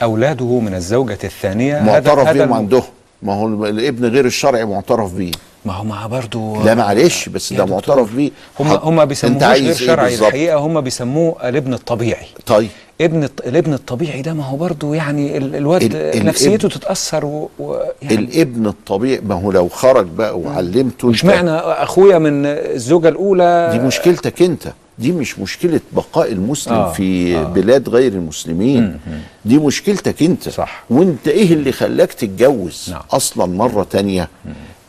أولاده 0.02 0.58
من 0.60 0.74
الزوجة 0.74 1.18
الثانية 1.24 1.80
معترف 1.80 2.28
بيهم 2.28 2.42
الم- 2.42 2.52
عندهم 2.52 2.82
ما 3.22 3.32
هو 3.34 3.66
الابن 3.66 4.06
غير 4.06 4.26
الشرعي 4.26 4.64
معترف 4.64 5.12
بيه. 5.14 5.32
ما 5.64 5.72
هو 5.72 5.84
مع 5.84 6.06
برضه 6.06 6.64
لا 6.64 6.74
معلش 6.74 7.28
بس 7.28 7.52
ده 7.52 7.64
معترف 7.64 8.14
بيه. 8.14 8.30
هم 8.60 8.66
هم 8.66 9.00
عايز 9.00 9.24
غير 9.42 9.64
إيه 9.64 9.72
شرعي؟ 9.74 10.14
الحقيقة 10.14 10.58
هم 10.58 10.80
بيسموه 10.80 11.48
الابن 11.48 11.74
الطبيعي. 11.74 12.26
طيب. 12.46 12.68
ابن 13.00 13.28
الابن 13.46 13.72
الطبيعي 13.72 14.22
ده 14.22 14.34
ما 14.34 14.44
هو 14.44 14.56
برضه 14.56 14.94
يعني 14.94 15.36
ال- 15.36 15.56
الواد 15.56 15.82
ال- 15.82 15.96
ال- 15.96 16.26
نفسيته 16.26 16.68
تتأثر 16.68 17.24
و... 17.24 17.48
و... 17.58 17.76
يعني 18.02 18.14
الابن 18.14 18.66
الطبيعي 18.66 19.20
ما 19.26 19.34
هو 19.34 19.52
لو 19.52 19.68
خرج 19.68 20.06
بقى 20.06 20.38
وعلمته 20.38 21.08
مش 21.08 21.24
معنى 21.24 21.50
أخويا 21.58 22.18
من 22.18 22.46
الزوجة 22.46 23.08
الأولى 23.08 23.68
دي 23.72 23.78
مشكلتك 23.78 24.42
انت. 24.42 24.72
دي 24.98 25.12
مش 25.12 25.38
مشكلة 25.38 25.80
بقاء 25.92 26.32
المسلم 26.32 26.74
آه، 26.74 26.92
في 26.92 27.36
آه. 27.36 27.42
بلاد 27.44 27.88
غير 27.88 28.12
المسلمين. 28.12 28.98
دي 29.44 29.58
مشكلتك 29.58 30.22
انت. 30.22 30.48
صح. 30.48 30.84
وانت 30.90 31.28
إيه 31.28 31.52
اللي 31.52 31.72
خلاك 31.72 32.12
تتجوز 32.12 32.86
نعم. 32.90 33.00
أصلا 33.10 33.46
مرة 33.46 33.86
تانية؟ 33.90 34.28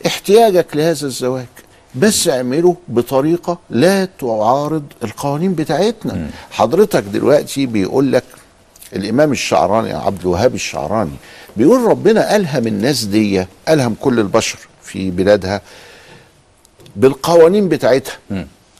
احتياجك 0.06 0.66
لهذا 0.76 1.06
الزواج. 1.08 1.46
بس 1.96 2.28
اعمله 2.28 2.76
بطريقة 2.88 3.58
لا 3.70 4.06
تعارض 4.20 4.84
القوانين 5.04 5.54
بتاعتنا. 5.54 6.30
حضرتك 6.52 7.04
دلوقتي 7.04 7.66
بيقول 7.66 8.12
لك 8.12 8.24
الإمام 8.96 9.32
الشعراني 9.32 9.94
عبد 9.94 10.22
الوهاب 10.22 10.56
الشعراني 10.56 11.12
بيقول 11.58 11.82
ربنا 11.82 12.36
ألهم 12.36 12.68
الناس 12.68 13.04
دي 13.04 13.46
ألهم 13.70 13.96
كل 14.02 14.20
البشر 14.20 14.60
في 14.84 15.12
بلادها 15.12 15.62
بالقوانين 16.96 17.70
بتاعتها 17.70 18.18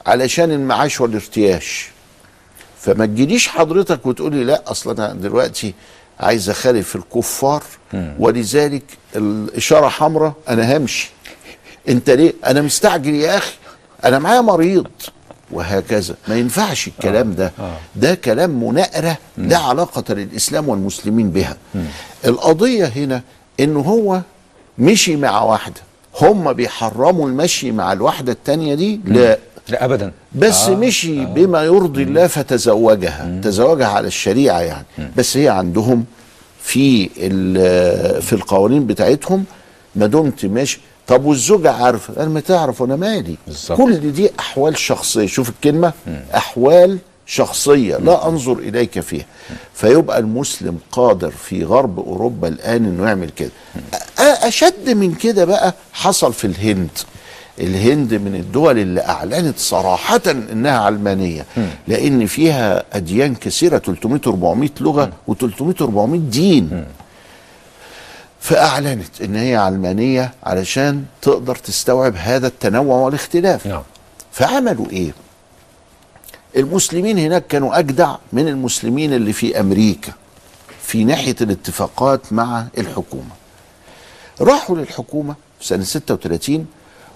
علشان 0.06 0.52
المعاش 0.52 1.02
والارتياش. 1.02 1.90
فما 2.80 3.06
تجيليش 3.06 3.48
حضرتك 3.48 4.06
وتقولي 4.06 4.44
لا 4.44 4.72
أصل 4.72 4.92
أنا 4.92 5.14
دلوقتي 5.14 5.74
عايز 6.20 6.50
أخالف 6.50 6.96
الكفار 6.96 7.64
ولذلك 8.20 8.84
الإشارة 9.16 9.88
حمراء 9.88 10.34
أنا 10.50 10.78
همشي. 10.78 11.12
انت 11.90 12.10
ليه؟ 12.10 12.34
أنا 12.46 12.62
مستعجل 12.62 13.16
يا 13.16 13.38
أخي. 13.38 13.54
أنا 14.06 14.20
معايا 14.20 14.42
مريض. 14.42 14.88
وهكذا. 15.52 16.16
ما 16.28 16.36
ينفعش 16.36 16.88
الكلام 16.88 17.34
ده. 17.34 17.52
ده 17.96 18.16
كلام 18.16 18.64
مناقرة. 18.64 19.18
لا 19.38 19.58
علاقة 19.58 20.14
للإسلام 20.14 20.70
والمسلمين 20.70 21.32
بها. 21.32 21.58
القضية 22.26 22.86
هنا 22.86 23.22
انه 23.60 23.80
هو 23.80 24.22
مشي 24.80 25.16
مع 25.16 25.42
واحدة. 25.42 25.82
هم 26.22 26.54
بيحرموا 26.54 27.30
المشي 27.30 27.72
مع 27.72 27.94
الواحدة 27.94 28.32
التانية 28.32 28.76
دي؟ 28.76 29.00
لا. 29.06 29.38
لا 29.70 29.86
ابدا. 29.86 30.12
بس 30.36 30.62
آه. 30.68 30.76
مشي 30.76 31.22
آه. 31.22 31.26
بما 31.26 31.64
يرضي 31.64 32.04
الله 32.04 32.28
فتزوجها. 32.28 33.26
مم. 33.26 33.42
تزوجها 33.42 33.88
على 33.88 34.08
الشريعة 34.08 34.60
يعني. 34.60 34.86
مم. 34.98 35.12
بس 35.18 35.38
هي 35.38 35.50
عندهم 35.50 36.06
في 36.62 37.10
في 38.22 38.34
القوانين 38.34 38.88
بتاعتهم 38.88 39.46
ما 39.96 40.06
دمت 40.08 40.46
ماشي. 40.46 40.80
طب 41.08 41.26
والزوجة 41.26 41.72
عارفة؟ 41.72 42.14
أنا 42.24 42.30
ما 42.30 42.40
تعرف 42.40 42.82
وأنا 42.82 42.96
مالي. 42.96 43.36
بالظبط. 43.48 43.78
كل 43.78 44.12
دي 44.12 44.30
أحوال 44.40 44.78
شخصية. 44.78 45.26
شوف 45.26 45.50
الكلمة. 45.50 45.94
أحوال 46.36 46.98
شخصية. 47.26 47.98
لا 47.98 48.28
أنظر 48.28 48.54
إليك 48.54 49.00
فيها. 49.00 49.26
فيبقى 49.74 50.20
المسلم 50.20 50.78
قادر 50.92 51.32
في 51.32 51.64
غرب 51.64 52.00
أوروبا 52.00 52.48
الآن 52.48 52.86
إنه 52.86 53.08
يعمل 53.08 53.30
كده. 53.30 53.52
أشد 54.20 54.90
من 54.90 55.14
كده 55.14 55.46
بقى 55.46 55.74
حصل 55.94 56.34
في 56.34 56.48
الهند. 56.48 56.90
الهند 57.60 58.14
من 58.14 58.36
الدول 58.36 58.80
اللي 58.80 59.02
أعلنت 59.06 59.60
صراحة 59.60 60.22
إنها 60.28 60.78
علمانية. 60.80 61.46
لأن 61.88 62.26
فيها 62.26 62.84
أديان 62.94 63.36
كثيرة 63.36 63.78
300 63.78 64.22
400 64.28 64.70
لغة 64.82 65.12
و300 65.32 65.82
400 65.82 66.20
دين. 66.20 66.86
فأعلنت 68.44 69.22
إن 69.22 69.36
هي 69.36 69.56
علمانية 69.56 70.34
علشان 70.44 71.06
تقدر 71.22 71.56
تستوعب 71.56 72.16
هذا 72.16 72.48
التنوع 72.48 72.98
والاختلاف. 72.98 73.68
نعم. 73.68 73.82
فعملوا 74.32 74.90
إيه؟ 74.90 75.12
المسلمين 76.58 77.18
هناك 77.18 77.48
كانوا 77.48 77.80
أجدع 77.80 78.16
من 78.34 78.48
المسلمين 78.48 79.14
اللي 79.14 79.34
في 79.34 79.60
أمريكا 79.60 80.14
في 80.82 81.04
ناحية 81.04 81.36
الاتفاقات 81.42 82.34
مع 82.34 82.66
الحكومة. 82.78 83.32
راحوا 84.42 84.78
للحكومة 84.78 85.36
في 85.60 85.66
سنة 85.68 85.84
36 85.84 86.66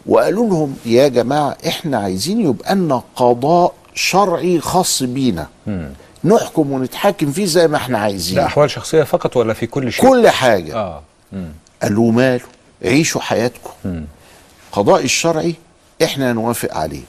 وقالوا 0.05 0.49
لهم 0.49 0.75
يا 0.85 1.07
جماعة 1.07 1.57
إحنا 1.67 1.97
عايزين 1.97 2.41
يبقى 2.49 2.75
لنا 2.75 3.01
قضاء 3.15 3.73
شرعي 3.93 4.59
خاص 4.59 5.03
بينا. 5.03 5.47
نحكم 6.23 6.71
ونتحاكم 6.71 7.31
فيه 7.31 7.45
زي 7.45 7.67
ما 7.67 7.77
إحنا 7.77 7.97
عايزين. 7.97 8.35
ده 8.35 8.45
أحوال 8.45 8.71
شخصية 8.71 9.03
فقط 9.03 9.37
ولا 9.37 9.53
في 9.53 9.67
كل 9.67 9.91
شيء؟ 9.91 10.09
كل 10.09 10.29
حاجة. 10.29 10.99
آه 11.33 11.51
قالوا 11.83 12.11
ماله؟ 12.11 12.45
عيشوا 12.85 13.21
حياتكم. 13.21 14.05
قضاء 14.71 15.03
الشرعي 15.03 15.55
إحنا 16.03 16.33
نوافق 16.33 16.73
عليه. 16.77 17.03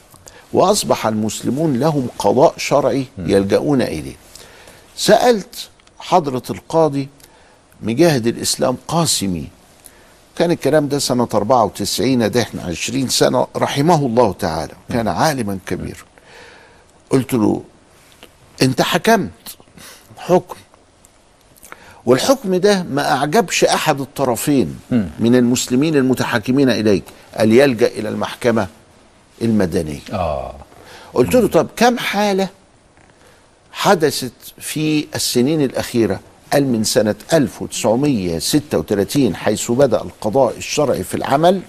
وأصبح 0.52 1.06
المسلمون 1.06 1.78
لهم 1.80 2.08
قضاء 2.18 2.54
شرعي 2.56 3.04
يلجؤون 3.18 3.82
إليه. 3.82 4.16
سألت 4.96 5.68
حضرة 5.98 6.42
القاضي 6.50 7.08
مجاهد 7.82 8.26
الإسلام 8.26 8.76
قاسمي 8.88 9.48
كان 10.36 10.50
الكلام 10.50 10.88
ده 10.88 10.98
سنة 10.98 11.28
94 11.34 12.30
ده 12.30 12.42
إحنا 12.42 12.62
20 12.62 13.08
سنة 13.08 13.46
رحمه 13.56 14.06
الله 14.06 14.32
تعالى 14.32 14.74
كان 14.88 15.08
عالما 15.08 15.58
كبيرا. 15.66 16.04
قلت 17.10 17.34
له 17.34 17.62
أنت 18.62 18.82
حكمت 18.82 19.30
حكم 20.16 20.56
والحكم 22.08 22.56
ده 22.56 22.82
ما 22.82 23.12
أعجبش 23.12 23.64
أحد 23.64 24.00
الطرفين 24.00 24.78
من 25.18 25.34
المسلمين 25.34 25.96
المتحاكمين 25.96 26.70
إليك 26.70 27.04
قال 27.38 27.52
يلجأ 27.52 27.86
إلى 27.86 28.08
المحكمة 28.08 28.66
المدنية. 29.42 30.00
آه. 30.12 30.54
قلت 31.14 31.34
له 31.34 31.48
طب 31.48 31.68
كم 31.76 31.98
حالة 31.98 32.48
حدثت 33.72 34.32
في 34.58 35.06
السنين 35.14 35.62
الأخيرة؟ 35.62 36.20
قال 36.52 36.64
من 36.64 36.84
سنة 36.84 37.14
1936 37.32 39.36
حيث 39.36 39.70
بدأ 39.70 40.02
القضاء 40.02 40.56
الشرعي 40.56 41.04
في 41.04 41.14
العمل 41.14 41.60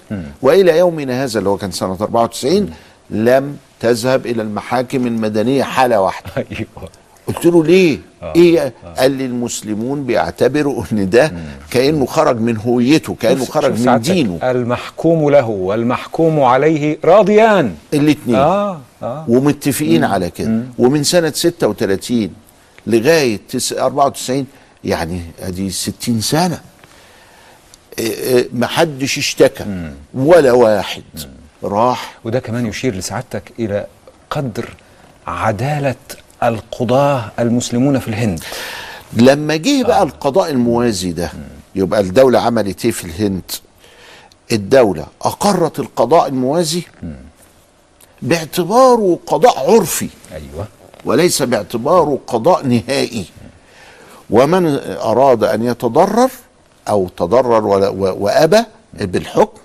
وإلى 0.42 0.78
يومنا 0.78 1.24
هذا 1.24 1.40
اللي 1.40 1.50
هو 1.50 1.58
كان 1.58 1.72
سنة 1.72 1.98
94 2.02 2.74
لم 3.10 3.58
تذهب 3.80 4.26
إلى 4.26 4.42
المحاكم 4.42 5.08
المدنية 5.08 5.64
حالة 5.64 6.02
واحدة. 6.02 6.32
أيوه. 6.52 6.90
قلت 7.28 7.46
له 7.46 7.64
ليه؟ 7.64 8.09
إيه؟ 8.24 8.74
قال 8.98 9.12
لي 9.12 9.26
المسلمون 9.26 10.04
بيعتبروا 10.04 10.84
إن 10.92 11.10
ده 11.10 11.32
كأنه 11.72 12.06
خرج 12.06 12.40
من 12.40 12.58
هويته، 12.58 13.16
كأنه 13.20 13.46
خرج 13.46 13.88
من 13.88 14.00
دينه. 14.02 14.40
المحكوم 14.44 15.30
له 15.30 15.46
والمحكوم 15.50 16.40
عليه 16.42 16.98
راضيان. 17.06 17.76
الاثنين 17.94 18.36
آه 18.36 18.80
آه. 19.04 19.26
ومتفقين 19.28 20.04
على 20.04 20.30
كده. 20.30 20.64
ومن 20.78 21.04
سنة 21.04 21.32
36 21.32 22.30
لغاية 22.88 23.40
تس- 23.50 23.74
94 23.74 24.46
يعني 24.84 25.22
أدي 25.42 25.70
60 25.70 26.22
سنة 26.22 26.60
إيه 28.00 28.14
إيه 28.14 28.48
محدش 28.54 29.18
اشتكى 29.18 29.66
ولا 30.14 30.52
واحد 30.52 31.04
راح. 31.64 32.18
وده 32.24 32.40
كمان 32.40 32.66
يشير 32.66 32.96
لسعادتك 32.96 33.44
إلى 33.60 33.86
قدر 34.30 34.70
عدالة 35.28 35.96
القضاة 36.44 37.32
المسلمون 37.40 38.00
في 38.00 38.08
الهند. 38.08 38.44
لما 39.14 39.56
جه 39.56 39.84
بقى 39.84 40.04
القضاء 40.04 40.50
الموازي 40.50 41.12
ده 41.12 41.32
يبقى 41.76 42.00
الدولة 42.00 42.40
عملت 42.40 42.86
إيه 42.86 42.92
في 42.92 43.06
الهند؟ 43.06 43.52
الدولة 44.52 45.06
أقرت 45.22 45.80
القضاء 45.80 46.28
الموازي 46.28 46.84
باعتباره 48.22 49.20
قضاء 49.28 49.72
عرفي. 49.72 50.10
أيوه. 50.34 50.68
وليس 51.06 51.42
باعتباره 51.42 52.20
قضاء 52.28 52.66
نهائي. 52.66 53.26
ومن 54.30 54.80
أراد 54.86 55.44
أن 55.44 55.66
يتضرر 55.66 56.30
أو 56.90 57.08
تضرر 57.18 57.66
وأبى 57.98 58.64
بالحكم 58.94 59.60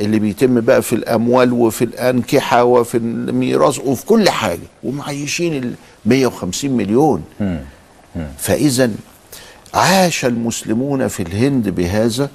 اللي 0.00 0.18
بيتم 0.18 0.60
بقى 0.60 0.82
في 0.82 0.92
الأموال 0.92 1.52
وفي 1.52 1.84
الأنكحة 1.84 2.64
وفي 2.64 2.96
الميراث 2.96 3.78
وفي 3.78 4.06
كل 4.06 4.30
حاجة 4.30 4.60
ومعيشين 4.84 5.54
ال 5.64 5.72
150 6.06 6.70
مليون. 6.70 7.22
فإذا 8.38 8.90
عاش 9.74 10.24
المسلمون 10.24 11.08
في 11.08 11.22
الهند 11.22 11.68
بهذا 11.68 12.30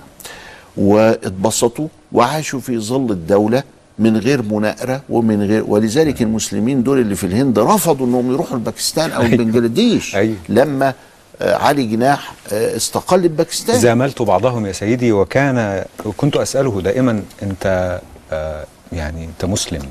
واتبسطوا 0.77 1.87
وعاشوا 2.11 2.59
في 2.59 2.77
ظل 2.79 3.11
الدولة 3.11 3.63
من 3.99 4.17
غير 4.17 4.41
مناقرة 4.41 5.01
ومن 5.09 5.43
غير 5.43 5.63
ولذلك 5.67 6.21
المسلمين 6.21 6.83
دول 6.83 6.99
اللي 6.99 7.15
في 7.15 7.23
الهند 7.25 7.59
رفضوا 7.59 8.07
إنهم 8.07 8.31
يروحوا 8.31 8.57
الباكستان 8.57 9.11
أو 9.11 9.21
البنجلاديش 9.21 10.15
أيوة. 10.15 10.35
لما 10.49 10.93
علي 11.41 11.83
جناح 11.85 12.33
آه، 12.53 12.75
استقل 12.75 13.23
الباكستان 13.23 13.79
زاملت 13.79 14.21
بعضهم 14.21 14.65
يا 14.65 14.71
سيدي 14.71 15.11
وكان 15.11 15.85
وكنت 16.05 16.37
أسأله 16.37 16.81
دائما 16.81 17.23
أنت 17.43 17.99
آه 18.31 18.65
يعني 18.91 19.25
أنت 19.25 19.45
مسلم 19.45 19.81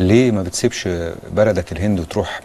ليه 0.00 0.30
ما 0.30 0.42
بتسيبش 0.42 0.88
بلدك 1.30 1.72
الهند 1.72 2.00
وتروح 2.00 2.40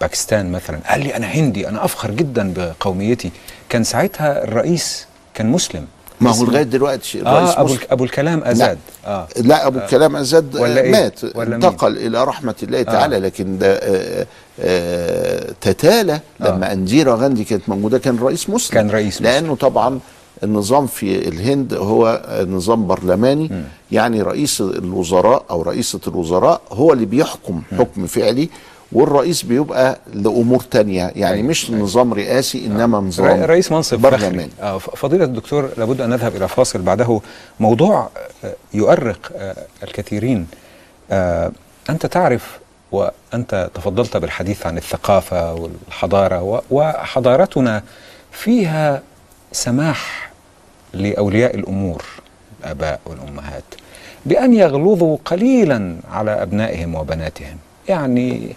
باكستان 0.00 0.52
مثلا؟ 0.52 0.80
قال 0.88 1.00
لي 1.00 1.16
أنا 1.16 1.26
هندي 1.26 1.68
أنا 1.68 1.84
أفخر 1.84 2.10
جدا 2.10 2.54
بقوميتي. 2.56 3.30
كان 3.68 3.84
ساعتها 3.84 4.44
الرئيس 4.44 5.06
كان 5.34 5.46
مسلم. 5.46 5.86
ما 6.20 6.30
هو 6.30 6.44
لغاية 6.44 6.62
دلوقتي 6.62 7.20
الرئيس 7.20 7.48
آه 7.50 7.60
أبو. 7.60 7.72
الك- 7.74 7.86
أبو 7.92 8.04
الكلام 8.04 8.44
أزاد. 8.44 8.78
آه. 9.06 9.28
لا 9.36 9.66
أبو 9.66 9.78
الكلام 9.78 10.16
أزاد 10.16 10.56
ولا 10.56 10.80
إيه؟ 10.80 10.90
مات. 10.92 11.20
ولا 11.36 11.44
مين؟ 11.56 11.64
انتقل 11.64 11.96
إلى 11.96 12.24
رحمة 12.24 12.54
الله 12.62 12.82
تعالى 12.82 13.18
لكن 13.18 13.58
ده 13.58 13.74
آه، 13.82 14.26
آه، 14.60 15.52
تتالى 15.60 16.20
لما 16.40 16.72
انديرا 16.72 17.16
غاندي 17.16 17.44
كانت 17.44 17.68
موجودة 17.68 17.98
كان 17.98 18.18
رئيس 18.18 18.50
مسلم. 18.50 18.74
كان 18.74 18.90
رئيس 18.90 19.14
مسلم. 19.14 19.26
لأنه 19.26 19.54
طبعا 19.56 19.98
النظام 20.42 20.86
في 20.86 21.28
الهند 21.28 21.74
هو 21.74 22.22
نظام 22.50 22.86
برلماني. 22.86 23.50
يعني 23.92 24.22
رئيس 24.22 24.60
الوزراء 24.60 25.44
أو 25.50 25.62
رئيسة 25.62 26.00
الوزراء 26.08 26.60
هو 26.72 26.92
اللي 26.92 27.06
بيحكم 27.06 27.62
حكم 27.78 28.06
فعلي. 28.06 28.48
والرئيس 28.92 29.42
بيبقى 29.42 29.98
لأمور 30.14 30.60
تانية. 30.70 31.12
يعني 31.16 31.36
أيوة، 31.36 31.48
مش 31.48 31.70
نظام 31.70 32.12
رئاسي 32.14 32.66
إنما 32.66 32.98
نظام 32.98 33.26
رئ- 33.26 33.46
رئيس 33.46 33.72
منصب 33.72 33.98
برلماني 33.98 34.48
آه 34.62 34.78
ف- 34.78 34.90
فضيلة 34.96 35.24
الدكتور 35.24 35.70
لابد 35.78 36.00
أن 36.00 36.10
نذهب 36.10 36.36
إلى 36.36 36.48
فاصل. 36.48 36.82
بعده 36.82 37.20
موضوع 37.60 38.08
آه، 38.44 38.54
يؤرق 38.74 39.32
آه، 39.36 39.56
الكثيرين. 39.82 40.46
آه، 41.10 41.52
أنت 41.90 42.06
تعرف 42.06 42.58
وأنت 42.92 43.70
تفضلت 43.74 44.16
بالحديث 44.16 44.66
عن 44.66 44.76
الثقافة 44.78 45.54
والحضارة 45.54 46.42
و- 46.42 46.60
وحضارتنا 46.70 47.82
فيها 48.32 49.02
سماح 49.52 50.30
لأولياء 50.92 51.54
الأمور 51.56 52.04
الآباء 52.60 53.00
والأمهات 53.06 53.64
بأن 54.26 54.54
يغلظوا 54.54 55.16
قليلا 55.24 55.96
على 56.12 56.42
أبنائهم 56.42 56.94
وبناتهم. 56.94 57.56
يعني 57.88 58.56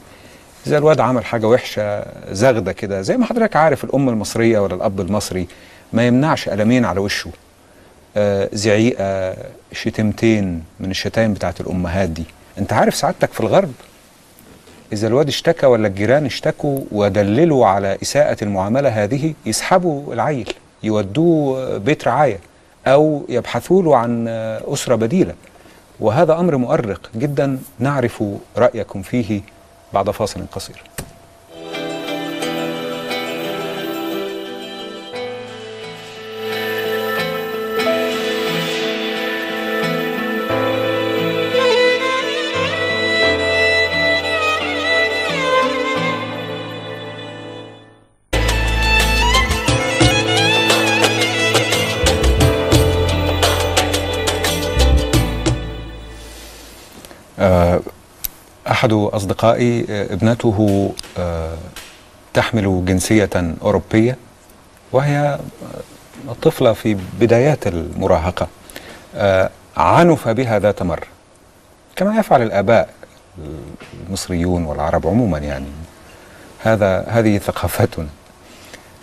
إذا 0.69 0.77
الواد 0.77 0.99
عمل 0.99 1.25
حاجة 1.25 1.47
وحشة 1.47 2.05
زغدة 2.31 2.71
كده 2.71 3.01
زي 3.01 3.17
ما 3.17 3.25
حضرتك 3.25 3.55
عارف 3.55 3.83
الأم 3.83 4.09
المصرية 4.09 4.59
ولا 4.59 4.75
الأب 4.75 4.99
المصري 4.99 5.47
ما 5.93 6.07
يمنعش 6.07 6.49
قلمين 6.49 6.85
على 6.85 6.99
وشه. 6.99 7.31
آه 8.17 8.49
زعيقة 8.53 9.35
شتمتين 9.71 10.63
من 10.79 10.91
الشتايم 10.91 11.33
بتاعت 11.33 11.61
الأمهات 11.61 12.09
دي. 12.09 12.23
أنت 12.57 12.73
عارف 12.73 12.95
سعادتك 12.95 13.33
في 13.33 13.39
الغرب؟ 13.39 13.71
إذا 14.93 15.07
الواد 15.07 15.27
اشتكى 15.27 15.65
ولا 15.65 15.87
الجيران 15.87 16.25
اشتكوا 16.25 16.79
ودللوا 16.91 17.65
على 17.65 17.97
إساءة 18.01 18.43
المعاملة 18.43 18.89
هذه 18.89 19.33
يسحبوا 19.45 20.13
العيل 20.13 20.53
يودوه 20.83 21.77
بيت 21.77 22.07
رعاية 22.07 22.39
أو 22.87 23.25
يبحثوا 23.29 23.83
له 23.83 23.97
عن 23.97 24.27
أسرة 24.73 24.95
بديلة. 24.95 25.33
وهذا 25.99 26.33
أمر 26.39 26.57
مؤرق 26.57 27.09
جدا 27.15 27.59
نعرف 27.79 28.23
رأيكم 28.57 29.01
فيه. 29.01 29.41
بعد 29.93 30.11
فاصل 30.11 30.45
قصير. 30.51 30.81
أحد 58.79 58.93
أصدقائي 58.93 59.85
آه، 59.89 60.13
ابنته 60.13 60.91
آه، 61.17 61.57
تحمل 62.33 62.85
جنسية 62.85 63.29
أوروبية 63.61 64.17
وهي 64.91 65.39
آه، 66.27 66.33
طفلة 66.41 66.73
في 66.73 66.97
بدايات 67.19 67.67
المراهقة. 67.67 68.47
عنف 69.77 70.27
بها 70.27 70.59
ذات 70.59 70.83
مرة 70.83 71.07
كما 71.95 72.19
يفعل 72.19 72.41
الآباء 72.41 72.89
المصريون 74.07 74.65
والعرب 74.65 75.07
عموما 75.07 75.37
يعني. 75.37 75.65
هذا 76.59 77.05
هذه 77.07 77.37
ثقافتنا 77.37 78.07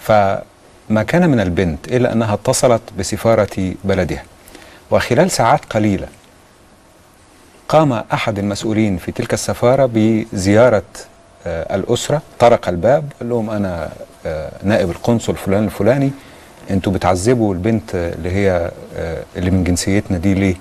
فما 0.01 1.03
كان 1.07 1.31
من 1.31 1.41
البنت 1.41 1.89
إلا 1.89 2.13
أنها 2.13 2.35
اتصلت 2.35 2.83
بسفارة 2.99 3.75
بلدها. 3.85 4.25
وخلال 4.91 5.31
ساعات 5.31 5.65
قليلة 5.65 6.09
قام 7.69 7.93
أحد 7.93 8.39
المسؤولين 8.39 8.97
في 8.97 9.13
تلك 9.13 9.35
السفارة 9.35 9.91
بزيارة 9.95 10.83
آه، 11.47 11.77
الأسرة 11.77 12.23
طرق 12.39 12.69
الباب 12.69 13.05
قال 13.21 13.29
لهم 13.29 13.51
أنا 13.51 13.91
آه، 14.27 14.51
نائب 14.63 14.91
القنصل 14.91 15.37
فلان 15.37 15.65
الفلاني 15.65 16.11
أنتوا 16.71 16.93
بتعذبوا 16.93 17.55
البنت 17.55 17.95
اللي 17.95 18.31
هي 18.31 18.71
آه، 18.97 19.23
اللي 19.37 19.51
من 19.51 19.65
جنسيتنا 19.65 20.19
دي 20.19 20.35
ليه؟ 20.35 20.55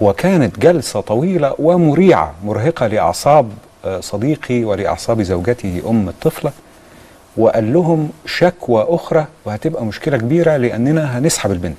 وكانت 0.00 0.58
جلسة 0.58 1.00
طويلة 1.00 1.54
ومريعة 1.58 2.34
مرهقة 2.44 2.86
لأعصاب 2.86 3.50
صديقي 4.00 4.64
ولأعصاب 4.64 5.22
زوجته 5.22 5.82
أم 5.88 6.08
الطفلة 6.08 6.52
وقال 7.36 7.72
لهم 7.72 8.10
شكوى 8.26 8.86
أخرى 8.88 9.26
وهتبقى 9.44 9.84
مشكلة 9.84 10.16
كبيرة 10.16 10.56
لأننا 10.56 11.18
هنسحب 11.18 11.50
البنت. 11.52 11.76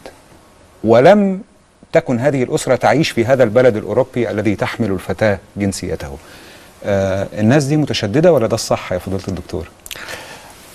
ولم 0.83 1.41
تكن 1.99 2.19
هذه 2.19 2.43
الأسرة 2.43 2.75
تعيش 2.75 3.09
في 3.09 3.25
هذا 3.25 3.43
البلد 3.43 3.75
الأوروبي 3.77 4.29
الذي 4.31 4.55
تحمل 4.55 4.91
الفتاة 4.91 5.39
جنسيته. 5.57 6.17
آه 6.85 7.27
الناس 7.33 7.63
دي 7.63 7.77
متشددة 7.77 8.33
ولا 8.33 8.47
ده 8.47 8.55
الصح 8.55 8.93
يا 8.93 8.97
فضيلة 8.97 9.21
الدكتور؟ 9.27 9.69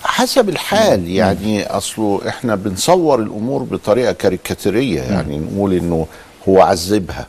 حسب 0.03 0.49
الحال 0.49 1.09
يعني 1.09 1.67
اصله 1.67 2.21
إحنا 2.27 2.55
بنصور 2.55 3.19
الأمور 3.19 3.63
بطريقة 3.63 4.11
كاريكاتيرية 4.11 5.01
يعني 5.01 5.37
نقول 5.39 5.73
إنه 5.73 6.07
هو 6.49 6.61
عذبها 6.61 7.27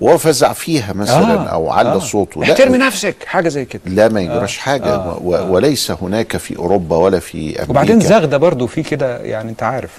وهو 0.00 0.18
فزع 0.18 0.52
فيها 0.52 0.92
مثلا 0.92 1.42
أو 1.48 1.70
على 1.70 2.00
صوته. 2.00 2.40
لا 2.40 2.52
احترمي 2.52 2.78
نفسك 2.78 3.16
حاجة 3.26 3.48
زي 3.48 3.64
كده. 3.64 3.82
لا 3.86 4.08
ما 4.08 4.20
يجراش 4.20 4.58
حاجة 4.58 4.94
آه، 4.94 5.10
آه. 5.12 5.50
وليس 5.50 5.90
هناك 5.90 6.36
في 6.36 6.56
أوروبا 6.56 6.96
ولا 6.96 7.18
في 7.18 7.38
أمريكا. 7.38 7.70
وبعدين 7.70 8.00
زغدة 8.00 8.36
برضو 8.36 8.66
في 8.66 8.82
كده 8.82 9.18
يعني 9.18 9.50
أنت 9.50 9.62
عارف. 9.62 9.90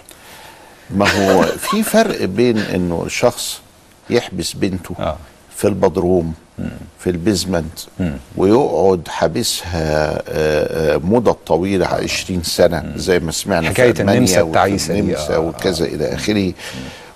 ما 0.91 1.05
هو 1.09 1.43
في 1.43 1.83
فرق 1.83 2.23
بين 2.25 2.57
إنه 2.57 3.07
شخص 3.07 3.59
يحبس 4.09 4.53
بنته 4.53 4.95
آه. 4.99 5.17
في 5.57 5.67
البدروم 5.67 6.33
في 6.99 7.09
ال 7.09 7.17
basement 7.17 7.79
ويقعد 8.37 9.07
حابسها 9.07 10.11
آه، 10.11 10.23
آه، 10.95 10.97
مدة 10.97 11.35
طويلة 11.45 11.85
20 11.87 12.43
سنة 12.43 12.93
زي 12.95 13.19
ما 13.19 13.31
سمعنا 13.31 13.69
حكاية 13.69 13.93
في 13.93 14.01
النمسا 14.01 14.41
التعيسة 14.41 14.99
النمسا 14.99 15.35
آه، 15.35 15.39
وكذا 15.39 15.85
إلى 15.85 16.13
آخره. 16.15 16.53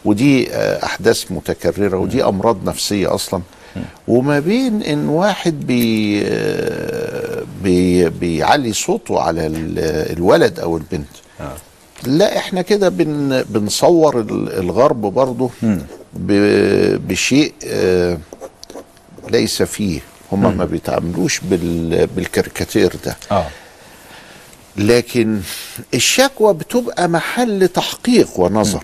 ودي 0.05 0.53
آه، 0.53 0.86
أحداث 0.86 1.32
متكررة 1.32 1.97
ودي 1.97 2.24
أمراض 2.24 2.69
نفسية 2.69 3.15
أصلا. 3.15 3.41
وما 4.07 4.39
بين 4.39 4.82
إن 4.82 5.07
واحد 5.09 5.59
بي 5.67 6.22
آه، 6.26 7.43
بي 7.63 8.09
بيعلي 8.09 8.74
صوته 8.74 9.22
على 9.22 9.45
ال- 9.47 9.80
الولد 10.17 10.59
أو 10.59 10.78
البنت. 10.78 11.07
لا 12.05 12.37
إحنا 12.37 12.61
كده 12.61 12.89
بن 12.89 13.43
بنصور 13.49 14.19
ال- 14.19 14.59
الغرب 14.59 15.01
برضه 15.01 15.49
بشيء 17.07 17.53
آه، 17.65 18.17
ليس 19.29 19.63
فيه 19.63 19.99
هم 20.31 20.57
ما 20.57 20.65
بيتعاملوش 20.65 21.39
بال- 21.39 22.07
بالكاريكاتير 22.07 22.93
ده. 23.05 23.17
آه. 23.31 23.47
لكن 24.77 25.39
الشكوى 25.93 26.53
بتبقى 26.53 27.07
محل 27.09 27.67
تحقيق 27.67 28.39
ونظر. 28.39 28.83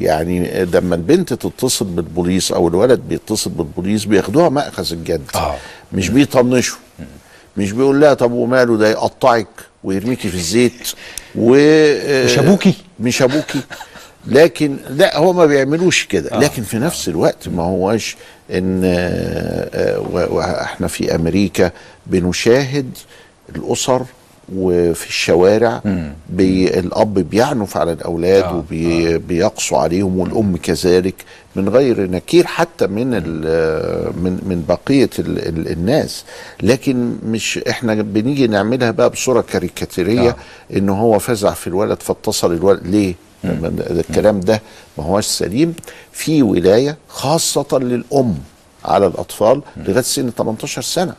يعني 0.00 0.64
لما 0.64 0.94
البنت 0.94 1.32
تتصل 1.32 1.84
بالبوليس 1.84 2.52
أو 2.52 2.68
الولد 2.68 3.00
بيتصل 3.08 3.50
بالبوليس 3.50 4.04
بياخدوها 4.04 4.48
مأخذ 4.48 4.92
الجد. 4.92 5.22
آه. 5.34 5.56
مش 5.92 6.08
بيطنشوا. 6.08 6.78
مش 7.56 7.72
بيقول 7.72 8.00
لها 8.00 8.14
طب 8.14 8.32
وماله؟ 8.32 8.76
ده 8.76 8.90
يقطعك. 8.90 9.46
ويرميكي 9.84 10.28
في 10.28 10.34
الزيت 10.34 10.88
و 11.34 11.50
مش 12.24 12.38
أبوكي؟ 12.38 12.74
مش 13.00 13.22
ابوكي 13.22 13.60
لكن 14.26 14.76
لا 14.90 15.16
هو 15.18 15.32
ما 15.32 15.46
بيعملوش 15.46 16.04
كده. 16.06 16.38
لكن 16.38 16.62
في 16.62 16.78
نفس 16.78 17.08
الوقت 17.08 17.48
ما 17.48 17.62
هوش 17.62 18.16
إن 18.50 18.82
آه، 18.84 19.70
آه، 19.74 20.00
وإحنا 20.30 20.88
في 20.88 21.14
أمريكا 21.14 21.70
بنشاهد 22.06 22.90
الأسر 23.56 24.02
وفي 24.54 25.08
الشوارع 25.08 25.80
بي 26.30 26.78
الأب 26.78 27.14
بيعنف 27.14 27.76
على 27.76 27.92
الأولاد 27.92 28.42
آه، 28.44 28.64
وبيقسو 29.16 29.76
عليهم 29.76 30.18
والأم 30.18 30.56
كذلك 30.56 31.14
من 31.56 31.68
غير 31.68 32.10
نكير 32.10 32.46
حتى 32.46 32.86
من 32.86 33.06
من 34.22 34.38
من 34.46 34.64
بقية 34.68 35.10
ال 35.18 35.48
ال 35.48 35.72
الناس. 35.72 36.24
لكن 36.62 37.16
مش 37.26 37.58
إحنا 37.68 37.94
بنيجي 37.94 38.46
نعملها 38.46 38.90
بقى 38.90 39.10
بصورة 39.10 39.40
كاريكاتيرية 39.40 40.30
آه. 40.30 40.36
إن 40.76 40.88
هو 40.88 41.18
فزع 41.18 41.50
في 41.52 41.66
الولد 41.66 42.02
فاتصل 42.02 42.52
الولد. 42.52 42.86
ليه؟ 42.86 43.14
الكلام 43.44 44.40
ده 44.40 44.62
ما 44.98 45.04
هوش 45.04 45.24
سليم. 45.26 45.74
في 46.12 46.42
ولاية 46.42 46.96
خاصة 47.08 47.66
للأم 47.78 48.34
على 48.84 49.06
الأطفال 49.06 49.62
لغاية 49.76 50.00
سن 50.02 50.30
18 50.38 50.82
سنة. 50.82 51.14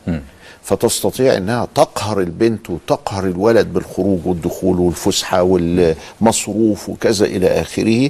فتستطيع 0.64 1.38
إنها 1.38 1.68
تقهر 1.76 2.20
البنت 2.20 2.70
وتقهر 2.70 3.24
الولد 3.24 3.74
بالخروج 3.74 4.20
والدخول 4.26 4.80
والفسحة 4.80 5.44
والمصروف 5.44 6.90
وكذا 6.90 7.26
إلى 7.26 7.48
آخره 7.48 8.10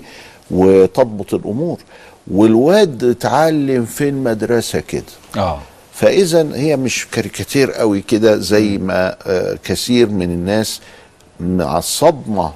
وتضبط 0.51 1.33
الأمور. 1.33 1.79
والواد 2.31 3.03
اتعلم 3.03 3.85
في 3.85 4.09
المدرسة 4.09 4.79
كده. 4.79 5.03
آه. 5.37 5.59
فإذا 5.93 6.47
هي 6.55 6.77
مش 6.77 7.07
كاريكاتير 7.11 7.71
قوي 7.71 8.01
كده 8.01 8.37
زي 8.37 8.77
ما 8.77 9.15
آه، 9.27 9.57
كثير 9.63 10.09
من 10.09 10.31
الناس 10.31 10.81
مع 11.39 11.77
الصدمه 11.77 12.51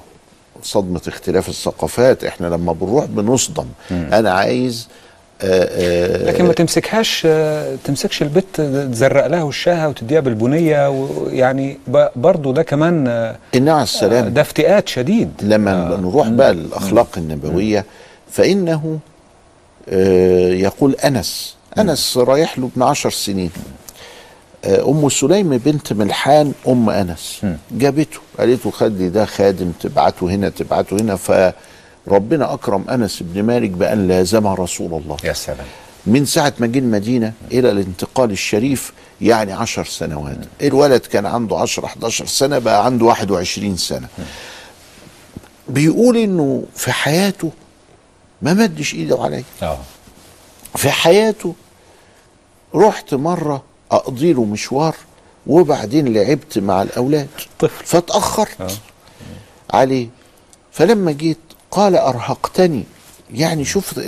صدمة 0.62 1.00
اختلاف 1.08 1.48
الثقافات. 1.48 2.24
إحنا 2.24 2.46
لما 2.46 2.72
بنروح 2.72 3.04
بنصدم. 3.04 3.66
أنا 3.90 4.30
عايز 4.32 4.88
لكن 5.42 6.44
ما 6.44 6.52
تمسكهاش 6.52 7.22
آه، 7.26 7.76
تمسكش 7.84 8.22
البت 8.22 8.60
تزرق 8.92 9.26
لها 9.26 9.42
وشها 9.42 9.86
وتديها 9.86 10.20
بالبنية 10.20 10.90
ويعني 10.90 11.78
ب- 11.86 12.08
برضو 12.16 12.52
ده 12.52 12.62
كمان 12.62 13.08
آه، 13.08 13.36
النبي 13.54 13.70
عليه 13.70 13.82
السلام 13.82 14.34
ده 14.34 14.40
افتئات 14.40 14.88
شديد. 14.88 15.30
لما 15.42 15.96
نروح 16.02 16.28
بقى 16.28 16.54
للأخلاق 16.54 17.08
النبوية 17.16 17.84
فإنه 18.30 18.98
آه، 19.88 20.48
يقول 20.52 20.94
أنس 20.94 21.56
أنس 21.78 22.16
رايح 22.16 22.58
له 22.58 22.70
ابن 22.74 22.82
عشر 22.82 23.10
سنين. 23.10 23.50
آه، 24.64 24.88
أم 24.90 25.08
سليم 25.08 25.56
بنت 25.56 25.92
ملحان 25.92 26.52
أم 26.68 26.90
أنس. 26.90 27.40
جابته 27.72 28.18
قالت 28.38 28.66
له 28.66 28.72
خلي 28.72 29.08
ده 29.08 29.24
خادم 29.24 29.70
تبعته 29.80 30.26
هنا 30.30 30.48
تبعته 30.48 30.96
هنا. 30.96 31.16
فربنا 32.08 32.54
أكرم 32.54 32.84
أنس 32.90 33.22
بن 33.22 33.42
مالك 33.42 33.70
بأن 33.70 34.08
لازم 34.08 34.46
رسول 34.46 35.02
الله. 35.02 35.16
يا 35.24 35.32
سلام. 35.32 35.66
من 36.06 36.24
ساعة 36.26 36.52
ما 36.58 36.66
جه 36.66 36.78
المدينة 36.78 37.32
إلى 37.52 37.70
الانتقال 37.70 38.30
الشريف 38.30 38.92
يعني 39.20 39.52
عشر 39.52 39.84
سنوات. 39.84 40.38
الولد 40.62 41.00
كان 41.00 41.26
عنده 41.26 41.56
عشر 41.58 41.84
11 41.84 42.26
سنة 42.26 42.58
بقى 42.58 42.84
عنده 42.84 43.04
21 43.06 43.76
سنة. 43.76 44.08
بيقول 45.68 46.16
إنه 46.16 46.64
في 46.74 46.92
حياته 46.92 47.50
ما 48.42 48.54
مدش 48.54 48.94
إيده 48.94 49.18
عليا. 49.22 49.44
آه. 49.62 49.78
في 50.76 50.90
حياته 50.90 51.54
رحت 52.74 53.14
مرة 53.14 53.62
أقضي 53.90 54.32
له 54.32 54.44
مشوار 54.44 54.96
وبعدين 55.46 56.12
لعبت 56.14 56.58
مع 56.58 56.82
الأولاد. 56.82 57.28
طفل. 57.58 57.84
فاتأخرت 57.86 58.78
عليه. 59.70 60.08
فلما 60.72 61.12
جيت 61.12 61.38
قال 61.70 61.96
أرهقتني. 61.96 62.84
يعني 63.34 63.64
شوف 63.64 64.00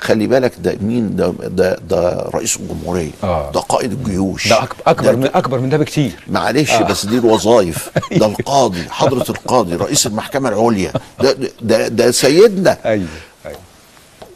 خلي 0.00 0.26
بالك 0.26 0.52
ده 0.58 0.76
مين؟ 0.80 1.16
ده 1.16 1.34
ده, 1.40 1.78
ده 1.88 2.30
رئيس 2.34 2.56
الجمهورية 2.56 3.10
آه. 3.24 3.50
ده 3.50 3.60
قائد 3.60 3.92
الجيوش. 3.92 4.48
ده 4.48 4.68
أكبر 4.86 5.16
من 5.16 5.30
أكبر 5.34 5.58
من 5.60 5.68
ده 5.68 5.76
بكتير. 5.76 6.12
معلش 6.28 6.70
آه. 6.70 6.82
بس 6.82 7.06
دي 7.06 7.18
الوظائف. 7.18 7.90
ده 8.20 8.26
القاضي 8.26 8.82
حضرة 8.90 9.26
القاضي 9.30 9.76
رئيس 9.76 10.06
المحكمة 10.06 10.48
العليا. 10.48 10.92
ده 11.20 11.36
ده, 11.62 11.88
ده 11.88 12.10
سيدنا. 12.10 12.78
أيوه 12.84 13.06
أيوه. 13.46 13.58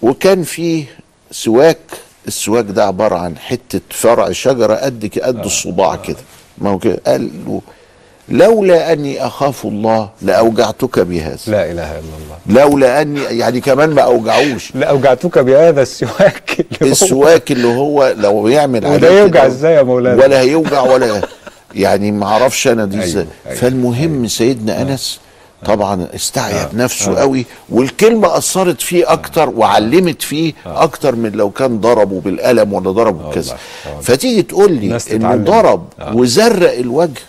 وكان 0.02 0.42
فيه 0.42 0.84
سواك. 1.30 1.78
السواك 2.26 2.64
ده 2.64 2.84
عبارة 2.84 3.16
عن 3.16 3.38
حتة 3.38 3.80
فرع 3.90 4.32
شجرة 4.32 4.74
قد 4.74 5.10
قد 5.22 5.44
الصباع 5.44 5.96
كده. 5.96 6.16
ما 6.58 6.70
هو 6.70 6.78
كده. 6.78 7.00
قال 7.06 7.30
له 7.46 7.62
لولا 8.30 8.92
أني 8.92 9.26
أخاف 9.26 9.64
الله 9.64 10.08
لأوجعتك 10.22 10.98
بهذا. 10.98 11.38
لا 11.46 11.70
إله 11.70 11.90
إلا 11.90 11.98
الله. 11.98 12.62
لولا 12.62 13.02
أني 13.02 13.20
يعني 13.20 13.60
كمان 13.60 13.90
ما 13.90 14.02
أوجعوش. 14.02 14.70
لا 14.74 14.86
اوجعتك 14.86 15.38
بهذا 15.38 15.82
السواك 15.82 16.66
السواك 16.82 17.52
اللي 17.52 17.68
هو 17.68 18.14
لو 18.18 18.48
يعمل 18.48 18.86
عليه 18.86 18.96
وده 18.96 19.20
يوجع 19.20 19.46
إزاي 19.46 19.74
يا 19.74 19.82
مولانا؟ 19.82 20.24
ولا 20.24 20.40
هيوجع 20.40 20.82
ولا 20.82 21.20
يعني 21.74 22.12
ما 22.12 22.26
أعرفش 22.26 22.68
أنا 22.68 22.84
دي 22.84 22.94
أيوة، 22.94 23.06
إزاي. 23.06 23.26
أيوة، 23.46 23.58
فالمهم 23.58 24.26
سيدنا 24.28 24.82
أنس 24.82 25.20
طبعا 25.64 26.06
استعيب 26.14 26.68
نفسه 26.74 27.12
آه. 27.12 27.20
قوي 27.20 27.46
والكلمة 27.70 28.36
أثرت 28.38 28.80
فيه 28.80 29.12
أكتر 29.12 29.48
وعلمت 29.48 30.22
فيه 30.22 30.52
أكتر 30.66 31.14
من 31.14 31.32
لو 31.32 31.50
كان 31.50 31.80
ضربه 31.80 32.20
بالقلم 32.20 32.72
ولا 32.72 32.90
ضربه 32.90 33.30
بكذا. 33.30 33.56
فتيجي 34.02 34.42
تقول 34.42 34.72
لي 34.72 34.98
انه. 35.12 35.36
ضرب 35.36 35.84
آه. 36.00 36.16
وزرق 36.16 36.72
الوجه 36.78 37.20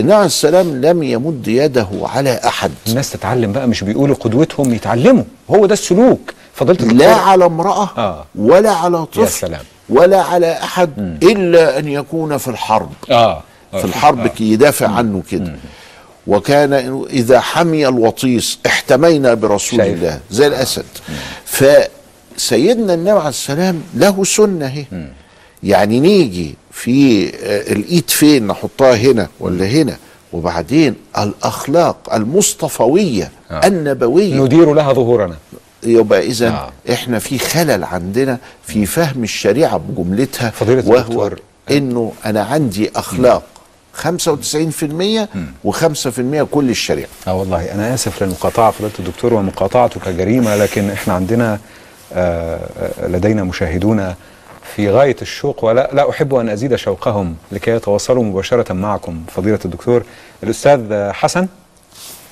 النبي 0.00 0.14
عليه 0.14 0.26
السلام 0.26 0.80
لم 0.80 1.02
يمد 1.02 1.48
يده 1.48 1.88
على 2.02 2.40
أحد. 2.44 2.70
الناس 2.88 3.10
تتعلم 3.10 3.52
بقى 3.52 3.68
مش 3.68 3.84
بيقولوا 3.84 4.16
قدوتهم 4.16 4.74
يتعلموا. 4.74 5.24
هو 5.50 5.66
ده 5.66 5.72
السلوك. 5.72 6.32
فضلت 6.54 6.82
لا 6.82 7.14
على 7.14 7.44
امرأة 7.46 7.90
آه. 7.98 8.24
ولا 8.34 8.70
على 8.70 9.06
طفل 9.06 9.28
سلام. 9.28 9.60
ولا 9.88 10.22
على 10.22 10.52
أحد 10.52 11.18
إلا 11.22 11.78
أن 11.78 11.88
يكون 11.88 12.36
في 12.36 12.48
الحرب. 12.48 12.90
آه. 13.10 13.42
في 13.72 13.84
الحرب 13.84 14.26
كي 14.26 14.52
يدافع 14.52 14.88
عنه 14.88 15.22
كده. 15.30 15.54
وكان 16.26 17.04
إذا 17.10 17.40
حمي 17.40 17.88
الوطيس 17.88 18.58
احتمينا 18.66 19.34
برسول 19.34 19.78
شايف. 19.78 19.98
الله 19.98 20.20
زي 20.30 20.46
الأسد. 20.46 20.84
فسيدنا 21.44 22.94
النبي 22.94 23.10
عليه 23.10 23.28
السلام 23.28 23.82
له 23.94 24.24
سنة 24.24 24.66
هي. 24.66 24.84
يعني 25.62 26.00
نيجي 26.00 26.54
في 26.70 27.28
آه، 27.28 27.72
الإيد 27.72 28.10
فين 28.10 28.46
نحطها 28.46 28.94
هنا 28.96 29.28
ولا 29.40 29.66
هنا 29.66 29.96
وبعدين 30.32 30.94
الأخلاق 31.18 32.14
المصطفوية 32.14 33.30
آه. 33.50 33.66
النبوية 33.66 34.34
ندير 34.34 34.74
لها 34.74 34.92
ظهورنا 34.92 35.36
يبقى 35.82 36.26
إذا 36.26 36.48
آه. 36.48 36.50
آه. 36.50 36.92
إحنا 36.92 37.18
في 37.18 37.38
خلل 37.38 37.84
عندنا 37.84 38.38
في 38.66 38.86
فهم 38.86 39.22
الشريعة 39.24 39.76
بجملتها 39.76 40.50
فضيلة 40.50 40.88
وهو 40.88 40.98
الدكتور. 40.98 41.40
إنه 41.70 42.12
أنا 42.26 42.42
عندي 42.42 42.90
أخلاق 42.96 43.42
95% 44.02 45.28
و5% 45.66 46.42
كل 46.50 46.70
الشريعة 46.70 47.08
آه 47.26 47.34
والله 47.34 47.74
أنا 47.74 47.94
آسف 47.94 48.22
للمقاطعه 48.22 48.70
فضيلة 48.70 48.92
الدكتور 48.98 49.34
ومقاطعتك 49.34 50.08
جريمة 50.08 50.56
لكن 50.56 50.90
إحنا 50.90 51.14
عندنا 51.14 51.58
آه، 52.12 52.60
آه، 53.02 53.06
لدينا 53.08 53.44
مشاهدون 53.44 54.14
في 54.76 54.90
غاية 54.90 55.16
الشوق 55.22 55.64
ولا 55.64 55.90
لا 55.92 56.10
أحب 56.10 56.34
أن 56.34 56.48
أزيد 56.48 56.76
شوقهم 56.76 57.36
لكي 57.52 57.70
يتواصلوا 57.70 58.22
مباشرة 58.22 58.72
معكم 58.72 59.22
فضيلة 59.28 59.58
الدكتور 59.64 60.02
الأستاذ 60.42 61.10
حسن. 61.12 61.48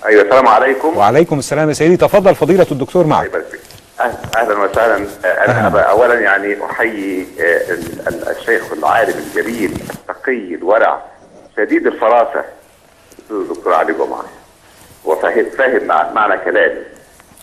أيوه 0.07 0.23
السلام 0.23 0.49
عليكم. 0.49 0.97
وعليكم 0.97 1.39
السلام 1.39 1.69
يا 1.69 1.75
سيدي. 1.75 1.97
تفضل 1.97 2.35
فضيلة 2.35 2.67
الدكتور 2.73 3.07
معك. 3.07 3.31
أهلا- 3.31 4.37
أهلا 4.37 4.59
وسهلا. 4.59 4.97
أنا 4.97 5.07
أهلا. 5.25 5.67
أبقى 5.67 5.91
اولا 5.91 6.21
يعني 6.21 6.57
أحيي 6.71 7.27
ال- 7.39 8.29
الشيخ 8.29 8.73
العالم 8.73 9.15
الجليل 9.19 9.73
التقي 9.91 10.55
الورع 10.55 11.03
شديد 11.57 11.87
الفراسة. 11.87 12.45
الدكتور 13.31 13.75
علي 13.75 13.93
جمعة. 13.93 14.25
مع- 15.85 16.13
معنى 16.13 16.39
كلامي. 16.45 16.81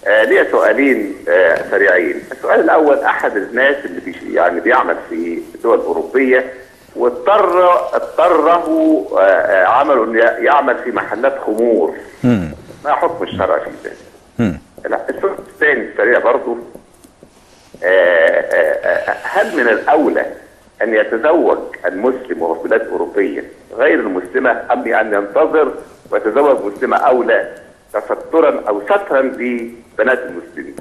آه 0.07 0.23
لي 0.23 0.47
سؤالين 0.51 1.15
آه 1.29 1.69
سريعين. 1.71 2.23
السؤال 2.31 2.59
الأول 2.59 2.99
أحد 2.99 3.37
الناس 3.37 3.85
اللي 3.85 4.01
بيش 4.01 4.15
يعني 4.23 4.59
بيعمل 4.59 4.95
في 5.09 5.41
دول 5.63 5.79
اوروبيه 5.79 6.53
واضطر 6.95 7.69
اضطره 7.95 8.67
آه 9.19 9.65
عمله 9.65 10.03
إنه 10.03 10.19
يعمل 10.19 10.77
في 10.77 10.91
محلات 10.91 11.39
خمور. 11.45 11.93
ما 12.85 12.91
حكم 12.91 13.23
الشرع 13.23 13.59
في 13.59 13.69
ذلك. 13.83 13.97
لا 14.89 14.99
السؤال 15.09 15.35
الثاني 15.53 15.89
السريع 15.91 16.19
آه، 17.83 19.15
هل 19.23 19.55
من 19.57 19.67
الأولى 19.67 20.25
أن 20.81 20.93
يتزوج 20.93 21.57
المسلم 21.85 22.41
وهو 22.41 22.55
في 22.61 22.67
بلاد 22.67 22.87
أوروبية 22.87 23.43
غير 23.77 23.99
المسلمة 23.99 24.51
أم 24.73 24.93
أن 24.93 25.13
ينتظر 25.13 25.71
ويتزوج 26.11 26.73
مسلمة 26.73 26.97
أولى 26.97 27.55
تسترا 27.99 28.61
أو 28.69 28.81
سترا 28.81 29.21
لبنات 29.21 30.19
المسلمين. 30.19 30.75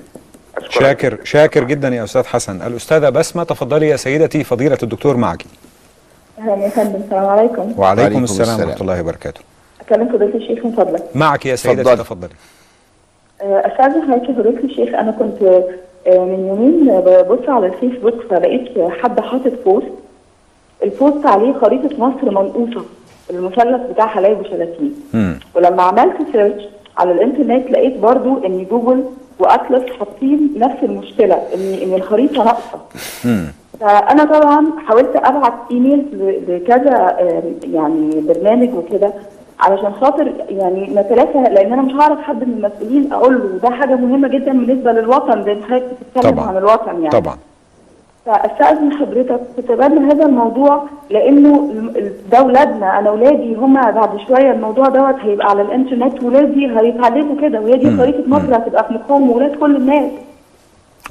أشكرك. 0.57 0.83
شاكر 0.83 1.19
شاكر 1.25 1.65
جدا 1.65 1.89
يا 1.89 2.05
أستاذ 2.05 2.25
حسن. 2.25 2.63
الأستاذة 2.63 3.09
بسمة 3.09 3.45
تفضلي 3.45 3.89
يا 3.89 3.97
سيدتي 3.97 4.45
فضيلة 4.45 4.79
الدكتور 4.83 5.17
معك. 5.17 5.45
أهلا 6.39 6.65
يا 6.65 6.69
فندم 6.69 7.01
السلام 7.05 7.27
عليكم. 7.27 7.63
وعليكم 7.63 7.81
وعليكم 7.81 8.25
السلام 8.25 8.49
السلام. 8.49 8.69
ورحمة 8.69 8.81
الله 8.83 9.01
وبركاته. 9.01 9.41
أكلم 9.81 10.09
فضيلة 10.09 10.35
الشيخ 10.35 10.65
من 10.65 10.73
فضلك. 10.73 11.03
معك 11.15 11.47
يا 11.47 11.57
سيدتي. 11.57 11.97
تفضلي. 11.97 12.31
آه، 13.43 13.45
استاذن 13.45 14.03
حضرتك 14.03 14.29
يا 14.29 14.35
فضيلة 14.35 14.65
الشيخ 14.65 14.89
أنا 14.89 15.11
كنت 15.11 15.43
آه، 16.07 16.25
من 16.25 16.47
يومين 16.49 17.01
ببص 17.01 17.49
على 17.49 17.67
الفيسبوك 17.67 18.15
فلقيت 18.31 18.91
حد 19.03 19.21
حاطط 19.21 19.53
post. 19.65 19.87
ال 20.83 20.92
post 20.92 21.27
عليه 21.27 21.53
خريطة 21.53 21.97
مصر 21.99 22.31
منقوصة. 22.31 22.85
المثلث 23.31 23.91
بتاع 23.91 24.07
حلايب 24.07 24.41
وشلاتين 24.41 24.95
مم. 25.15 25.41
ولما 25.55 25.83
عملت 25.83 26.17
search 26.33 26.63
على 26.99 27.13
الإنترنت 27.13 27.71
لقيت 27.71 27.99
برضو 27.99 28.47
إن 28.47 28.67
جوجل 28.71 29.05
وأطلس 29.39 29.83
حاطين 29.99 30.51
نفس 30.57 30.77
المشكلة 30.83 31.35
ان 31.35 31.75
إن 31.83 31.95
الخريطة 31.95 32.45
ناقصة. 32.45 32.79
فأنا 33.81 34.25
طبعا 34.25 34.67
حاولت 34.87 35.17
أبعت 35.17 35.53
ايميل 35.71 36.07
لكذا 36.49 37.17
يعني 37.73 38.21
برنامج 38.21 38.75
وكده 38.75 39.13
علشان 39.61 39.93
خاطر 39.93 40.33
يعني 40.49 40.91
نتلافى 40.95 41.39
لأن 41.39 41.73
أنا 41.73 41.83
مش 41.83 41.93
هعرف 41.93 42.21
حد 42.21 42.45
من 42.49 42.55
المسؤولين 42.65 43.13
أقول 43.13 43.35
له 43.35 43.59
ده 43.63 43.71
حاجة 43.71 43.95
مهمة 43.97 44.29
جدا 44.29 44.53
بالنسبة 44.53 44.93
للوطن 44.93 45.39
ما 45.39 45.45
حضرتك 45.69 45.85
بتتكلم. 46.15 46.41
عن 46.41 46.57
الوطن 46.57 47.03
يعني 47.03 47.11
طبعا 47.21 47.37
فأستأذن 48.27 48.93
حضرتك 48.93 49.41
تتبنى 49.57 50.13
هذا 50.13 50.27
الموضوع 50.27 50.85
لأنه 51.11 51.75
ده 52.33 52.39
اولادنا 52.39 52.99
أنا 52.99 53.09
اولادي 53.09 53.55
هما 53.55 53.91
بعد 53.91 54.11
شوية 54.29 54.53
الموضوع 54.53 54.89
دوت 54.89 55.15
هيبقى 55.21 55.51
على 55.51 55.63
الإنترنت 55.63 56.23
ولادي 56.23 56.67
هيتعلموا 56.67 57.41
كده 57.49 57.61
وهي 57.61 57.77
دي 57.77 57.97
خريطه 57.97 58.25
مصر 58.27 58.57
هتبقى 58.57 58.89
في 58.89 58.95
مخهم 58.95 59.31
ولاد 59.31 59.57
كل 59.57 59.77
الناس. 59.77 60.11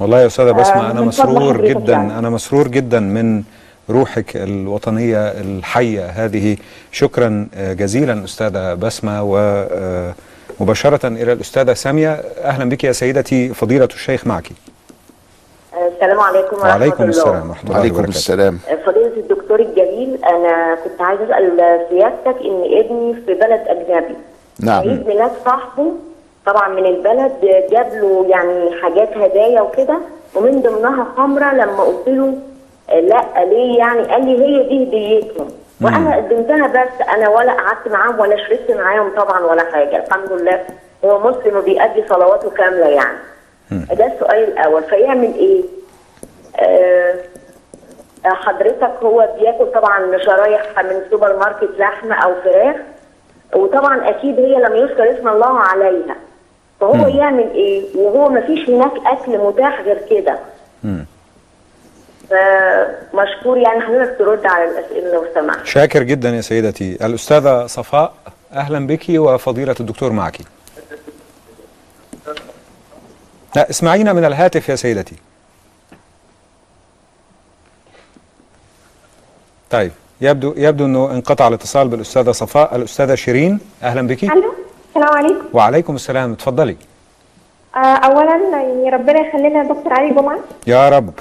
والله 0.00 0.20
يا 0.20 0.26
أستاذة 0.26 0.50
بسمه 0.52 0.88
آه، 0.88 0.90
أنا 0.90 1.00
مسرور 1.00 1.66
جدا 1.66 1.92
يعني. 1.92 2.18
أنا 2.18 2.30
مسرور 2.30 2.68
جدا 2.68 3.00
من 3.00 3.42
روحك 3.90 4.36
الوطنية 4.36 5.18
الحية 5.18 6.06
هذه. 6.06 6.56
شكرا 6.92 7.48
آه، 7.54 7.72
جزيلا 7.72 8.24
أستاذة 8.24 8.74
بسمة 8.74 9.22
ومباشره 10.60 11.06
إلى 11.08 11.32
الأستاذة 11.32 11.72
سامية. 11.72 12.10
أهلا 12.44 12.68
بك 12.68 12.84
يا 12.84 12.92
سيدتي 12.92 13.48
فضيلة 13.48 13.88
الشيخ 13.94 14.26
معك. 14.26 14.48
السلام 15.78 16.20
عليكم 16.20 16.56
ورحمة 16.56 16.70
وعليكم 16.70 17.02
الله. 17.04 17.08
السلام 17.10 17.48
ورحمة 17.48 17.62
الله 17.64 17.76
وعليكم 17.76 17.94
وبركاته. 17.94 18.16
السلام. 18.16 18.58
فضيلة 18.86 19.06
الدكتور 19.16 19.60
الجليل 19.60 20.24
أنا 20.24 20.74
كنت 20.84 21.00
عايزة 21.02 21.24
أسأل 21.24 21.86
سيادتك 21.90 22.36
إن 22.44 22.62
ابني 22.78 23.14
في 23.14 23.34
بلد 23.34 23.60
أجنبي. 23.66 24.16
نعم. 24.60 24.80
عيد 24.80 25.06
ميلاد 25.06 25.30
صاحبه 25.44 25.92
طبعا 26.46 26.68
من 26.68 26.86
البلد 26.86 27.32
جاب 27.70 27.94
له 27.94 28.26
يعني 28.28 28.82
حاجات 28.82 29.16
هدايا 29.16 29.60
وكده 29.60 29.98
ومن 30.34 30.62
ضمنها 30.62 31.06
خمرة 31.16 31.54
لما 31.54 31.82
قلت 31.82 32.08
له 32.08 32.34
آه، 32.90 33.00
لا 33.00 33.44
ليه 33.44 33.78
يعني؟ 33.78 34.02
قال 34.02 34.24
لي 34.26 34.44
هي 34.44 34.68
دي 34.68 34.84
هديتهم. 34.84 35.48
وأنا 35.82 36.16
قدمتها 36.16 36.66
بس 36.66 37.08
أنا 37.16 37.28
ولا 37.28 37.52
قعدت 37.52 37.88
معاهم 37.90 38.20
ولا 38.20 38.36
شربت 38.36 38.70
معاهم 38.70 39.10
طبعا 39.16 39.40
ولا 39.40 39.62
حاجة 39.72 40.04
الحمد 40.06 40.32
لله. 40.32 40.60
هو 41.04 41.18
مسلم 41.18 41.56
وبيأدي 41.56 42.04
صلواته 42.08 42.50
كاملة 42.50 42.86
يعني. 42.86 43.18
ده 43.92 44.06
السؤال 44.06 44.44
الأول. 44.44 44.82
فيعمل 44.82 45.34
إيه؟ 45.34 45.62
آه 46.56 47.14
حضرتك 48.24 48.92
هو 49.02 49.28
بياكل 49.40 49.66
طبعا 49.74 50.18
شرايح 50.18 50.62
من 50.84 51.02
سوبر 51.10 51.36
ماركت 51.36 51.70
لحمة 51.78 52.14
أو 52.14 52.34
فراخ 52.44 52.76
وطبعا 53.54 54.08
أكيد 54.08 54.38
هي 54.38 54.54
لم 54.54 54.76
يذكر 54.76 55.18
اسم 55.18 55.28
الله 55.28 55.58
عليها. 55.58 56.16
فهو 56.80 57.06
يعمل 57.08 57.50
إيه؟ 57.50 57.96
وهو 57.96 58.28
ما 58.28 58.40
فيش 58.40 58.70
هناك 58.70 58.92
أكل 59.06 59.38
متاح 59.38 59.80
غير 59.80 59.98
كده. 60.10 60.38
فمشكور 62.30 63.58
يعني 63.58 63.80
حضرتك 63.80 64.18
ترد 64.18 64.46
على 64.46 64.64
الأسئلة 64.64 65.12
لو 65.12 65.24
سمحت. 65.34 65.66
شاكر 65.66 66.02
جدا 66.02 66.28
يا 66.28 66.40
سيدتي. 66.40 67.06
الأستاذة 67.06 67.66
صفاء 67.66 68.12
أهلا 68.52 68.86
بك 68.86 69.04
وفضيلة 69.08 69.74
الدكتور 69.80 70.12
معك. 70.12 70.36
لا 73.56 73.70
اسمعينا 73.70 74.12
من 74.12 74.24
الهاتف 74.24 74.68
يا 74.68 74.76
سيدتي. 74.76 75.16
طيب 79.70 79.92
يبدو 80.20 80.54
يبدو 80.56 80.84
إنه 80.84 81.10
انقطع 81.10 81.48
الاتصال 81.48 81.88
بالأستاذة 81.88 82.30
صفاء. 82.30 82.76
الأستاذة 82.76 83.14
شيرين 83.14 83.60
أهلا 83.82 84.06
بك. 84.06 84.24
ألو 84.24 84.54
السلام 84.88 85.16
عليكم. 85.16 85.44
وعليكم 85.52 85.94
السلام. 85.94 86.32
اتفضلي. 86.32 86.76
آه 87.76 87.78
اولا 87.78 88.36
يعني 88.52 88.90
ربنا 88.90 89.20
يخلينا 89.28 89.62
دكتور 89.62 89.92
علي 89.92 90.10
جمعة. 90.10 90.38
يا 90.66 90.88
رب. 90.88 91.12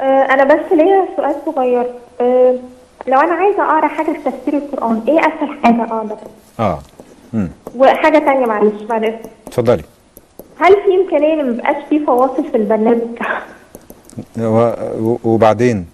آه 0.00 0.02
أنا 0.02 0.44
بس 0.44 0.72
ليا 0.72 1.08
سؤال 1.16 1.34
صغير. 1.46 1.86
آه 2.20 2.54
لو 3.06 3.20
أنا 3.20 3.34
عايزة 3.34 3.62
أقرأ 3.62 3.88
حاجة 3.88 4.12
في 4.12 4.30
تفسير 4.30 4.54
القرآن 4.54 5.02
إيه 5.08 5.20
أسهل 5.20 5.58
حاجة 5.64 5.82
أقدر 5.82 6.16
آه. 6.60 6.78
امم 7.34 7.50
وحاجة 7.76 8.18
تانية 8.18 8.46
معلش 8.46 8.82
بعد 8.82 9.04
إذنك. 9.04 9.30
اتفضلي. 9.46 9.84
هل 10.60 10.72
في 10.72 10.94
إمكانية 11.02 11.40
إن 11.40 11.50
ميبقاش 11.50 11.76
في 11.88 12.04
فواصل 12.06 12.50
في 12.50 12.56
البرنامج 12.56 13.00
وبعدين 15.24 15.86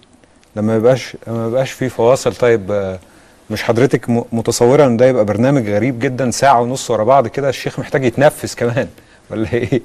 لما 0.55 0.75
يبقاش 0.75 1.17
لما 1.27 1.47
يبقاش 1.47 1.71
في 1.71 1.89
فواصل 1.89 2.35
طيب 2.35 2.71
آه، 2.71 2.99
مش 3.49 3.63
حضرتك 3.63 4.09
متصورة 4.09 4.85
إن 4.85 4.97
ده 4.97 5.05
يبقى 5.05 5.25
برنامج 5.25 5.69
غريب 5.69 5.99
جدا 5.99 6.31
ساعة 6.31 6.61
ونص 6.61 6.91
ورا 6.91 7.03
بعض 7.03 7.27
كده 7.27 7.49
الشيخ 7.49 7.79
محتاج 7.79 8.03
يتنفس 8.05 8.55
كمان 8.55 8.87
ولا 9.31 9.53
إيه؟ 9.53 9.81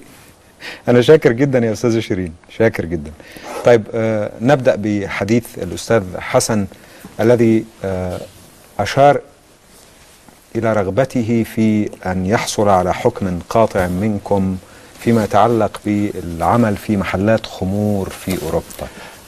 أنا 0.88 1.00
شاكر 1.00 1.32
جدا 1.32 1.58
يا 1.58 1.72
أستاذة 1.72 2.00
شيرين 2.00 2.32
شاكر 2.58 2.84
جدا. 2.84 3.10
طيب 3.64 3.82
آه 3.94 4.30
نبدأ 4.40 4.74
بحديث 4.78 5.58
الأستاذ 5.58 6.02
حسن 6.18 6.66
الذي 7.20 7.64
آه 7.84 8.20
أشار 8.78 9.20
إلى 10.56 10.72
رغبته 10.72 11.44
في 11.54 11.90
أن 12.06 12.26
يحصل 12.26 12.68
على 12.68 12.94
حكم 12.94 13.38
قاطع 13.48 13.86
منكم 13.86 14.56
فيما 15.00 15.24
يتعلق 15.24 15.80
بالعمل 15.84 16.76
في 16.76 16.96
محلات 16.96 17.46
خمور 17.46 18.08
في 18.08 18.38
أوروبا. 18.42 18.64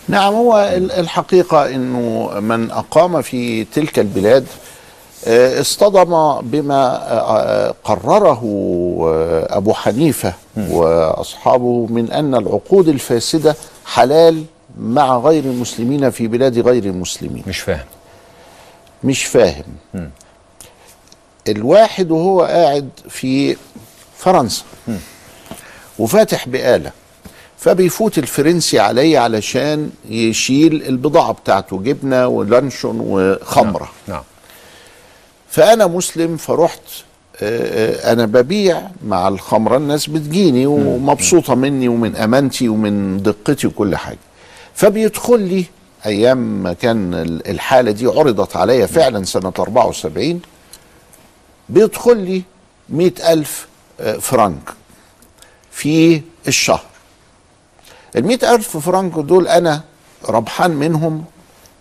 نعم 0.09 0.35
هو 0.35 0.59
ال- 0.77 0.93
الحقيقة 0.93 1.69
أنه 1.75 2.31
من 2.41 2.71
أقام 2.71 3.23
في 3.23 3.65
تلك 3.65 3.99
البلاد 3.99 4.47
آه، 5.27 5.61
اصطدم 5.61 6.41
بما 6.41 6.99
آه، 7.13 7.75
قرره 7.85 8.43
آه، 9.05 9.57
أبو 9.57 9.73
حنيفة 9.75 10.35
وأصحابه 10.57 11.87
من 11.91 12.11
أن 12.13 12.35
العقود 12.35 12.89
الفاسدة 12.89 13.57
حلال 13.87 14.45
مع 14.81 15.19
غير 15.19 15.45
المسلمين 15.45 16.11
في 16.11 16.27
بلاد 16.27 16.59
غير 16.59 16.85
المسلمين. 16.85 17.43
مش 17.47 17.61
فاهم. 17.61 17.85
مش 19.05 19.25
فاهم. 19.25 19.65
الواحد 21.49 22.11
وهو 22.11 22.43
قاعد 22.43 22.89
في 23.09 23.57
فرنسا. 24.19 24.63
وفاتح 25.99 26.49
بقالة 26.49 26.91
فبيفوت 27.59 28.19
الفرنسي 28.19 28.79
عليه 28.79 29.19
علشان 29.19 29.91
يشيل 30.09 30.83
البضاعة 30.89 31.33
بتاعته 31.33 31.79
جبنة 31.83 32.27
ولانشون 32.27 33.01
وخمرة. 33.01 33.91
نعم 34.09 34.23
فأنا 35.51 35.87
مسلم 35.87 36.37
فرحت 36.37 36.81
آه، 37.43 38.09
آه، 38.09 38.13
أنا 38.13 38.27
ببيع 38.27 38.83
مع 39.07 39.29
الخمرة 39.29 39.77
الناس 39.77 40.07
بتجيني 40.07 40.67
ومبسوطة 40.67 41.55
مني 41.55 41.89
ومن 41.89 42.17
أمانتي 42.17 42.69
ومن 42.69 43.23
دقتي 43.23 43.67
وكل 43.67 43.97
حاجة. 43.97 44.19
فبيدخل 44.75 45.41
لي 45.41 45.65
أيام 46.07 46.63
ما 46.63 46.73
كان 46.73 47.15
ال- 47.15 47.49
الحالة 47.51 47.91
دي 47.91 48.07
عرضت 48.07 48.57
عليا 48.57 48.87
فعلا 48.87 49.25
سنة 49.25 49.53
74 49.59 50.41
بيدخل 51.69 52.17
لي 52.17 52.43
مئة 52.89 53.33
ألف 53.33 53.67
آه، 54.01 54.17
فرنك. 54.17 54.71
في 55.73 56.21
الشهر. 56.49 56.85
المئة 58.17 58.55
ألف 58.55 58.77
فرنك 58.77 59.13
دول 59.13 59.49
أنا 59.49 59.83
ربحان 60.29 60.71
منهم 60.71 61.25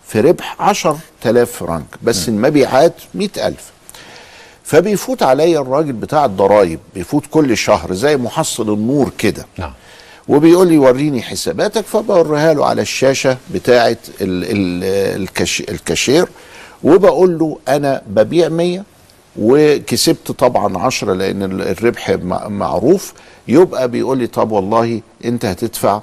في 0.06 0.20
ربح 0.20 0.56
عشر 0.62 0.96
تلاف 1.22 1.50
فرنك 1.52 1.86
بس 2.02 2.28
المبيعات 2.28 2.94
مئة 3.14 3.46
ألف. 3.48 3.70
فبيفوت 4.64 5.22
عليا 5.22 5.60
الراجل 5.60 5.92
بتاع 5.92 6.24
الضرايب 6.24 6.80
بيفوت 6.94 7.24
كل 7.30 7.56
شهر 7.56 7.92
زي 7.94 8.16
محصل 8.16 8.72
النور 8.72 9.10
كده. 9.18 9.46
نعم. 9.58 9.72
وبيقول 10.28 10.68
لي 10.68 10.78
وريني 10.78 11.22
حساباتك 11.22 11.84
فبوريها 11.84 12.54
له 12.54 12.66
على 12.66 12.82
الشاشة 12.82 13.36
بتاعة 13.54 13.96
الكاشير 15.68 16.28
وبقول 16.84 17.38
له 17.38 17.58
أنا 17.68 18.02
ببيع 18.06 18.48
100 18.48 18.84
وكسبت 19.38 20.30
طبعا 20.32 20.78
10 20.78 21.12
لأن 21.14 21.42
ال- 21.42 21.62
الربح 21.68 22.10
مع- 22.10 22.48
معروف. 22.48 23.12
يبقى 23.48 23.88
بيقول 23.88 24.18
لي 24.18 24.26
طب 24.26 24.50
والله 24.50 25.00
أنت 25.24 25.44
هتدفع 25.44 26.00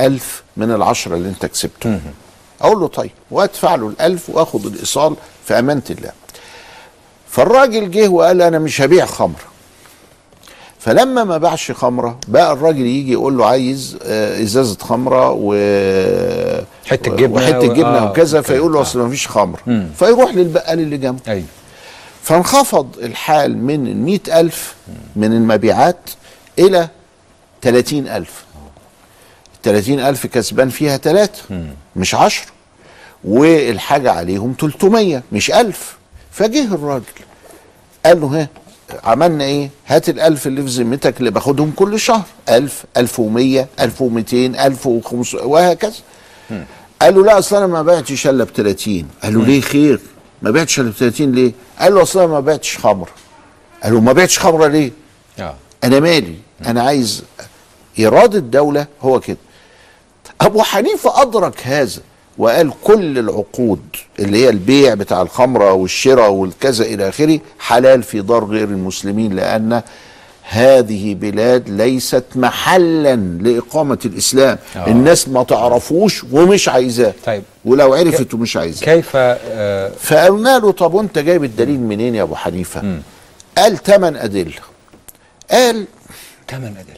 1000 0.00 0.42
من 0.56 0.70
العشرة 0.74 1.14
اللي 1.16 1.28
أنت 1.28 1.46
كسبته. 1.46 2.00
أقول 2.60 2.80
له 2.80 2.86
طيب 2.86 3.10
وأدفع 3.30 3.74
له 3.74 3.88
الألف 3.88 4.30
وأخد 4.30 4.66
الأيصال 4.66 5.16
في 5.44 5.58
أمانة 5.58 5.82
الله. 5.90 6.10
فالراجل 7.28 7.90
جه 7.90 8.08
وقال 8.08 8.42
أنا 8.42 8.58
مش 8.58 8.80
هبيع 8.80 9.06
خمر 9.06 9.40
فلما 10.78 11.24
ما 11.24 11.38
باعش 11.38 11.70
خمرة 11.72 12.18
بقى 12.28 12.52
الراجل 12.52 12.86
يجي 12.86 13.12
يقول 13.12 13.38
له 13.38 13.46
عايز 13.46 13.98
آه، 14.02 14.42
إزازة 14.42 14.78
خمرة 14.80 15.30
و 15.40 15.54
حتة 16.86 17.16
جبنة 17.16 17.34
وحتة 17.34 17.58
و- 17.58 17.72
جبنه 17.72 17.98
آه، 17.98 18.10
وكذا. 18.10 18.40
فيقول 18.40 18.72
له 18.72 18.78
آه. 18.78 18.82
أصل 18.82 18.98
ما 18.98 19.08
فيش 19.10 19.28
خمر 19.28 19.60
مم. 19.66 19.88
فيروح 19.98 20.34
للبقال 20.34 20.80
اللي 20.80 20.96
جنبه. 20.96 21.20
أيوه. 21.28 21.44
فانخفض 22.26 22.98
الحال 23.02 23.58
من 23.58 23.86
المئة 23.86 24.40
ألف 24.40 24.74
من 25.16 25.32
المبيعات 25.32 26.10
إلى 26.58 26.88
تلاتين 27.62 28.08
ألف. 28.08 28.44
التلاتين 29.54 30.00
ألف 30.00 30.26
كسبان 30.26 30.68
فيها 30.68 30.96
تلاتة 30.96 31.42
مش 31.96 32.14
عشر 32.14 32.44
والحاجة 33.24 34.12
عليهم 34.12 34.52
تلتمية 34.52 35.22
مش 35.32 35.50
ألف. 35.50 35.96
فجه 36.30 36.74
الراجل 36.74 37.04
قال 38.06 38.20
له 38.20 38.26
ها 38.26 38.48
عملنا 39.04 39.44
إيه؟ 39.44 39.70
هات 39.86 40.08
الألف 40.08 40.46
اللي 40.46 40.62
في 40.62 40.68
ذمتك 40.68 41.18
اللي 41.18 41.30
باخدهم 41.30 41.70
كل 41.70 42.00
شهر. 42.00 42.24
ألف 42.48 42.84
ألف 42.96 43.20
ومية 43.20 43.68
ألف 43.80 44.02
ومتين 44.02 44.56
ألف 44.56 44.86
وخمسمية 44.86 45.42
وهكذا. 45.42 45.94
قال 47.02 47.14
له 47.14 47.24
لا 47.24 47.38
أصل 47.38 47.56
أنا 47.56 47.66
ما 47.66 47.82
بعتش 47.82 48.26
إلا 48.26 48.44
ب 48.44 48.48
30 48.48 49.08
قال 49.22 49.34
له 49.34 49.44
ليه 49.44 49.60
خير؟ 49.60 50.00
ما 50.42 50.50
بعتش 50.50 50.80
الا 50.80 50.90
ب 50.90 50.92
30 50.92 51.32
ليه؟ 51.32 51.52
قال 51.80 51.94
له 51.94 52.02
أصل 52.02 52.18
أنا 52.18 52.28
ما 52.28 52.40
بعتش 52.40 52.78
خمر. 52.78 53.08
قال 53.82 53.92
له 53.94 54.00
ما 54.00 54.12
بعتش 54.12 54.38
خمره 54.38 54.66
ليه؟ 54.66 54.90
آه. 55.38 55.54
أنا 55.84 56.00
مالي؟ 56.00 56.34
أنا 56.66 56.82
عايز 56.82 57.24
إيراد 57.98 58.34
الدولة 58.34 58.86
هو 59.02 59.20
كده. 59.20 59.36
أبو 60.40 60.62
حنيفة 60.62 61.22
أدرك 61.22 61.66
هذا 61.66 62.00
وقال 62.38 62.72
كل 62.84 63.18
العقود 63.18 63.80
اللي 64.18 64.44
هي 64.44 64.48
البيع 64.48 64.94
بتاع 64.94 65.22
الخمرة 65.22 65.72
والشراء 65.72 66.30
والكذا 66.30 66.84
إلى 66.84 67.08
آخره 67.08 67.40
حلال 67.58 68.02
في 68.02 68.20
دار 68.20 68.44
غير 68.44 68.64
المسلمين 68.68 69.32
لأن 69.36 69.82
هذه 70.48 71.14
بلاد 71.14 71.68
ليست 71.68 72.24
محلا 72.34 73.16
لإقامة 73.16 73.98
الإسلام. 74.04 74.58
آه. 74.76 74.86
الناس 74.86 75.28
ما 75.28 75.42
تعرفوش 75.42 76.24
ومش 76.24 76.68
عايزاه. 76.68 77.12
طيب. 77.26 77.42
ولو 77.64 77.94
عرفت 77.94 78.34
ومش 78.34 78.56
عايزاه. 78.56 78.84
كيف 78.84 79.10
آه 79.14 79.88
فقلنا 80.00 80.58
له 80.58 80.72
طب 80.72 80.94
وانت 80.94 81.18
جايب 81.18 81.44
الدليل 81.44 81.80
منين 81.80 82.14
يا 82.14 82.22
أبو 82.22 82.34
حنيفة؟ 82.34 83.00
قال 83.58 83.82
ثمان 83.82 84.16
أدلة. 84.16 84.52
قال 85.50 85.86
ثمان 86.50 86.74
أدلة. 86.78 86.96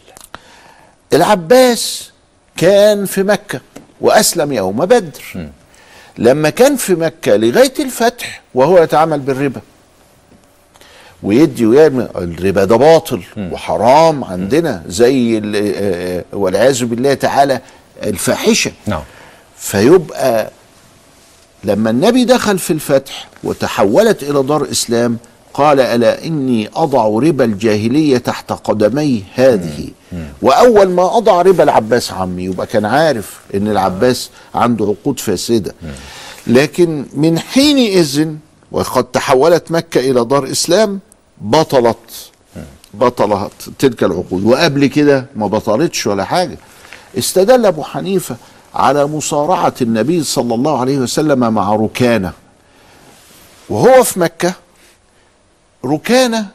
العباس 1.12 2.10
كان 2.56 3.06
في 3.06 3.22
مكة 3.22 3.60
وأسلم 4.00 4.52
يوم 4.52 4.76
بدر. 4.76 5.48
لما 6.18 6.50
كان 6.50 6.76
في 6.76 6.94
مكة 6.94 7.36
لغاية 7.36 7.74
الفتح 7.80 8.42
وهو 8.54 8.82
يتعامل 8.82 9.18
بالربا. 9.18 9.60
ويدي 11.22 11.66
ويعمل. 11.66 12.08
الربا 12.16 12.64
ده 12.64 12.76
باطل 12.76 13.22
وحرام 13.36 14.24
عندنا 14.24 14.82
زي 14.88 15.38
ال- 15.38 15.72
آه، 15.76 16.24
والعياذ 16.32 16.84
بالله 16.84 17.14
تعالى 17.14 17.60
الفاحشة. 18.02 18.72
نعم. 18.86 19.02
فيبقى 19.58 20.50
لما 21.64 21.90
النبي 21.90 22.24
دخل 22.24 22.58
في 22.58 22.72
الفتح 22.72 23.28
وتحولت 23.44 24.22
إلى 24.22 24.42
دار 24.42 24.70
إسلام 24.70 25.16
قال 25.54 25.80
ألا 25.80 26.24
إني 26.24 26.70
أضع 26.76 27.06
ربا 27.06 27.44
الجاهلية 27.44 28.18
تحت 28.18 28.52
قدمي 28.52 29.24
هذه؟ 29.34 29.88
وأول 30.42 30.88
ما 30.88 31.16
أضع 31.16 31.42
ربا 31.42 31.62
العباس 31.62 32.12
عمي 32.12 32.44
يبقى 32.44 32.66
كان 32.66 32.84
عارف 32.84 33.40
إن 33.54 33.68
العباس 33.68 34.30
عنده 34.54 34.84
عقود 34.84 35.20
فاسدة. 35.20 35.74
لكن 36.46 37.04
من 37.14 37.38
حينئذ 37.38 38.28
وقد 38.72 39.04
تحولت 39.04 39.70
مكة 39.70 40.10
إلى 40.10 40.24
دار 40.24 40.50
إسلام 40.50 41.00
بطلت 41.40 42.30
بطلت 42.94 43.70
تلك 43.78 44.04
العقود. 44.04 44.44
وقبل 44.44 44.86
كده 44.86 45.26
ما 45.36 45.46
بطلتش 45.46 46.06
ولا 46.06 46.24
حاجة. 46.24 46.58
استدل 47.18 47.66
أبو 47.66 47.82
حنيفة 47.82 48.36
على 48.74 49.06
مصارعة 49.06 49.74
النبي 49.82 50.22
صلى 50.24 50.54
الله 50.54 50.80
عليه 50.80 50.98
وسلم 50.98 51.54
مع 51.54 51.74
ركانة. 51.74 52.32
وهو 53.68 54.02
في 54.02 54.20
مكة 54.20 54.52
ركانة 55.84 56.46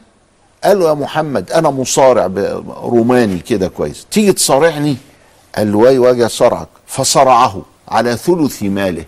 قال 0.64 0.78
له 0.78 0.88
يا 0.88 0.94
محمد 0.94 1.52
أنا 1.52 1.70
مصارع 1.70 2.30
روماني 2.82 3.38
كده 3.38 3.68
كويس. 3.68 4.06
تيجي 4.10 4.32
تصارعني؟ 4.32 4.96
قال 5.56 5.72
له 5.72 5.88
أيوه 5.88 6.10
أجي 6.10 6.26
أصارعك. 6.26 6.68
فصرعه 6.86 7.62
على 7.88 8.16
ثلث 8.16 8.62
ماله 8.62 9.04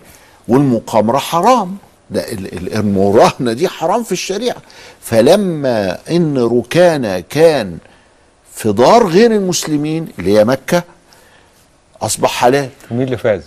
والمقامرة 0.47 1.17
حرام. 1.17 1.77
ده 2.11 2.31
ال- 2.31 2.53
ال- 2.57 2.73
المراهنة 2.73 3.53
دي 3.53 3.67
حرام 3.67 4.03
في 4.03 4.11
الشريعة. 4.11 4.55
فلما 5.01 5.97
إن 6.11 6.37
ركانه 6.37 7.19
كان 7.19 7.77
في 8.53 8.71
دار 8.73 9.07
غير 9.07 9.31
المسلمين 9.31 10.07
اللي 10.19 10.37
هي 10.39 10.45
مكة 10.45 10.83
أصبح 12.01 12.31
حلال. 12.31 12.69
ومين 12.91 13.03
اللي 13.05 13.17
فاز؟ 13.17 13.41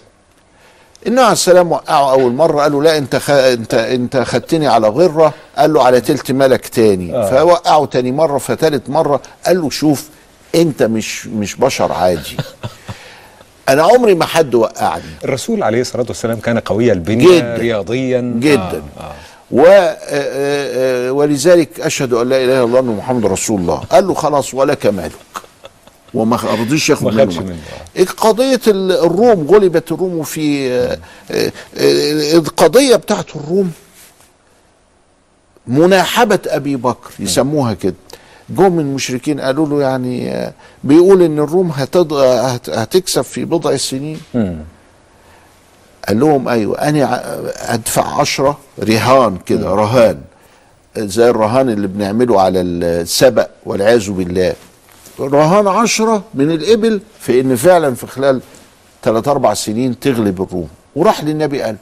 النبي 1.07 1.21
عليه 1.23 1.33
السلام 1.33 1.73
وقعه 1.73 2.11
أول 2.13 2.33
مرة 2.33 2.63
قال 2.63 2.73
له 2.73 2.83
لا 2.83 2.99
أنت 2.99 3.17
خ... 3.17 3.31
أنت 3.31 3.75
أنت 3.75 4.17
خدتني 4.17 4.67
على 4.67 4.89
غرة. 4.89 5.35
قال 5.59 5.73
له 5.73 5.83
على 5.85 6.01
تلت 6.01 6.33
ملك 6.33 6.69
تاني. 6.69 7.15
آه. 7.17 7.31
فوقعه 7.31 7.85
تاني 7.87 8.13
مرة 8.13 8.39
فتالت 8.39 8.91
مرة. 8.91 9.21
قال 9.47 9.61
له 9.61 9.71
شوف 9.71 10.09
أنت 10.55 10.83
مش 10.83 11.27
مش 11.27 11.55
بشر 11.57 11.93
عادي. 11.93 12.37
أنا 13.73 13.83
عمري 13.83 14.15
ما 14.15 14.25
حد 14.25 14.55
وقعني 14.55 15.03
الرسول 15.25 15.63
عليه 15.63 15.81
الصلاة 15.81 16.05
والسلام 16.09 16.41
كان 16.41 16.59
قوي 16.59 16.93
البنية 16.93 17.39
جداً. 17.39 17.57
رياضيا 17.57 18.21
جدا 18.39 18.83
آه. 18.99 19.01
آه. 19.01 19.13
و 19.51 19.61
آه، 19.67 19.97
آه، 20.09 21.13
ولذلك 21.13 21.81
أشهد 21.81 22.13
أن 22.13 22.29
لا 22.29 22.37
إله 22.37 22.45
إلا 22.45 22.65
الله 22.65 22.77
وأن 22.81 22.97
محمد 22.97 23.27
رسول 23.27 23.61
الله 23.61 23.77
قال 23.79 24.09
له 24.09 24.15
خلاص 24.15 24.55
ولك 24.55 24.87
مالك 24.87 25.13
وما 26.15 26.37
رضيش 26.37 26.91
ياخد 26.91 27.15
منه. 27.15 27.41
منه، 27.97 28.07
قضية 28.17 28.61
ال- 28.69 28.93
الروم 28.93 29.47
غلبت 29.51 29.93
الروم 29.93 30.23
في 30.23 30.71
آه، 30.73 30.99
آه، 31.31 31.53
آه، 31.79 32.37
القضية 32.39 32.97
بتاعت 32.97 33.27
الروم 33.37 33.73
مناحبة 35.67 36.39
أبي 36.47 36.77
بكر 36.77 37.11
يسموها 37.19 37.75
كده 37.75 37.95
جم 38.51 38.73
من 38.73 38.81
المشركين 38.81 39.41
قالوا 39.41 39.67
له 39.69 39.81
يعني 39.83 40.31
آه، 40.35 40.53
بيقول 40.85 41.23
إن 41.23 41.39
الروم 41.39 41.71
هتض... 41.71 42.13
هت... 42.13 42.71
هتكسب 42.71 43.23
في 43.23 43.45
بضع 43.45 43.77
سنين. 43.77 44.21
قال 46.09 46.21
لهم 46.21 46.49
أيوه 46.49 46.79
أنا 46.79 47.35
أدفع 47.75 48.21
عشرة 48.21 48.59
رهان 48.83 49.39
كده 49.47 49.75
رهان 49.75 50.21
زي 50.99 51.31
الرهان 51.31 51.71
اللي 51.71 51.87
بنعمله 51.87 52.41
على 52.41 52.61
السبق 52.61 53.49
والعياذ 53.67 54.11
بالله. 54.11 54.55
رهان 55.21 55.67
عشرة 55.69 56.23
من 56.35 56.51
الإبل 56.51 57.01
في 57.21 57.41
إن 57.41 57.57
فعلا 57.57 57.95
في 57.95 58.07
خلال 58.07 58.41
ثلاث 59.03 59.29
أربع 59.29 59.55
سنين 59.55 60.01
تغلب 60.01 60.43
الروم. 60.43 60.69
وراح 60.97 61.25
للنبي 61.25 61.63
قال 61.63 61.73
له 61.75 61.79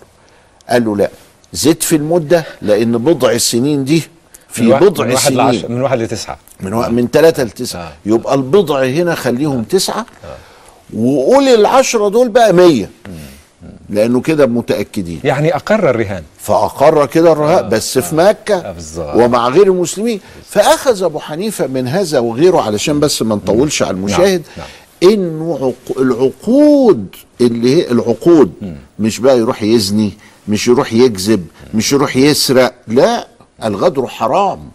قال 0.71 0.85
له 0.85 0.97
لا 0.97 1.11
زد 1.53 1.83
في 1.83 1.97
المدة 1.97 2.45
لأن 2.63 2.99
بضع 2.99 3.31
السنين 3.31 3.85
دي 3.85 4.03
في 4.51 4.73
بضع 4.73 5.05
من 5.05 5.13
واحد 5.13 5.25
سنين. 5.25 5.37
لعشرة 5.39 5.69
من 5.69 5.81
واحد 5.83 5.99
لتسعة. 5.99 6.39
من 6.61 6.73
و... 6.75 6.89
من 6.89 7.09
ثلاثة 7.13 7.43
لتسعة. 7.45 7.83
آه. 7.83 7.93
يبقى 8.07 8.35
البضع 8.35 8.85
هنا 8.85 9.15
خليهم 9.15 9.63
تسعة 9.63 10.07
وقول 10.97 11.49
العشرة 11.49 12.09
دول 12.09 12.29
بقى 12.29 12.53
مية. 12.53 12.91
لأنه 13.91 14.21
كده 14.21 14.47
متأكدين. 14.47 15.21
يعني 15.25 15.57
أقر 15.57 15.91
الرهان. 15.91 16.23
فأقر 16.39 17.07
كده 17.07 17.33
الرهاء 17.33 17.69
بس 17.69 17.99
في 17.99 18.15
مكة 18.17 18.55
آه،. 18.99 19.17
ومع 19.17 19.49
غير 19.49 19.67
المسلمين. 19.67 20.21
فأخذ 20.51 21.03
أبو 21.03 21.19
حنيفة 21.19 21.67
من 21.67 21.89
هذا 21.89 22.19
وغيره 22.19 22.61
علشان 22.61 23.01
بس 23.01 23.23
ما 23.23 23.35
نطولش 23.35 23.83
على 23.83 23.91
المشاهد 23.91 24.43
نعم. 24.57 24.67
إنه 25.13 25.59
عق- 25.91 25.99
العقود 26.01 27.07
اللي 27.41 27.77
هي 27.77 27.91
العقود 27.91 28.53
مش 28.99 29.19
بقى 29.21 29.39
يروح 29.39 29.63
يزني 29.63 30.13
مش 30.49 30.69
يروح 30.69 30.93
يكذب 30.93 31.47
مش 31.75 31.93
يروح 31.93 32.17
يسرق 32.17 32.75
لا. 32.89 33.27
الغدر 33.65 34.07
حرام. 34.07 34.71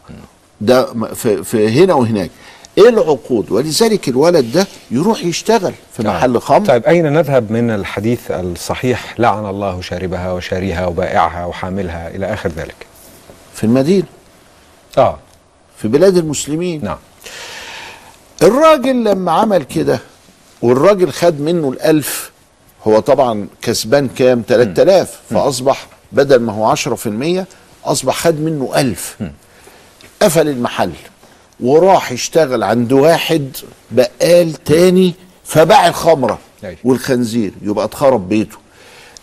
ده 0.61 0.93
في, 1.13 1.43
في 1.43 1.83
هنا 1.83 1.93
وهناك. 1.93 2.29
إيه 2.77 2.89
العقود؟ 2.89 3.51
ولذلك 3.51 4.09
الولد 4.09 4.51
ده 4.51 4.67
يروح 4.91 5.23
يشتغل 5.23 5.73
في 5.93 6.03
نعم. 6.03 6.15
محل 6.15 6.39
خمر. 6.41 6.65
طيب 6.65 6.85
أين 6.85 7.13
نذهب 7.13 7.51
من 7.51 7.71
الحديث 7.71 8.31
الصحيح؟ 8.31 9.15
لعن 9.19 9.45
الله 9.45 9.81
شاربها 9.81 10.31
وشاريها 10.31 10.85
وبائعها 10.87 11.45
وحاملها 11.45 12.07
إلى 12.15 12.33
آخر 12.33 12.49
ذلك. 12.49 12.75
في 13.53 13.63
المدينة. 13.63 14.05
آه. 14.97 15.17
في 15.77 15.87
بلاد 15.87 16.17
المسلمين. 16.17 16.83
نعم. 16.83 16.97
الراجل 18.41 19.03
لما 19.03 19.31
عمل 19.31 19.63
كده 19.63 19.99
والراجل 20.61 21.11
خد 21.11 21.39
منه 21.39 21.69
الألف 21.69 22.31
هو 22.87 22.99
طبعا 22.99 23.47
كسبان 23.61 24.07
كام؟ 24.07 24.43
3000 24.47 25.19
فأصبح 25.29 25.87
بدل 26.11 26.39
ما 26.39 26.53
هو 26.53 26.75
10% 26.75 27.45
أصبح 27.85 28.15
خد 28.17 28.39
منه 28.39 28.71
ألف. 28.75 29.17
قفل 30.21 30.47
المحل 30.49 30.91
وراح 31.59 32.11
يشتغل 32.11 32.63
عند 32.63 32.91
واحد 32.93 33.47
بقال 33.91 34.53
تاني 34.53 35.13
فباع 35.45 35.87
الخمرة 35.87 36.39
أيوة. 36.63 36.77
والخنزير. 36.83 37.51
يبقى 37.61 37.85
اتخرب 37.85 38.29
بيته. 38.29 38.57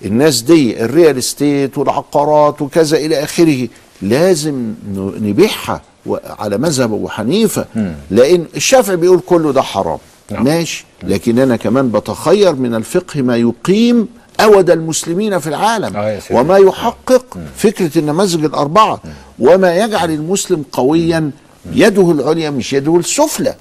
الناس 0.04 0.40
دي 0.42 0.84
الريال 0.84 1.18
استيت 1.18 1.78
والعقارات 1.78 2.62
وكذا 2.62 2.96
إلى 2.96 3.22
آخره. 3.24 3.68
لازم 4.02 4.74
نبيعها 5.20 5.82
على 6.24 6.58
مذهب 6.58 6.92
أبو 6.94 7.08
حنيفة. 7.08 7.66
لأن 8.10 8.46
الشافعي 8.56 8.96
بيقول 8.96 9.20
كله 9.26 9.52
ده 9.52 9.62
حرام. 9.62 9.98
نعم. 10.30 10.44
ماشي. 10.44 10.84
لكن 11.02 11.38
أنا 11.38 11.56
كمان 11.56 11.90
بتخير 11.90 12.54
من 12.54 12.74
الفقه 12.74 13.22
ما 13.22 13.36
يقيم 13.36 14.08
أود 14.44 14.70
المسلمين 14.70 15.38
في 15.38 15.46
العالم 15.46 15.96
آه. 15.96 16.20
وما 16.30 16.56
يحقق 16.56 17.38
فكرة 17.56 17.98
النماذج 17.98 18.44
الأربعة 18.44 19.00
وما 19.38 19.76
يجعل 19.76 20.10
المسلم 20.10 20.64
قويا 20.72 21.30
يده 21.72 22.10
العليا 22.10 22.50
مش 22.50 22.72
يده 22.72 22.96
السفلى. 22.96 23.54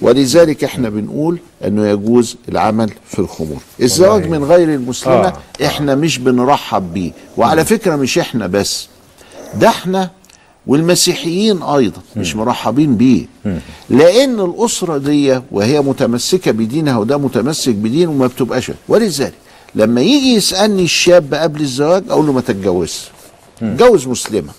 ولذلك 0.00 0.64
إحنا 0.64 0.88
بنقول 0.88 1.38
إنه 1.64 1.86
يجوز 1.88 2.36
العمل 2.48 2.90
في 3.08 3.18
الخمور. 3.18 3.58
الزواج. 3.82 4.26
من 4.28 4.44
غير 4.44 4.74
المسلمة 4.74 5.26
آه. 5.26 5.64
إحنا 5.66 5.94
مش 5.94 6.18
بنرحب 6.18 6.94
بيه. 6.94 7.12
وعلى 7.36 7.64
فكرة 7.64 7.96
مش 7.96 8.18
إحنا 8.18 8.46
بس. 8.46 8.88
ده 9.54 9.68
إحنا 9.68 10.10
والمسيحيين 10.66 11.62
أيضا 11.62 12.00
مش 12.16 12.36
مرحبين 12.36 12.96
بيه. 12.96 13.26
لأن 13.90 14.40
الأسرة 14.40 14.98
دي 14.98 15.40
وهي 15.52 15.80
متمسكة 15.80 16.50
بدينها 16.50 16.98
وده 16.98 17.18
متمسك 17.18 17.74
بدينه 17.74 18.12
ما 18.12 18.26
بتبقاش. 18.26 18.72
ولذلك 18.88 19.32
لما 19.74 20.00
يجي 20.00 20.34
يسألني 20.34 20.82
الشاب 20.82 21.34
قبل 21.34 21.60
الزواج 21.60 22.04
أقول 22.10 22.26
له 22.26 22.32
ما 22.32 22.40
تتجوزش 22.40 23.08
اتجوز 23.62 24.06
مسلمة. 24.06 24.50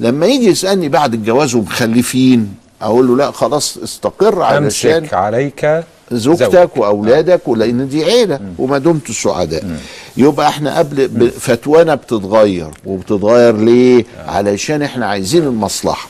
لما 0.00 0.26
يجي 0.26 0.46
يسألني 0.46 0.88
بعد 0.88 1.14
الجواز 1.14 1.54
ومخلفين 1.54 2.54
أقول 2.82 3.08
له 3.08 3.16
لا 3.16 3.30
خلاص 3.30 3.78
استقر 3.78 4.42
علشان 4.42 4.92
أمسك 4.92 5.14
عليك 5.14 5.84
زوجتك 6.12 6.76
وأولادك 6.76 7.48
ولأن 7.48 7.88
دي 7.88 8.04
عيلة 8.04 8.40
وما 8.58 8.78
دمت 8.78 9.10
سعداء. 9.10 9.76
يبقى 10.16 10.48
إحنا 10.48 10.78
قبل 10.78 11.30
فتوانا 11.30 11.94
بتتغير. 11.94 12.70
وبتتغير 12.86 13.56
ليه؟ 13.56 14.04
علشان 14.26 14.82
إحنا 14.82 15.06
عايزين 15.06 15.42
المصلحة. 15.42 16.08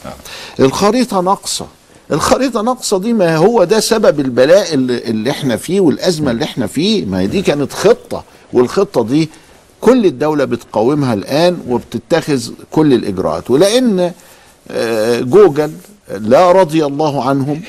الخريطة 0.60 1.20
ناقصة. 1.20 1.66
الخريطة 2.12 2.62
ناقصة 2.62 2.98
دي 2.98 3.12
ما 3.12 3.36
هو 3.36 3.64
ده 3.64 3.80
سبب 3.80 4.20
البلاء 4.20 4.74
اللي, 4.74 4.98
اللي 4.98 5.30
إحنا 5.30 5.56
فيه 5.56 5.80
والأزمة 5.80 6.30
اللي 6.30 6.44
إحنا 6.44 6.66
فيه. 6.66 7.04
ما 7.06 7.20
هي 7.20 7.26
دي 7.26 7.42
كانت 7.42 7.72
خطة 7.72 8.24
والخطة 8.52 9.04
دي 9.04 9.28
كل 9.80 10.06
الدولة 10.06 10.44
بتقاومها 10.44 11.14
الآن 11.14 11.58
وبتتخذ 11.68 12.42
كل 12.70 12.92
الإجراءات. 12.94 13.50
ولأن 13.50 14.12
آه، 14.70 15.20
جوجل 15.20 15.72
لا 16.20 16.52
رضي 16.52 16.86
الله 16.86 17.28
عنهم 17.28 17.60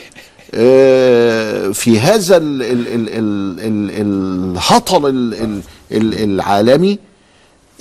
آه، 0.54 1.68
في 1.70 2.00
هذا 2.00 2.38
ال- 2.38 2.62
ال- 2.64 2.88
ال- 2.88 3.10
ال- 3.10 3.60
ال- 3.60 4.52
الهطل 4.58 5.06
ال- 5.10 5.34
ال- 5.34 5.62
ال- 5.92 6.24
العالمي 6.24 7.00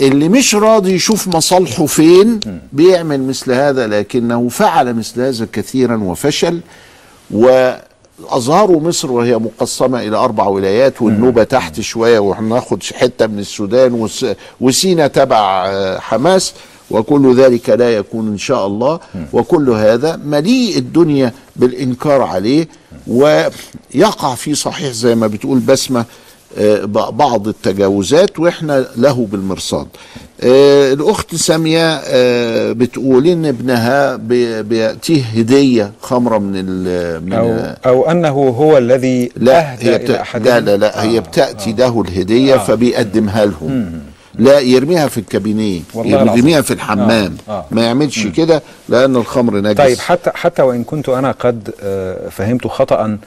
اللي 0.00 0.28
مش 0.28 0.54
راضي 0.54 0.92
يشوف 0.92 1.28
مصالحه 1.28 1.86
فين 1.86 2.40
بيعمل 2.72 3.22
مثل 3.22 3.52
هذا 3.52 3.86
لكنه 3.86 4.48
فعل 4.48 4.94
مثل 4.94 5.20
هذا 5.20 5.46
كثيرا 5.52 5.96
وفشل 5.96 6.60
وأظهروا 7.30 8.80
مصر 8.80 9.12
وهي 9.12 9.38
مقسمة 9.38 10.00
إلى 10.00 10.16
أربع 10.16 10.46
ولايات 10.46 11.02
والنوبة 11.02 11.44
تحت 11.44 11.80
شوية 11.80 12.18
وهناخد 12.18 12.82
حتة 12.82 13.26
من 13.26 13.38
السودان 13.38 13.92
وس- 13.92 14.26
وسينا 14.60 15.06
تبع 15.06 15.64
آه، 15.68 15.98
حماس 15.98 16.52
وكل 16.90 17.34
ذلك 17.36 17.70
لا 17.70 17.94
يكون 17.96 18.28
إن 18.28 18.38
شاء 18.38 18.66
الله. 18.66 19.00
وكل 19.32 19.70
هذا 19.70 20.16
مليء 20.24 20.78
الدنيا 20.78 21.32
بالإنكار 21.56 22.22
عليه 22.22 22.68
ويقع 23.06 24.34
في 24.34 24.54
صحيح 24.54 24.90
زي 24.92 25.14
ما 25.14 25.26
بتقول 25.26 25.58
بسمة 25.58 26.00
آه، 26.00 26.04
ب- 26.04 26.20
بعض 27.10 27.48
التجاوزات 27.48 28.38
وإحنا 28.38 28.86
له 28.96 29.26
بالمرصاد. 29.32 29.86
آه، 30.44 30.92
الأخت 30.92 31.34
سامية 31.34 31.94
آه، 32.06 32.72
بتقول 32.72 33.26
إن 33.26 33.46
ابنها 33.46 34.16
بي- 34.16 34.62
بيأتيه 34.62 35.22
هدية 35.24 35.92
خمرة 36.00 36.38
من 36.38 36.52
ال 36.56 37.24
من 37.26 37.32
أو, 37.32 37.56
أو 37.86 38.10
أنه 38.10 38.28
هو 38.48 38.78
الذي 38.78 39.30
لا 39.36 39.72
أهدى 39.72 39.84
هي 39.90 39.96
إلى 39.96 40.04
بت... 40.04 40.10
أحدهم. 40.10 40.44
لا 40.54 40.60
لا 40.60 40.76
لا 40.76 41.02
هي 41.02 41.20
بتأتي 41.20 41.72
له 41.72 42.00
الهدية 42.08 42.56
فبيقدمها 42.56 43.44
لهم. 43.44 44.00
لا 44.34 44.58
يرميها 44.60 45.08
في 45.08 45.18
الكابينيه. 45.18 45.80
يرميها 45.94 46.60
في 46.60 46.70
الحمام. 46.74 47.36
آه، 47.48 47.52
آه. 47.52 47.64
ما 47.70 47.84
يعملش 47.84 48.26
كده 48.26 48.62
لأن 48.88 49.16
الخمر 49.16 49.56
نجس. 49.60 49.78
طيب 49.78 49.98
حتى 49.98 50.30
حتى 50.34 50.62
وإن 50.62 50.84
كنت 50.84 51.08
أنا 51.08 51.32
قد 51.32 51.74
آه، 51.82 52.28
فهمت 52.28 52.66
خطأ 52.66 53.18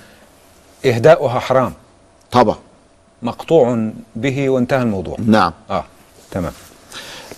إهداؤها 0.86 1.40
حرام. 1.40 1.74
طبعا. 2.32 2.56
مقطوع 3.26 3.90
به 4.16 4.50
وانتهى 4.50 4.82
الموضوع. 4.82 5.18
نعم. 5.28 5.52
آه 5.70 5.86
تمام. 6.32 6.52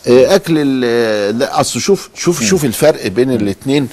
آه، 0.07 0.35
أكل 0.35 0.53
ال- 0.57 1.39
لا 1.39 1.59
أصل 1.59 1.79
شوف 1.79 2.09
شوف 2.15 2.43
شوف 2.43 2.65
الفرق 2.65 3.07
بين 3.07 3.31
الاثنين 3.31 3.87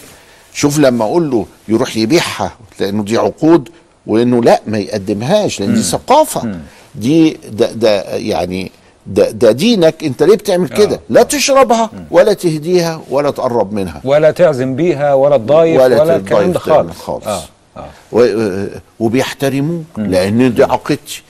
شوف 0.54 0.78
لما 0.78 1.04
أقول 1.04 1.30
له 1.30 1.46
يروح 1.68 1.96
يبيعها 1.96 2.52
لأنه 2.80 3.02
دي 3.04 3.18
عقود 3.18 3.68
وانه 4.06 4.42
لا 4.42 4.60
ما 4.66 4.78
يقدمهاش 4.78 5.60
لأن 5.60 5.74
دي 5.74 5.82
ثقافة. 5.82 6.58
دي 6.94 7.36
ده, 7.52 7.72
ده 7.72 8.02
يعني 8.16 8.72
ده, 9.06 9.30
ده 9.30 9.52
دينك. 9.52 10.04
أنت 10.04 10.22
ليه 10.22 10.34
بتعمل 10.36 10.68
كده؟ 10.68 11.00
لا 11.10 11.22
تشربها 11.22 11.90
ولا 12.10 12.32
تهديها 12.32 13.00
ولا 13.10 13.30
تقرب 13.30 13.72
منها. 13.72 14.00
ولا 14.04 14.30
تعزم 14.30 14.76
بيها 14.76 15.14
ولا 15.14 15.36
تضايف 15.36 15.80
ولا, 15.80 16.02
ولا 16.02 16.16
الكلام 16.16 16.52
ده 16.52 16.58
خالص. 16.58 16.96
خالص. 16.98 17.26
آه. 17.26 17.42
آه. 17.76 17.86
و- 18.12 18.66
وبيحترموه 19.00 19.82
لأن 19.96 20.54
دي 20.54 20.64
عقيدتي. 20.64 21.22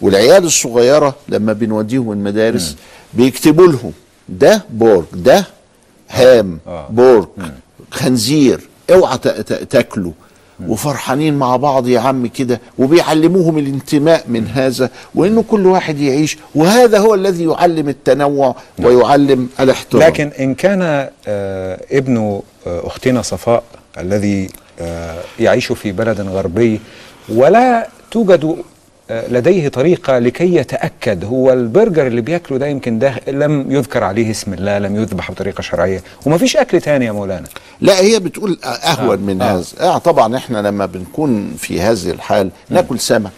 والعيال 0.00 0.44
الصغيرة 0.44 1.14
لما 1.28 1.52
بنوديهم 1.52 2.12
المدارس 2.12 2.76
بيكتبوا 3.14 3.66
لهم 3.66 3.92
ده 4.28 4.64
بورك 4.70 5.06
ده 5.12 5.46
هام 6.10 6.58
آه. 6.66 6.86
بورك 6.90 7.28
خنزير 7.90 8.60
اوعى 8.90 9.18
تاكله 9.70 10.12
وفرحانين 10.68 11.34
مع 11.38 11.56
بعض 11.56 11.88
يا 11.88 12.00
عم 12.00 12.26
كده 12.26 12.60
وبيعلموهم 12.78 13.58
الانتماء 13.58 14.24
من 14.28 14.46
هذا 14.46 14.90
وإنه 15.14 15.42
كل 15.48 15.66
واحد 15.66 15.98
يعيش. 16.00 16.38
وهذا 16.54 16.98
هو 16.98 17.14
الذي 17.14 17.44
يعلم 17.44 17.88
التنوع 17.88 18.56
ويعلم 18.78 19.48
الاحترام. 19.60 20.02
لكن 20.02 20.28
إن 20.40 20.54
كان 20.54 21.08
آه 21.26 21.80
ابن 21.92 22.16
آه 22.66 22.86
أختنا 22.86 23.22
صفاء 23.22 23.62
الذي 23.98 24.48
آه 24.80 25.20
يعيش 25.40 25.72
في 25.72 25.92
بلد 25.92 26.20
غربي 26.20 26.80
ولا 27.28 27.88
توجد 28.10 28.44
آه 28.44 28.56
لديه 29.10 29.68
طريقة 29.68 30.18
لكي 30.18 30.54
يتأكد. 30.54 31.24
هو 31.24 31.52
البرجر 31.52 32.06
اللي 32.06 32.20
بياكله 32.20 32.58
ده 32.58 32.66
يمكن 32.66 32.98
ده 32.98 33.20
لم 33.28 33.72
يذكر 33.72 34.04
عليه 34.04 34.30
اسم 34.30 34.52
الله 34.52 34.78
لم 34.78 34.96
يذبح 34.96 35.30
بطريقة 35.30 35.60
شرعية. 35.62 36.02
ومفيش 36.26 36.56
أكل 36.56 36.80
تاني 36.80 37.04
يا 37.04 37.12
مولانا. 37.12 37.46
لا 37.80 38.00
هي 38.00 38.18
بتقول 38.18 38.58
أهون 38.64 39.18
آه، 39.18 39.20
من 39.22 39.42
آه. 39.42 39.54
هذا. 39.54 39.64
آه 39.80 39.98
طبعا 39.98 40.36
إحنا 40.36 40.58
لما 40.58 40.86
بنكون 40.86 41.54
في 41.58 41.80
هذه 41.80 42.10
الحال 42.10 42.50
ناكل 42.70 42.98
سمك. 43.00 43.30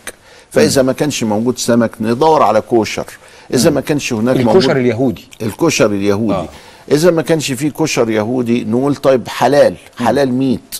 فإذا 0.51 0.83
ما 0.83 0.93
كانش 0.93 1.25
موجود 1.25 1.59
سمك 1.59 1.91
ندور 2.01 2.43
على 2.43 2.61
kosher. 2.61 3.07
إذا 3.55 3.71
ما 3.71 3.81
كانش 3.81 4.13
هناك 4.13 4.37
ال 4.37 4.39
kosher 4.39 4.53
موجود 4.53 4.71
اليهودي. 4.77 5.29
ال 5.43 5.49
kosher 5.49 5.87
اليهودي. 5.87 6.33
آه. 6.33 6.49
إذا 6.93 7.11
ما 7.11 7.23
كانش 7.23 7.53
فيه 7.53 7.71
kosher 7.71 8.11
يهودي 8.11 8.65
نقول 8.65 8.97
طيب 8.97 9.29
حلال 9.29 9.75
حلال 9.99 10.33
ميت. 10.33 10.75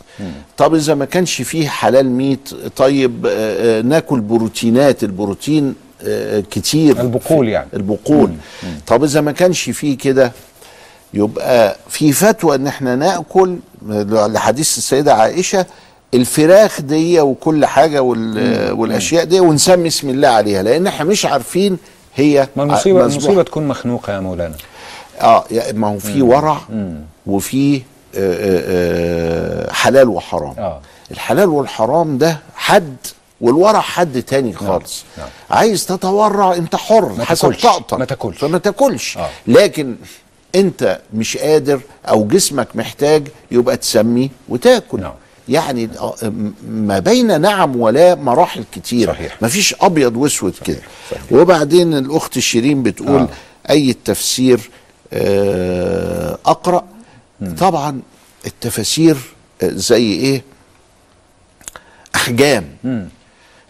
طب 0.57 0.75
إذا 0.75 0.95
ما 0.95 1.05
كانش 1.05 1.43
فيه 1.43 1.69
حلال 1.69 2.11
ميت 2.11 2.49
طيب 2.77 3.27
آه 3.27 3.79
آه 3.79 3.83
ناكل 3.83 4.21
بروتينات 4.21 5.05
البروتين 5.05 5.75
آه 6.03 6.41
كتير. 6.51 7.01
البقول 7.01 7.49
يعني. 7.49 7.69
البقول. 7.75 8.31
طب 8.87 9.05
إذا 9.05 9.21
ما 9.21 9.33
كانش 9.33 9.71
فيه 9.71 9.99
كده 9.99 10.33
يبقى 11.15 11.77
في 11.89 12.13
فتوى 12.13 12.55
إن 12.57 12.67
إحنا 12.67 12.97
نأكل. 12.97 13.57
لحديث 13.87 14.79
السيدة 14.79 15.15
عائشة 15.15 15.67
الفراخ 16.15 16.81
دي 16.81 17.21
وكل 17.21 17.67
حاجة 17.67 18.03
وال 18.03 18.73
والأشياء 18.73 19.25
دي 19.25 19.41
ونسمي 19.41 19.89
اسم 19.89 20.11
الله 20.11 20.29
عليها 20.29 20.63
لأن 20.63 20.87
إحنا 20.87 21.05
مش 21.05 21.27
عارفين 21.27 21.79
هي 22.15 22.49
ما 22.57 22.63
المصيبة 22.63 22.99
مذبوحة. 22.99 23.17
المصيبة 23.17 23.43
تكون 23.43 23.69
مخنوقة 23.69 24.13
يا 24.13 24.21
مولانا. 24.21 24.55
آه 25.23 25.45
يا- 25.51 25.73
ما 25.73 25.89
هو 25.89 25.99
في 25.99 26.23
ورع 26.23 26.61
وفي 27.27 27.77
آه، 27.77 27.81
آه، 28.17 29.67
آه، 29.69 29.73
حلال 29.73 30.09
وحرام 30.09 30.55
آه. 30.59 30.81
الحلال 31.11 31.49
والحرام 31.49 32.19
ده 32.19 32.39
حد 32.55 32.97
والورع 33.41 33.81
حد 33.81 34.23
تاني 34.23 34.53
خالص 34.53 35.05
نعم. 35.19 35.29
عايز 35.51 35.87
تتورع 35.87 36.55
انت 36.55 36.77
حر 36.77 37.09
ما 37.13 37.25
حسب 37.25 37.41
تاكلش، 37.49 37.63
طاقتك 37.63 37.99
ما 37.99 38.05
تاكلش. 38.05 38.39
فما 38.39 38.59
تاكلش 38.59 39.19
آه. 39.19 39.29
لكن 39.47 39.97
انت 40.55 41.01
مش 41.15 41.37
قادر 41.37 41.81
أو 42.09 42.25
جسمك 42.27 42.69
محتاج 42.75 43.29
يبقى 43.51 43.77
تسمي 43.77 44.31
وتاكل 44.49 45.01
نعم. 45.01 45.13
يعني 45.49 45.89
ما 46.69 46.99
بين 46.99 47.41
نعم 47.41 47.77
ولا 47.77 48.15
مراحل 48.15 48.65
كتيرة 48.75 49.13
صحيح. 49.13 49.43
مفيش 49.43 49.75
أبيض 49.81 50.17
وأسود 50.17 50.55
كده 50.65 50.81
صحيح. 51.11 51.23
وبعدين 51.33 51.95
الأخت 51.95 52.39
شيرين 52.39 52.83
بتقول 52.83 53.21
آه. 53.21 53.29
أي 53.71 53.93
تفسير 54.05 54.57
آه 54.57 54.63
أقرأ. 56.47 56.85
طبعا 57.59 58.01
التفاسير 58.47 59.17
آه، 59.63 59.69
زي 59.73 60.13
إيه؟ 60.13 60.43
أحجام. 62.15 62.65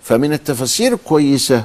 فمن 0.03 0.33
التفاسير 0.33 0.93
الكويسة 0.95 1.63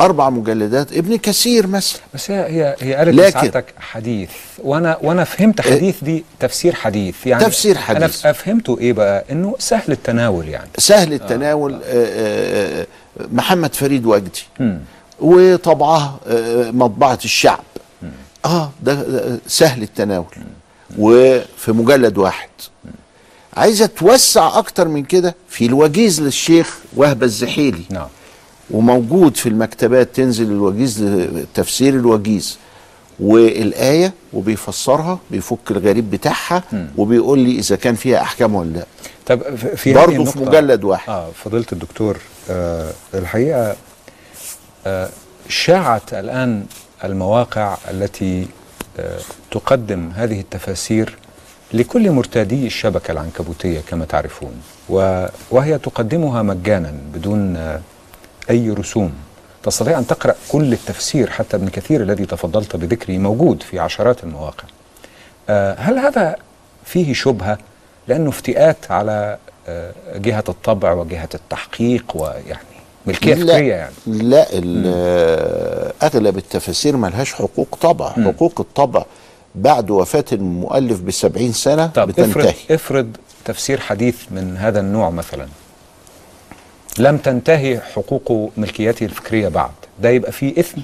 أربع 0.00 0.30
مجلدات 0.30 0.92
ابن 0.92 1.16
كثير 1.16 1.66
مثلا. 1.66 2.00
بس 2.14 2.30
هي 2.30 2.40
هي 2.46 2.76
هي 2.80 2.94
قالت 2.94 3.14
لكن- 3.14 3.28
لسعادتك 3.28 3.64
حديث. 3.78 4.30
وأنا 4.58 4.98
وأنا 5.02 5.24
فهمت 5.24 5.60
حديث 5.60 6.04
دي 6.04 6.24
تفسير 6.40 6.74
حديث. 6.74 7.26
يعني 7.26 7.44
تفسير 7.44 7.76
أنا 7.76 7.84
حديث. 7.84 8.20
ف- 8.20 8.26
فهمته 8.26 8.78
إيه 8.80 8.92
بقى؟ 8.92 9.24
إنه 9.32 9.54
سهل 9.58 9.92
التناول 9.92 10.48
يعني. 10.48 10.68
سهل 10.78 11.12
التناول 11.12 11.74
آه. 11.74 11.78
آه 11.84 12.82
آه 12.82 12.86
محمد 13.32 13.74
فريد 13.74 14.06
وجدي. 14.06 14.42
وطبعه 15.20 16.20
آه 16.26 16.70
مطبعة 16.70 17.18
الشعب. 17.24 17.64
آه 18.46 18.70
ده 18.82 19.06
سهل 19.46 19.82
التناول. 19.82 20.34
وفي 20.98 21.72
مجلد 21.72 22.18
واحد. 22.18 22.48
عايزة 23.56 23.86
توسع 23.86 24.58
أكتر 24.58 24.88
من 24.88 25.04
كده؟ 25.04 25.34
في 25.48 25.66
الوجيز 25.66 26.20
للشيخ 26.20 26.78
وهبه 26.96 27.26
الزحيلي. 27.26 27.82
نعم. 27.90 28.08
وموجود 28.70 29.36
في 29.36 29.48
المكتبات 29.48 30.08
تنزل 30.16 30.44
الوجيز 30.44 31.04
تفسير 31.54 31.94
الوجيز. 31.94 32.58
والآية 33.20 34.12
وبيفسرها 34.32 35.18
بيفك 35.30 35.70
الغريب 35.70 36.10
بتاعها 36.10 36.62
وبيقول 36.96 37.38
لي 37.38 37.58
إذا 37.58 37.76
كان 37.76 37.94
فيها 37.94 38.20
أحكام 38.22 38.54
ولا 38.54 38.68
لأ. 38.70 38.86
طب 39.26 39.56
في 39.56 39.94
برضه 39.94 40.24
في 40.24 40.38
مجلد 40.38 40.84
واحد. 40.84 41.10
آه 41.10 41.30
فضيلة 41.44 41.66
الدكتور 41.72 42.16
آه 42.50 42.92
الحقيقة 43.14 43.76
آه 44.86 45.08
شاعت 45.48 46.14
الآن 46.14 46.66
المواقع 47.06 47.76
التي 47.90 48.46
آه 48.98 49.18
تقدم 49.50 50.10
هذه 50.14 50.40
التفاسير 50.40 51.18
لكل 51.72 52.10
مرتادي 52.10 52.66
الشبكة 52.66 53.12
العنكبوتية 53.12 53.80
كما 53.80 54.04
تعرفون 54.04 54.62
وهي 55.50 55.78
تقدمها 55.78 56.42
مجانا 56.42 56.94
بدون 57.14 57.56
آه 57.56 57.80
أي 58.50 58.70
رسوم. 58.70 59.12
تستطيع 59.62 59.98
أن 59.98 60.06
تقرأ 60.06 60.34
كل 60.48 60.72
التفسير 60.72 61.30
حتى 61.30 61.56
ابن 61.56 61.68
كثير 61.68 62.02
الذي 62.02 62.26
تفضلت 62.26 62.76
بذكره 62.76 63.18
موجود 63.18 63.62
في 63.62 63.78
عشرات 63.78 64.24
المواقع. 64.24 64.64
آه، 65.48 65.74
هل 65.78 65.98
هذا 65.98 66.36
فيه 66.84 67.14
شبهة؟ 67.14 67.58
لأنه 68.08 68.28
افتئات 68.28 68.90
على 68.90 69.38
جهة 70.14 70.44
الطبع 70.48 70.92
وجهة 70.92 71.28
التحقيق 71.34 72.04
ويعني 72.14 72.75
ملكية 73.06 73.34
فكرية 73.34 73.74
يعني. 73.74 73.92
لا 74.06 74.46
ال- 74.52 75.92
أغلب 76.02 76.36
التفاسير 76.38 76.96
ملهاش 76.96 77.34
حقوق 77.34 77.78
طبع. 77.80 78.10
حقوق 78.10 78.60
الطبع 78.60 79.04
بعد 79.54 79.90
وفاة 79.90 80.24
المؤلف 80.32 81.00
بسبعين 81.00 81.52
سنة 81.52 81.86
طب 81.86 82.08
بتنتهي. 82.08 82.30
افرض, 82.30 82.54
افرض 82.70 83.16
تفسير 83.44 83.80
حديث 83.80 84.16
من 84.30 84.56
هذا 84.56 84.80
النوع 84.80 85.10
مثلا. 85.10 85.46
لم 86.98 87.16
تنتهي 87.18 87.80
حقوق 87.80 88.50
ملكيته 88.56 89.04
الفكرية 89.04 89.48
بعد. 89.48 89.70
ده 90.02 90.08
يبقى 90.10 90.32
فيه 90.32 90.60
إثم. 90.60 90.80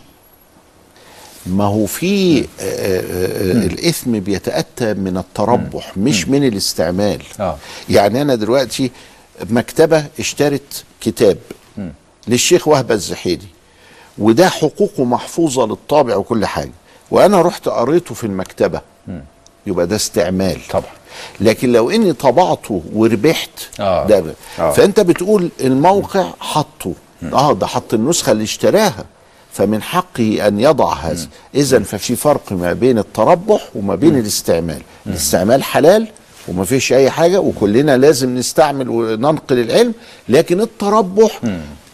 ما 1.46 1.64
هو 1.64 1.86
في 1.86 2.40
آه، 2.40 2.44
آه، 2.60 3.00
آه، 3.00 3.52
الإثم 3.66 4.18
بيتأتى 4.20 4.94
من 4.94 5.16
التربح 5.16 5.96
مش 5.96 6.28
من 6.28 6.44
الاستعمال. 6.44 7.22
آه. 7.40 7.56
يعني 7.90 8.22
أنا 8.22 8.34
دلوقتي 8.34 8.90
مكتبة 9.50 10.04
اشترت 10.18 10.84
كتاب. 11.00 11.38
للشيخ 12.28 12.68
وهبة 12.68 12.94
الزحيلي 12.94 13.46
وده 14.18 14.48
حقوقه 14.48 15.04
محفوظة 15.04 15.66
للطابع 15.66 16.16
وكل 16.16 16.46
حاجة. 16.46 16.72
وأنا 17.10 17.42
رحت 17.42 17.68
قريته 17.68 18.14
في 18.14 18.24
المكتبة. 18.24 18.80
يبقى 19.66 19.86
ده 19.86 19.96
استعمال. 19.96 20.60
طبعا. 20.70 20.92
لكن 21.40 21.72
لو 21.72 21.90
إني 21.90 22.12
طبعته 22.12 22.82
وربحت 22.94 23.50
آه. 23.80 24.06
ده 24.06 24.24
آه. 24.58 24.72
فأنت 24.72 25.00
بتقول 25.00 25.48
الموقع 25.60 26.30
حطه. 26.40 26.92
آه 27.32 27.52
ده 27.52 27.66
حط 27.66 27.94
النسخة 27.94 28.32
اللي 28.32 28.44
اشتراها. 28.44 29.04
فمن 29.52 29.82
حقه 29.82 30.46
أن 30.48 30.60
يضع 30.60 30.92
هذا. 30.94 31.26
اذا 31.54 31.78
ففي 31.82 32.16
فرق 32.16 32.52
ما 32.52 32.72
بين 32.72 32.98
التربح 32.98 33.68
وما 33.74 33.94
بين 33.94 34.18
الاستعمال. 34.18 34.82
الاستعمال 35.06 35.62
حلال 35.62 36.08
وما 36.48 36.64
فيش 36.64 36.92
أي 36.92 37.10
حاجة 37.10 37.40
وكلنا 37.40 37.96
لازم 37.96 38.34
نستعمل 38.38 38.88
وننقل 38.88 39.58
العلم. 39.58 39.94
لكن 40.28 40.60
التربح 40.60 41.40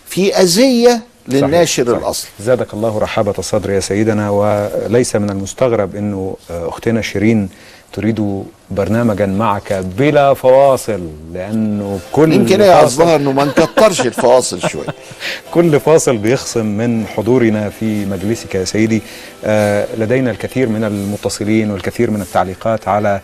في 0.08 0.34
أذية 0.36 1.00
للناشر 1.28 1.84
صحيح. 1.84 1.98
الاصلي 1.98 2.30
زادك 2.40 2.74
الله 2.74 2.98
رحابة 2.98 3.34
الصدر 3.38 3.70
يا 3.70 3.80
سيدنا 3.80 4.30
وليس 4.30 5.16
من 5.16 5.30
المستغرب 5.30 5.96
أنه 5.96 6.36
أختنا 6.50 7.02
شيرين 7.02 7.48
تريد 7.92 8.44
برنامجا 8.70 9.26
معك 9.26 9.72
بلا 9.98 10.34
فواصل 10.34 11.00
لأنه 11.34 12.00
كل 12.12 12.32
يمكن 12.32 12.60
هي 12.60 12.70
قصدها 12.70 13.16
إنه 13.16 13.32
ما 13.32 13.44
نكترش 13.44 14.00
الفواصل 14.00 14.60
شوية 14.68 14.86
كل 15.54 15.80
فاصل 15.80 16.16
بيخصم 16.16 16.66
من 16.66 17.06
حضورنا 17.06 17.70
في 17.70 18.04
مجلسك 18.04 18.54
يا 18.54 18.64
سيدي. 18.64 19.02
آه، 19.44 19.86
لدينا 19.98 20.30
الكثير 20.30 20.68
من 20.68 20.84
المتصلين 20.84 21.70
والكثير 21.70 22.10
من 22.10 22.20
التعليقات 22.20 22.88
على 22.88 23.20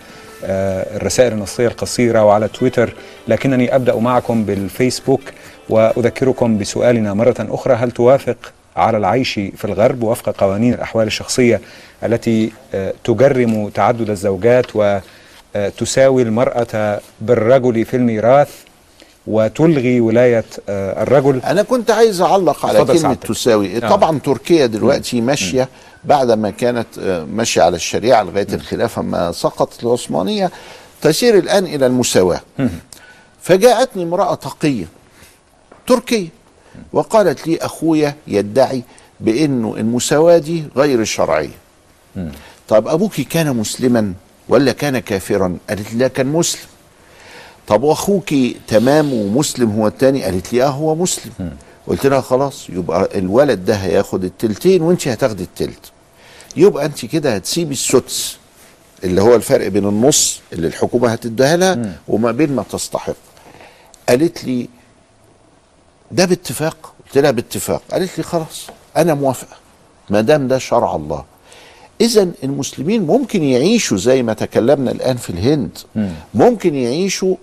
الرسائل 0.97 1.33
النصية 1.33 1.66
القصيرة 1.66 2.25
وعلى 2.25 2.49
تويتر 2.49 2.95
لكنني 3.29 3.75
أبدأ 3.75 3.97
معكم 3.97 4.45
بالفيسبوك 4.45 5.21
وأذكركم 5.69 6.59
بسؤالنا 6.59 7.15
مرة 7.15 7.35
أخرى. 7.41 7.75
هل 7.75 7.91
توافق 7.91 8.37
على 8.77 8.97
العيش 8.99 9.33
في 9.35 9.65
الغرب 9.65 10.03
وفق 10.03 10.31
قوانين 10.37 10.75
الأحوال 10.75 11.07
الشخصية 11.07 11.61
التي 12.05 12.53
آه، 12.75 12.93
تجرم 13.05 13.69
تعدد 13.69 14.11
الزوجات 14.11 14.66
وتساوي 15.55 16.23
المرأة 16.23 17.01
بالرجل 17.21 17.85
في 17.85 17.97
الميراث؟ 17.97 18.51
وتلغي 19.27 20.01
ولاية 20.01 20.45
آه، 20.69 21.03
الرجل. 21.03 21.41
أنا 21.41 21.63
كنت 21.63 21.91
عايز 21.91 22.21
أعلق 22.21 22.67
على 22.67 22.85
كلمة 22.85 22.99
سعادتك. 22.99 23.29
تساوي. 23.29 23.77
آه. 23.77 23.89
طبعا 23.89 24.19
تركيا 24.19 24.67
دلوقتي 24.67 25.21
ماشية 25.21 25.69
بعد 26.05 26.31
ما 26.31 26.51
كانت 26.51 26.87
آه، 26.99 27.25
ماشية 27.25 27.63
على 27.63 27.77
الشريعة 27.77 28.23
لغاية 28.23 28.47
الخلافة 28.53 29.03
ما 29.03 29.33
سقطت 29.33 29.85
العثمانية 29.85 30.51
تسير 31.03 31.39
الآن 31.39 31.65
إلى 31.65 31.87
المساواة. 31.87 32.41
فجاءتني 33.43 34.03
امرأة 34.03 34.35
تقية 34.35 34.85
تركية 35.87 36.29
وقالت 36.93 37.47
لي 37.47 37.59
أخويا 37.59 38.15
يدعي 38.27 38.83
بانه 39.21 39.75
المساواة 39.77 40.39
دي 40.39 40.65
غير 40.77 41.05
شرعية. 41.05 41.51
طب 42.69 42.89
أبوك 42.89 43.15
كان 43.21 43.57
مسلما 43.57 44.13
ولا 44.49 44.73
كان 44.73 44.99
كافرا؟ 44.99 45.57
قالت 45.69 45.95
لا 45.95 46.09
كان 46.09 46.27
مسلم. 46.27 46.61
طب 47.66 47.82
واخوك 47.82 48.35
تمام 48.69 49.12
ومسلم 49.12 49.70
هو 49.70 49.86
التاني؟ 49.86 50.23
قالت 50.24 50.53
لي 50.53 50.62
آه 50.65 50.69
هو 50.69 50.95
مسلم. 50.95 51.32
قلت 51.86 52.07
لها 52.07 52.20
خلاص 52.20 52.70
يبقى 52.70 53.19
الولد 53.19 53.65
ده 53.65 53.74
هياخد 53.74 54.24
التلتين 54.24 54.82
وانت 54.82 55.09
هتاخدي 55.09 55.43
التلت. 55.43 55.93
يبقى 56.57 56.86
انت 56.86 57.05
كده 57.07 57.35
هتسيبي 57.35 57.73
السدس 57.73 58.36
اللي 59.05 59.23
هو 59.23 59.35
الفرق 59.35 59.69
بين 59.69 59.85
النص 59.89 60.41
اللي 60.53 60.66
الحكومة 60.66 61.09
هتديها 61.09 61.57
لها 61.57 61.99
وما 62.09 62.32
بين 62.32 62.53
ما 62.53 62.65
تستحق. 62.73 63.15
قالت 64.09 64.45
لي 64.45 64.69
ده 66.11 66.24
باتفاق؟ 66.24 66.95
قلت 67.07 67.19
لها 67.19 67.31
باتفاق. 67.31 67.82
قالت 67.91 68.19
لي 68.19 68.24
خلاص 68.24 68.66
أنا 68.97 69.15
موافقة. 69.15 69.57
ما 70.11 70.20
دام 70.20 70.49
ده 70.49 70.59
شرع 70.59 70.97
الله. 70.97 71.24
اذا 72.01 72.28
المسلمين 72.45 73.03
ممكن 73.07 73.43
يعيشوا 73.43 73.97
زي 73.97 74.23
ما 74.23 74.32
تكلمنا 74.32 74.91
الآن 74.91 75.16
في 75.16 75.31
الهند. 75.31 75.78
ممكن 76.35 76.74
يعيشوا 76.74 77.36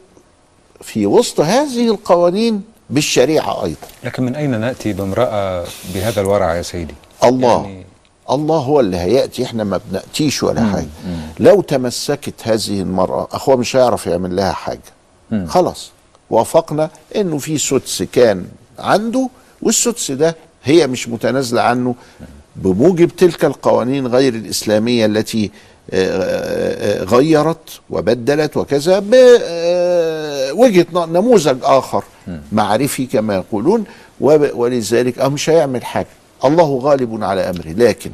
في 0.84 1.06
وسط 1.06 1.40
هذه 1.40 1.88
القوانين 1.88 2.62
بالشريعة 2.90 3.64
أيضا. 3.64 3.88
لكن 4.03 4.24
من 4.24 4.36
أين 4.36 4.60
نأتي 4.60 4.94
بامرأة 4.94 5.66
بهذا 5.94 6.22
الورع 6.22 6.56
يا 6.56 6.62
سيدي؟ 6.62 6.94
الله. 7.24 7.62
يعني- 7.64 7.86
الله 8.32 8.58
هو 8.58 8.80
اللي 8.80 8.98
هيأتي 8.98 9.44
إحنا 9.44 9.64
ما 9.64 9.80
بنأتيش 9.91 10.44
ولا 10.44 10.66
حاجة. 10.66 10.88
لو 11.40 11.62
تمسكت 11.62 12.34
هذه 12.44 12.82
المرأة 12.82 13.28
أخوها 13.32 13.56
مش 13.58 13.76
هيعرف 13.76 14.08
يعمل 14.08 14.36
لها 14.36 14.52
حاجة. 14.52 14.80
خلاص. 15.48 15.91
وافقنا 16.30 16.90
إنه 17.16 17.38
في 17.38 17.58
سدس 17.58 18.03
كان 18.03 18.45
عنده 18.80 19.30
والسدس 19.62 20.12
ده 20.12 20.36
هي 20.64 20.88
مش 20.88 21.10
متنازلة 21.10 21.62
عنه 21.62 21.95
بموجب 22.56 23.08
تلك 23.16 23.45
القوانين 23.45 24.08
غير 24.08 24.34
الإسلامية 24.36 25.06
التي 25.06 25.52
غيرت 27.03 27.80
وبدلت 27.89 28.57
وكذا 28.57 28.99
بوجهة 28.99 30.85
نموذج 30.93 31.57
آخر. 31.63 32.03
معرفي 32.51 33.05
كما 33.05 33.35
يقولون 33.35 33.84
ولذلك 34.19 35.19
آه 35.19 35.27
مش 35.27 35.49
هيعمل 35.49 35.85
حاجة. 35.85 36.07
الله 36.45 36.80
غالب 36.84 37.23
على 37.23 37.49
أمره. 37.49 37.68
لكن 37.68 38.11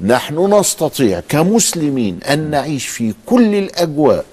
نحن 0.00 0.54
نستطيع 0.54 1.20
كمسلمين 1.28 2.18
أن 2.30 2.50
نعيش 2.50 2.86
في 2.86 3.14
كل 3.26 3.54
الأجواء. 3.54 4.24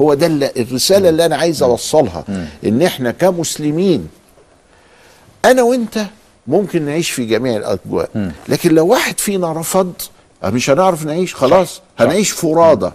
هو 0.00 0.14
ده 0.14 0.26
الرسالة 0.56 1.08
اللي 1.08 1.24
أنا 1.26 1.36
عايز 1.36 1.62
أوصلها 1.62 2.24
إن 2.66 2.82
إحنا 2.82 3.10
كمسلمين 3.10 4.08
أنا 5.44 5.62
وأنت 5.62 6.04
ممكن 6.46 6.82
نعيش 6.82 7.10
في 7.10 7.24
جميع 7.24 7.56
الأجواء. 7.56 8.32
لكن 8.48 8.74
لو 8.74 8.86
واحد 8.86 9.20
فينا 9.20 9.52
رفض 9.52 9.92
مش 10.44 10.70
هنعرف 10.70 11.04
نعيش 11.06 11.34
خلاص 11.34 11.80
هنعيش 11.98 12.30
فرادى 12.30 12.90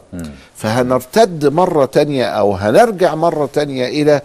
فهنرتد 0.55 1.45
مرة 1.45 1.85
تانية 1.85 2.25
أو 2.25 2.53
هنرجع 2.55 3.15
مرة 3.15 3.49
تانية 3.53 3.87
إلى 3.87 4.21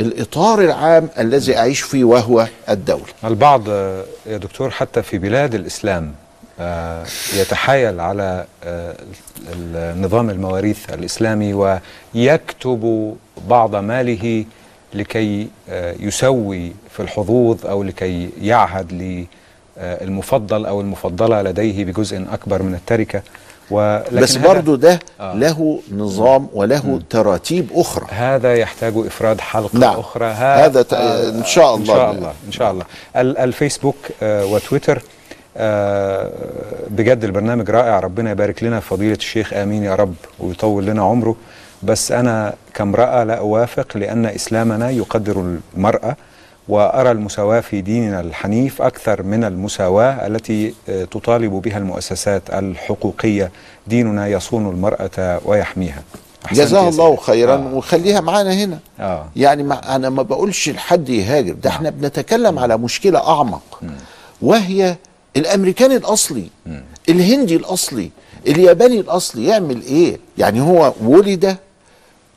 الإطار 0.00 0.60
العام 0.60 1.08
الذي 1.18 1.56
أعيش 1.58 1.80
فيه 1.80 2.04
وهو 2.04 2.46
الدولة. 2.68 3.04
البعض 3.24 3.68
يا 4.26 4.36
دكتور 4.36 4.70
حتى 4.70 5.02
في 5.02 5.18
بلاد 5.18 5.54
الإسلام 5.54 6.12
آه، 6.60 7.04
يتحايل 7.36 8.00
على 8.00 8.44
آه، 8.64 8.94
ال- 9.52 10.02
نظام 10.02 10.30
المواريث 10.30 10.90
الإسلامي 10.90 11.78
ويكتب 12.14 13.14
بعض 13.48 13.76
ماله 13.76 14.44
لكي 14.94 15.48
يسوي 16.00 16.72
في 16.90 17.00
الحظوظ 17.02 17.66
أو 17.66 17.82
لكي 17.82 18.30
يعهد 18.40 18.92
للمفضل 19.82 20.66
أو 20.66 20.80
المفضلة 20.80 21.42
لديه 21.42 21.84
بجزء 21.84 22.24
أكبر 22.32 22.62
من 22.62 22.74
التركة. 22.74 23.22
ولكن 23.70 24.20
بس 24.20 24.36
برضو 24.36 24.74
ده 24.74 25.00
آه. 25.20 25.34
له 25.34 25.80
نظام 25.92 26.48
وله 26.54 27.00
تراتيب 27.10 27.68
أخرى. 27.74 28.06
هذا 28.10 28.54
يحتاج 28.54 28.92
إفراد 28.96 29.40
حلقة 29.40 29.78
نعم. 29.78 29.98
أخرى. 29.98 30.26
هذا 30.26 30.82
ت- 30.82 30.92
إن 30.94 31.44
شاء 31.44 31.74
إن 31.76 31.80
الله. 31.82 31.94
شاء 31.94 32.10
الله 32.10 32.32
إن 32.46 32.52
شاء 32.52 32.70
الله. 32.70 32.84
ال- 33.16 33.38
الفيسبوك 33.38 33.96
آه، 34.22 34.44
وتويتر 34.46 35.02
آه، 35.56 36.30
بجد 36.90 37.24
البرنامج 37.24 37.70
رائع. 37.70 38.00
ربنا 38.00 38.30
يبارك 38.30 38.62
لنا 38.62 38.80
فضيلة 38.80 39.14
الشيخ. 39.16 39.52
آمين 39.52 39.84
يا 39.84 39.94
رب 39.94 40.14
ويطول 40.38 40.86
لنا 40.86 41.02
عمره. 41.02 41.36
بس 41.82 42.12
أنا 42.12 42.54
كامرأة 42.74 43.24
لا 43.24 43.34
أوافق 43.38 43.96
لأن 43.96 44.26
إسلامنا 44.26 44.90
يقدر 44.90 45.56
المرأة 45.76 46.16
وأرى 46.68 47.10
المساواة 47.10 47.60
في 47.60 47.80
ديننا 47.80 48.20
الحنيف 48.20 48.82
أكثر 48.82 49.22
من 49.22 49.44
المساواة 49.44 50.26
التي 50.26 50.74
آه، 50.88 51.04
تطالب 51.04 51.52
بها 51.52 51.78
المؤسسات 51.78 52.42
الحقوقية. 52.50 53.50
ديننا 53.86 54.28
يصون 54.28 54.70
المرأة 54.70 55.40
ويحميها. 55.44 56.02
جزاه 56.52 56.88
الله. 56.88 57.16
خيرا. 57.16 57.54
آه. 57.54 57.74
وخليها 57.74 58.20
معانا 58.20 58.52
هنا. 58.54 58.78
آه. 59.00 59.26
يعني 59.36 59.62
ما 59.62 59.96
أنا 59.96 60.10
ما 60.10 60.22
بقولش 60.22 60.68
لحد 60.68 61.08
يهاجر. 61.08 61.52
ده 61.52 61.70
إحنا 61.70 61.90
بنتكلم 61.90 62.58
على 62.58 62.76
مشكلة 62.78 63.28
أعمق. 63.28 63.80
وهي 64.42 64.96
الامريكاني 65.36 65.96
الأصلي 65.96 66.46
الهندي 67.08 67.56
الأصلي 67.56 68.10
الياباني 68.46 69.00
الأصلي 69.00 69.46
يعمل 69.46 69.82
إيه؟ 69.82 70.18
يعني 70.38 70.60
هو 70.60 70.92
ولد 71.04 71.56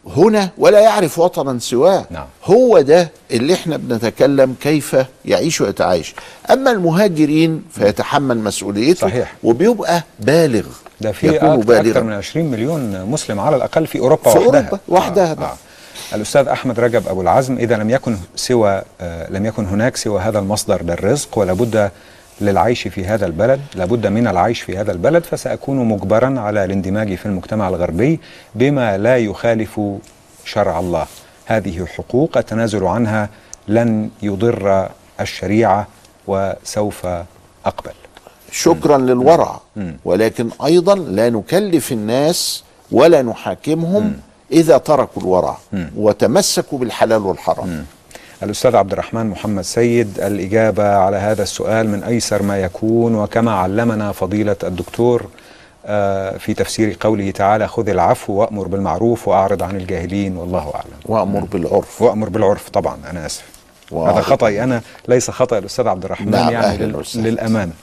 هنا 0.08 0.50
ولا 0.58 0.80
يعرف 0.80 1.20
وطنا 1.20 1.60
سواه 1.60 2.06
نعم. 2.12 2.26
هو 2.46 2.82
ده 2.82 3.10
اللي 3.32 3.54
إحنا 3.54 3.78
بنتكلم 3.78 4.56
كيف 4.62 4.96
يعيش 5.26 5.62
ويتعايش 5.62 6.16
أما 6.52 6.72
المهاجرين 6.72 7.64
فيتحمل 7.72 8.38
مسؤوليته 8.38 9.08
صحيح. 9.08 9.34
وبيبقى 9.44 10.04
بالغ 10.20 10.66
ده 11.02 11.12
في 11.12 11.38
أكثر, 11.38 12.04
من 12.04 12.14
20 12.14 12.46
مليون 12.46 13.06
مسلم 13.06 13.40
على 13.40 13.56
الأقل 13.56 13.88
في 13.88 14.00
أوروبا 14.00 14.32
في 14.32 14.40
وحدها 14.40 14.60
أوروبا 14.60 14.80
وحدها، 14.88 15.32
آه. 15.32 15.44
آه. 15.44 15.56
الأستاذ 16.16 16.48
أحمد 16.48 16.80
رجب 16.80 17.08
أبو 17.08 17.22
العزم 17.22 17.58
إذا 17.58 17.78
لم 17.78 17.90
يكن 17.90 18.18
سوى 18.36 18.82
آه 19.02 19.32
لم 19.32 19.46
يكن 19.46 19.66
هناك 19.66 19.98
سوى 19.98 20.22
هذا 20.22 20.40
المصدر 20.40 20.84
للرزق 20.84 21.38
ولابد 21.38 21.92
للعيش 22.42 22.88
في 22.88 23.06
هذا 23.06 23.26
البلد 23.26 23.62
لابد 23.76 24.08
من 24.08 24.28
العيش 24.28 24.62
في 24.62 24.78
هذا 24.78 24.92
البلد 24.92 25.24
فسأكون 25.24 25.78
مجبرا 25.78 26.40
على 26.40 26.66
الاندماج 26.66 27.16
في 27.16 27.26
المجتمع 27.26 27.68
الغربي 27.68 28.20
بما 28.56 28.98
لا 28.98 29.18
يخالف 29.18 29.82
شرع 30.46 30.80
الله. 30.80 31.06
هذه 31.46 31.86
حقوق 31.86 32.38
التنازل 32.38 32.84
عنها 32.84 33.30
لن 33.68 34.10
يضر 34.22 34.90
الشريعة 35.22 35.88
وسوف 36.28 37.06
أقبل. 37.66 37.92
شكرا 38.52 38.98
للورع. 38.98 39.60
ولكن 40.06 40.50
أيضا 40.66 40.96
لا 40.96 41.30
نكلف 41.30 41.92
الناس 41.92 42.64
ولا 42.92 43.22
نحاكمهم 43.22 44.14
إذا 44.52 44.78
تركوا 44.78 45.22
الورع 45.22 45.58
وتمسكوا 45.98 46.80
بالحلال 46.80 47.22
والحرام. 47.22 47.86
الأستاذ 48.46 48.76
عبد 48.76 48.92
الرحمن 48.92 49.26
محمد 49.26 49.64
سيد 49.64 50.20
الإجابة 50.20 50.96
على 50.96 51.18
هذا 51.18 51.44
السؤال 51.44 51.90
من 51.90 52.04
أيسر 52.04 52.44
ما 52.44 52.62
يكون 52.62 53.16
وكما 53.16 53.52
علمنا 53.52 54.12
فضيلة 54.12 54.56
الدكتور 54.64 55.26
آه، 55.86 56.38
في 56.38 56.54
تفسير 56.54 56.98
قوله 57.00 57.32
تعالى 57.32 57.68
خذ 57.68 57.90
العفو 57.90 58.34
وأمر 58.34 58.68
بالمعروف 58.68 59.28
وأعرض 59.28 59.64
عن 59.64 59.76
الجاهلين 59.76 60.38
والله 60.38 60.72
أعلم. 60.76 60.98
وأمر 61.06 61.40
بالعرف. 61.40 62.02
وأمر 62.02 62.30
بالعرف 62.30 62.70
طبعا 62.70 62.98
أنا 63.10 63.26
آسف. 63.26 63.44
هذا 63.94 64.22
خطأي 64.22 64.64
أنا 64.64 64.82
ليس 65.08 65.32
خطأ 65.32 65.58
الأستاذ 65.58 65.88
عبد 65.88 66.06
الرحمن 66.06 66.32
نعم، 66.32 66.54
يعني. 66.54 66.94
للأمانة. 67.16 67.74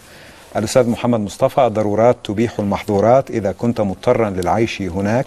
الأستاذ 0.57 0.89
محمد 0.89 1.21
مصطفى 1.21 1.67
الضرورات 1.67 2.17
تبيح 2.25 2.59
المحظورات 2.59 3.31
إذا 3.31 3.53
كنت 3.53 3.81
مضطرا 3.81 4.31
للعيش 4.31 4.83
هناك. 4.83 5.27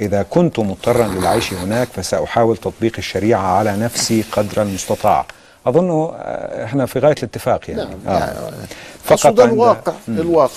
إذا 0.00 0.22
كنت 0.22 0.58
مضطرا 0.58 1.06
للعيش 1.08 1.52
هناك 1.54 1.88
فسأحاول 1.96 2.56
تطبيق 2.56 2.92
الشريعة 2.98 3.40
على 3.58 3.76
نفسي 3.76 4.24
قدر 4.32 4.62
المستطاع. 4.62 5.26
أظن 5.66 5.90
آه، 5.90 6.64
إحنا 6.64 6.86
في 6.86 6.98
غاية 6.98 7.14
الاتفاق 7.18 7.60
يعني, 7.70 7.80
نعم، 7.82 7.90
آه. 8.06 8.18
يعني 8.18 8.36
فقط 9.04 9.32
ده 9.32 9.42
عند- 9.42 9.52
الواقع 9.52 9.92
مم. 10.08 10.18
الواقع. 10.20 10.52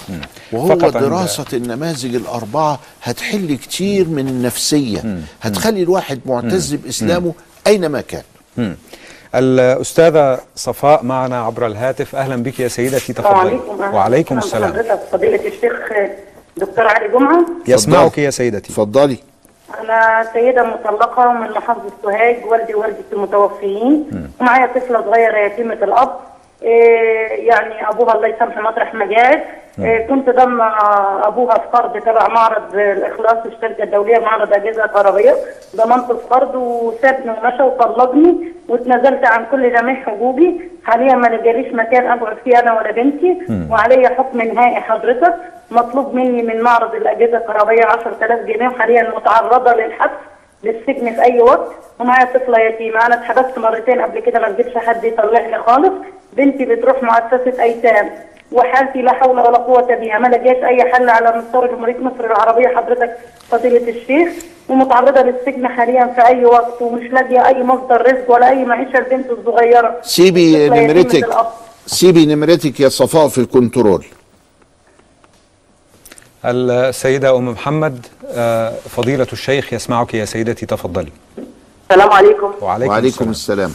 وهو 0.51 0.67
فقط 0.67 0.95
عند- 0.95 0.97
دراسة 1.05 1.45
النماذج 1.53 2.15
الأربعة 2.15 2.79
هتحل 3.03 3.55
كتير 3.55 4.07
من 4.07 4.27
النفسية. 4.27 5.19
هتخلي 5.41 5.83
الواحد 5.83 6.19
معتز 6.25 6.73
بإسلامه 6.73 7.33
أينما 7.67 8.01
كان. 8.01 8.23
مم. 8.57 8.75
الأستاذة 9.35 10.39
صفاء 10.55 11.03
معنا 11.03 11.41
عبر 11.45 11.65
الهاتف. 11.67 12.15
أهلا 12.15 12.35
بك 12.43 12.59
يا 12.59 12.67
سيدتي 12.67 13.13
تفضلي 13.13 13.59
وعليكم 13.79 14.37
السلام. 14.37 14.71
بحضرتك 14.71 14.99
فضيلة 15.11 15.35
الشيخ 15.47 15.73
دكتور 16.57 16.87
علي 16.87 17.07
جمعة. 17.07 17.45
يسمعك 17.67 18.17
يا 18.17 18.29
سيدتي. 18.29 18.69
اتفضلي 18.69 19.17
أنا 19.81 20.23
سيدة 20.33 20.63
مطلقة 20.63 21.31
من 21.31 21.51
محافظة 21.51 21.89
سوهاج 22.01 22.45
والدي 22.45 22.75
ووالدتي 22.75 23.15
متوفيين. 23.15 24.29
ومعايا 24.41 24.65
طفلة 24.65 25.01
صغيرة 25.01 25.37
يتيمة 25.37 25.73
الأب. 25.73 26.09
إيه 26.63 27.47
يعني 27.47 27.89
أبوها 27.89 28.15
الله 28.15 28.27
يسامحه 28.27 28.61
مطرح 28.61 28.93
ما 28.93 29.05
جاءت 29.05 29.43
إيه 29.79 30.07
كنت 30.07 30.29
ضمن 30.29 30.61
أبوها 31.23 31.53
في 31.53 31.67
قرض 31.73 31.97
تبع 31.97 32.27
معرض 32.27 32.75
الإخلاص 32.75 33.37
الشركة 33.45 33.83
الدولية 33.83 34.19
معرض 34.19 34.53
أجهزة 34.53 34.87
كهربائية. 34.87 35.35
ضمنت 35.75 36.11
القرض 36.11 36.55
وسابني 36.55 37.31
ومشى 37.31 37.63
وطلقني 37.63 38.53
واتنازلت 38.69 39.25
عن 39.25 39.45
كل 39.51 39.73
جميع 39.73 39.95
حقوقي 39.95 40.53
حاليا 40.85 41.15
ما 41.15 41.27
لقاليش 41.27 41.73
مكان 41.73 42.07
أقعد 42.07 42.37
فيه 42.43 42.59
أنا 42.59 42.79
ولا 42.79 42.91
بنتي. 42.91 43.37
وعليا 43.71 44.09
حكم 44.09 44.41
نهائي 44.41 44.75
حضرتك. 44.81 45.35
مطلوب 45.71 46.15
مني 46.15 46.41
من 46.41 46.61
معرض 46.61 46.95
الأجهزة 46.95 47.37
الكهربائية 47.37 47.85
10000 47.85 48.39
جنيه 48.39 48.67
وحاليا 48.67 49.13
متعرضة 49.15 49.73
للحبس 49.73 50.19
للسجن 50.63 51.13
في 51.15 51.21
أي 51.21 51.41
وقت. 51.41 51.71
ومعايا 51.99 52.25
طفلة 52.25 52.59
يتيمة. 52.59 53.05
أنا 53.05 53.15
اتحبست 53.15 53.59
مرتين 53.59 54.01
قبل 54.01 54.19
كده 54.19 54.39
ما 54.39 54.45
لقيتش 54.45 54.77
حد 54.77 55.03
يطلعني 55.03 55.57
خالص. 55.59 55.93
بنتي 56.33 56.65
بتروح 56.65 57.03
مؤسسة 57.03 57.63
أيتام. 57.63 58.09
وحالتي 58.51 59.01
لا 59.01 59.13
حول 59.13 59.39
ولا 59.39 59.57
قوة 59.57 59.95
بها. 59.95 60.19
ما 60.19 60.27
لقيتش 60.27 60.63
أي 60.63 60.93
حل 60.93 61.09
على 61.09 61.37
مستوى 61.37 61.67
جمهورية 61.67 61.97
مصر 61.97 62.25
العربية 62.25 62.67
حضرتك 62.67 63.17
فضيلة 63.49 63.89
الشيخ. 63.89 64.29
ومتعرضة 64.69 65.21
للسجن 65.21 65.67
حاليا 65.67 66.05
في 66.05 66.25
أي 66.25 66.45
وقت. 66.45 66.81
ومش 66.81 67.11
لاقية 67.11 67.47
أي 67.47 67.63
مصدر 67.63 68.01
رزق 68.01 68.31
ولا 68.31 68.49
أي 68.49 68.65
معيشة 68.65 68.99
لبنت 68.99 69.29
الصغيرة. 69.31 69.97
سيبي 70.01 70.69
نمرتك. 70.69 71.27
سيبي 71.85 72.35
نمرتك 72.35 72.79
يا 72.79 72.89
صفاء 72.89 73.27
في 73.27 73.37
الكنترول. 73.37 74.05
السيدة 76.45 77.37
أم 77.37 77.47
محمد 77.49 78.05
آه، 78.33 78.73
فضيلة 78.89 79.27
الشيخ 79.33 79.73
يسمعك 79.73 80.13
يا 80.13 80.25
سيدتي 80.25 80.65
تفضلي. 80.65 81.11
السلام 81.91 82.11
عليكم. 82.13 82.53
وعليكم, 82.61 82.91
وعليكم 82.91 83.29
السلام. 83.29 83.69
السلام. 83.69 83.71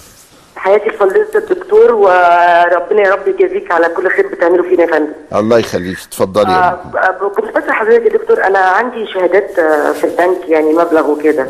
حياتي 0.57 0.89
لفضيلة 0.89 1.27
الدكتور 1.35 1.93
وربنا 1.93 3.03
يا 3.03 3.15
رب 3.15 3.29
يجازيك 3.29 3.73
على 3.73 3.89
كل 3.89 4.11
خير 4.11 4.27
بتعمله 4.27 4.63
فينا 4.63 4.83
يا 4.83 4.87
فندم. 4.91 5.13
الله 5.35 5.59
يخليك. 5.59 5.99
اتفضلي 6.09 6.53
يا 6.53 6.69
آه، 6.97 7.29
كنت 7.37 7.57
بس 7.57 7.63
حضرتك 7.71 8.13
يا 8.13 8.19
دكتور 8.19 8.45
أنا 8.45 8.59
عندي 8.59 9.07
شهادات 9.07 9.59
آه، 9.59 9.93
في 9.93 10.05
البنك 10.05 10.49
يعني 10.49 10.73
مبلغ 10.73 11.11
وكده. 11.11 11.47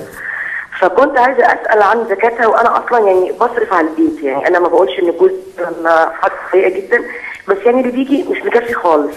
فكنت 0.80 1.18
عايزة 1.18 1.44
أسأل 1.44 1.82
عن 1.82 2.04
زكاتها 2.10 2.46
وأنا 2.46 2.84
أصلا 2.84 2.98
يعني 3.06 3.32
بصرف 3.32 3.72
على 3.72 3.86
البيت 3.88 4.22
يعني 4.24 4.46
أنا 4.48 4.58
ما 4.58 4.68
بقولش 4.68 4.98
إن 4.98 5.12
جوز 5.18 5.30
أنا 5.58 6.10
حاجة 6.20 6.32
سيئة 6.52 6.68
جدا 6.68 7.04
بس 7.48 7.56
يعني 7.66 7.80
اللي 7.80 7.92
بيجي 7.92 8.22
مش 8.30 8.38
مكفي 8.44 8.74
خالص. 8.74 9.14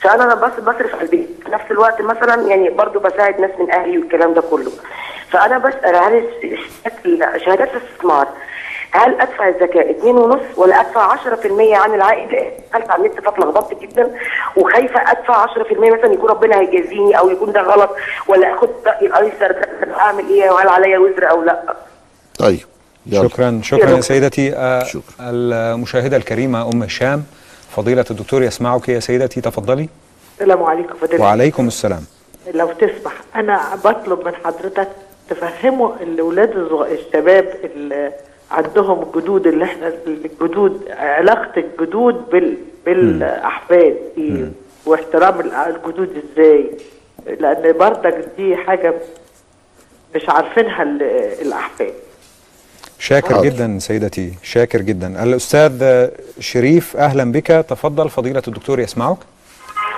فأنا 0.00 0.24
أنا 0.24 0.34
بس 0.34 0.52
بصرف 0.60 0.94
على 0.94 1.02
البيت. 1.04 1.28
في 1.44 1.50
نفس 1.50 1.64
الوقت 1.70 2.00
مثلا 2.02 2.42
يعني 2.48 2.70
برضو 2.70 2.98
بساعد 3.00 3.40
ناس 3.40 3.50
من 3.58 3.70
أهلي 3.70 3.98
والكلام 3.98 4.34
ده 4.34 4.40
كله. 4.50 4.70
فأنا 5.30 5.58
بسال 5.58 5.96
هل 5.96 6.24
شهادات 7.44 7.68
الاستثمار 7.76 8.28
هل 8.90 9.20
أدفع 9.20 9.48
الزكاة؟ 9.48 9.90
2 9.90 10.14
ونص 10.18 10.42
ولا 10.56 10.80
أدفع 10.80 11.16
10% 11.16 11.74
عن 11.74 11.94
العائد؟ 11.94 12.28
دخلت 12.70 12.90
على 12.90 13.06
النت 13.06 13.20
فاتلخبطت 13.20 13.80
جدا؟ 13.82 14.10
وخايفة 14.56 15.00
أدفع 15.10 15.46
10% 15.46 15.48
مثلا 15.72 16.12
يكون 16.12 16.30
ربنا 16.30 16.60
هيجازيني 16.60 17.18
أو 17.18 17.30
يكون 17.30 17.52
ده 17.52 17.60
غلط 17.62 17.90
ولا 18.28 18.54
أخد 18.54 18.68
رأي 18.86 19.06
الأيسر 19.06 19.56
أعمل 19.98 20.28
إيه 20.28 20.50
وهل 20.50 20.68
عليا 20.68 20.98
وزر 20.98 21.30
أو 21.30 21.42
لأ؟ 21.42 21.74
طيب 22.38 22.60
يلا. 23.06 23.28
شكرا 23.28 23.60
شكرا 23.62 23.90
يا 23.90 24.00
سيدتي. 24.00 24.52
آه، 24.56 24.84
المشاهدة 25.20 26.16
الكريمة 26.16 26.68
أم 26.72 26.82
هشام. 26.82 27.24
فضيلة 27.78 28.04
الدكتور 28.10 28.42
يسمعك 28.42 28.88
يا 28.88 29.00
سيدتي 29.00 29.40
تفضلي. 29.40 29.88
السلام 30.34 30.62
عليكم 30.62 30.94
فضيلة 30.94 31.22
وعليكم 31.22 31.66
السلام. 31.66 32.04
لو 32.54 32.68
تسمح 32.72 33.12
أنا 33.36 33.60
بطلب 33.84 34.24
من 34.26 34.34
حضرتك 34.34 34.88
تفهموا 35.30 35.94
الأولاد 36.00 36.50
الصغ- 36.52 36.90
الشباب 36.92 37.54
اللي 37.64 38.12
عندهم 38.50 39.02
الجدود 39.02 39.46
اللي 39.46 39.64
إحنا 39.64 39.92
الجدود 40.06 40.88
علاقة 40.90 41.52
الجدود 41.60 42.30
بال 42.30 42.56
بالأحفاد 42.86 43.96
إيه؟ 44.18 44.50
واحترام 44.86 45.40
ال- 45.40 45.52
الجدود 45.54 46.22
إزاي؟ 46.32 46.70
لأن 47.40 47.72
برضك 47.78 48.24
دي 48.36 48.56
حاجة 48.56 48.94
مش 50.14 50.28
عارفينها 50.28 50.82
ال- 50.82 51.02
الأحفاد. 51.46 51.92
شاكر 52.98 53.34
حاضر. 53.34 53.44
جدا 53.44 53.78
سيدتي 53.78 54.34
شاكر 54.42 54.80
جدا. 54.80 55.22
الأستاذ 55.22 56.08
شريف 56.40 56.96
أهلا 56.96 57.32
بك. 57.32 57.46
تفضل 57.46 58.10
فضيلة 58.10 58.42
الدكتور 58.48 58.80
يسمعك. 58.80 59.16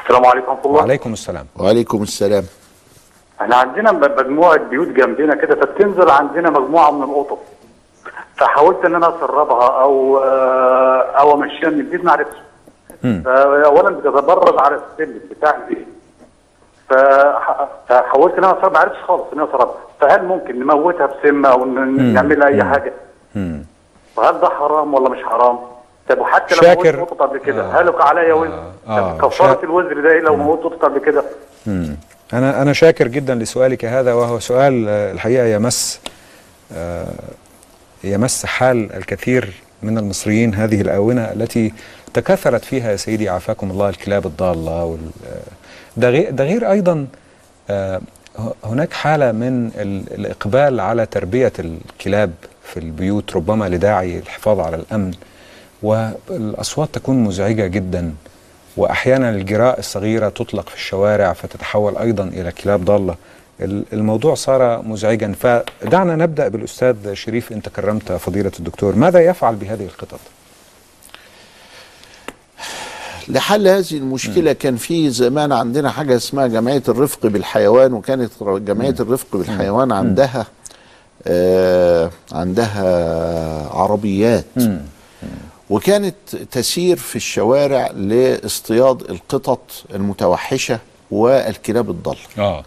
السلام 0.02 0.26
عليكم 0.26 0.48
ورحمة 0.48 0.64
الله. 0.64 0.76
وعليكم 0.78 1.12
السلام. 1.12 1.46
وعليكم 1.56 2.02
السلام. 2.02 2.44
إحنا 3.40 3.56
عندنا 3.56 3.92
مجموعة 3.92 4.56
بيوت 4.56 4.88
جنبنا 4.88 5.34
كده 5.34 5.54
فبتنزل 5.54 6.10
عندنا 6.10 6.50
مجموعة 6.50 6.90
من 6.90 7.02
القطط 7.02 7.38
فحاولت 8.36 8.84
إن 8.84 8.94
أنا 8.94 9.16
أسربها 9.16 9.68
أو 9.82 10.18
آه، 10.18 11.00
أو 11.00 11.34
أمشيها 11.34 11.70
من 11.70 11.80
البيت 11.80 12.04
ما 12.04 12.12
عرفتش. 12.12 12.36
اولا 13.66 13.90
بتتبرز 13.90 14.58
على 14.58 14.74
السلم 14.76 15.20
بتاع 15.30 15.56
البيت 15.56 15.86
فحاولت 16.90 18.34
ان 18.38 18.44
أنا 18.44 18.52
اسربها 18.58 18.68
ما 18.70 18.78
عرفتش 18.78 18.98
خالص 19.08 19.22
ان 19.32 19.38
أنا 19.40 19.48
اسربها 19.48 19.74
فهل 20.00 20.24
ممكن 20.24 20.58
نموتها 20.58 21.06
بسم 21.06 21.46
أو 21.46 21.64
نعمل 21.64 22.42
أي 22.42 22.64
حاجة 22.64 22.92
مم. 23.34 23.64
فهل 24.16 24.40
ده 24.40 24.48
حرام 24.48 24.94
ولا 24.94 25.08
مش 25.08 25.22
حرام؟ 25.24 25.58
طب 26.08 26.18
وحتى 26.18 26.54
لو 26.54 26.60
شاكر. 26.62 26.96
موت 27.00 27.10
قطط 27.10 27.22
قبل 27.22 27.38
كده 27.38 27.66
هل 27.80 27.86
يقع 27.86 28.04
عليا 28.08 28.34
وزر؟ 28.34 28.62
آه. 28.88 29.12
طب 29.18 29.26
كفارة 29.28 29.54
شا- 29.60 29.62
الوزر 29.64 30.00
ده 30.00 30.12
إيه 30.12 30.20
لو 30.20 30.36
موت 30.36 30.62
قطط 30.64 30.84
قبل 30.84 30.98
كده؟ 30.98 31.24
مم. 31.66 31.96
أنا 32.32 32.62
أنا 32.62 32.72
شاكر 32.72 33.08
جدا 33.08 33.34
لسؤالك 33.34 33.84
هذا 33.84 34.12
وهو 34.14 34.38
سؤال 34.38 34.86
آه، 34.88 35.12
الحقيقة 35.12 35.44
يمس 35.46 36.00
آه، 36.76 37.06
يمس 38.04 38.46
حال 38.46 38.92
الكثير 38.96 39.62
من 39.82 39.98
المصريين 39.98 40.54
هذه 40.54 40.80
الآونة 40.80 41.24
التي 41.32 41.72
تكاثرت 42.14 42.64
فيها 42.64 42.90
يا 42.90 42.96
سيدي 42.96 43.28
عافاكم 43.28 43.70
الله 43.70 43.88
الكلاب 43.88 44.26
الضالة 44.26 44.84
وال 44.84 44.98
آه، 45.26 45.40
ده 45.96 46.10
غير 46.10 46.30
ده 46.30 46.44
غير 46.44 46.70
أيضا 46.70 47.06
آه، 47.70 48.00
هناك 48.64 48.92
حالة 48.92 49.32
من 49.32 49.66
ال- 49.76 50.14
الإقبال 50.14 50.80
على 50.80 51.06
تربية 51.06 51.52
الكلاب 51.58 52.32
في 52.64 52.76
البيوت 52.76 53.36
ربما 53.36 53.68
لداعي 53.68 54.18
الحفاظ 54.18 54.60
على 54.60 54.76
الأمن. 54.76 55.12
والأصوات 55.82 56.88
تكون 56.92 57.24
مزعجة 57.24 57.66
جدا 57.66 58.14
وأحيانا 58.76 59.30
الجراء 59.30 59.78
الصغيرة 59.78 60.28
تطلق 60.28 60.68
في 60.68 60.74
الشوارع 60.74 61.32
فتتحول 61.32 61.96
أيضا 61.96 62.24
إلى 62.24 62.52
كلاب 62.52 62.84
ضالة. 62.84 63.16
ال- 63.60 63.84
الموضوع 63.92 64.34
صار 64.34 64.82
مزعجا. 64.82 65.32
فدعنا 65.40 66.16
نبدأ 66.16 66.48
بالأستاذ 66.48 67.14
شريف 67.14 67.52
إن 67.52 67.62
تكرمت 67.62 68.12
فضيلة 68.12 68.52
الدكتور. 68.58 68.96
ماذا 68.96 69.20
يفعل 69.20 69.54
بهذه 69.54 69.84
القطط؟ 69.84 70.20
لحل 73.30 73.68
هذه 73.68 73.92
المشكلة 73.92 74.52
كان 74.52 74.76
في 74.76 75.10
زمان 75.10 75.52
عندنا 75.52 75.90
حاجة 75.90 76.16
اسمها 76.16 76.46
جمعية 76.46 76.82
الرفق 76.88 77.26
بالحيوان 77.26 77.92
وكانت 77.92 78.30
جمعية 78.42 78.94
الرفق 79.00 79.26
بالحيوان 79.36 79.92
عندها 79.92 80.46
آه 81.26 82.10
عندها 82.32 82.84
عربيات. 83.68 84.44
وكانت 85.70 86.14
تسير 86.50 86.96
في 86.96 87.16
الشوارع 87.16 87.90
لاصطياد 87.96 89.02
القطط 89.10 89.60
المتوحشة 89.94 90.78
والكلاب 91.10 91.90
الضالة. 91.90 92.18
آه. 92.38 92.64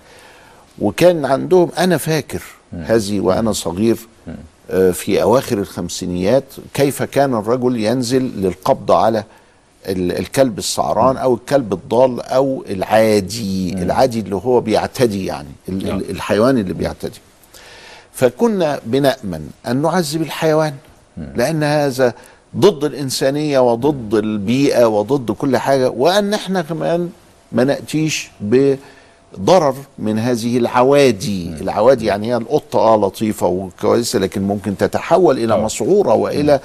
وكان 0.80 1.26
عندهم 1.26 1.70
أنا 1.78 1.98
فاكر 1.98 2.42
هذه 2.74 3.20
وأنا 3.20 3.52
صغير 3.54 3.98
آه، 4.72 4.92
في 4.92 5.22
أواخر 5.22 5.58
الخمسينيات 5.58 6.44
كيف 6.74 7.04
كان 7.04 7.34
الرجل 7.34 7.78
ينزل 7.80 8.22
للقبض 8.22 8.92
على 8.92 9.24
الكلب 9.88 10.58
السعران 10.58 11.18
أو 11.18 11.34
الكلب 11.36 11.74
الضال 11.74 12.22
أو 12.22 12.64
العادي 12.70 13.74
العادي 13.74 14.20
اللي 14.20 14.36
هو 14.36 14.62
بيعتدي 14.62 15.26
يعني 15.26 15.48
ال- 15.70 16.10
الحيوان 16.12 16.58
اللي 16.58 16.74
بيعتدي. 16.74 17.20
فكنا 18.14 18.80
بنأمن 18.86 19.50
أن 19.68 19.82
نعذب 19.82 20.22
الحيوان 20.22 20.74
لأن 21.36 21.64
هذا 21.64 22.14
ضد 22.58 22.84
الإنسانية 22.84 23.60
وضد 23.72 24.14
البيئة 24.14 24.86
وضد 24.86 25.32
كل 25.32 25.58
حاجة 25.58 25.90
وأن 25.90 26.34
إحنا 26.34 26.62
كمان 26.62 27.10
ما 27.52 27.64
نأتيش 27.64 28.30
بضرر 29.38 29.76
من 30.00 30.20
هذه 30.20 30.58
العوادي. 30.58 31.54
العوادي 31.62 32.06
يعني 32.06 32.28
هي 32.28 32.36
القطة 32.38 32.80
آه 32.80 32.98
لطيفة 32.98 33.48
وكويسة 33.48 34.20
لكن 34.20 34.42
ممكن 34.42 34.78
تتحول 34.78 35.38
إلى 35.38 35.58
مسعورة 35.64 36.14
وإلى 36.14 36.60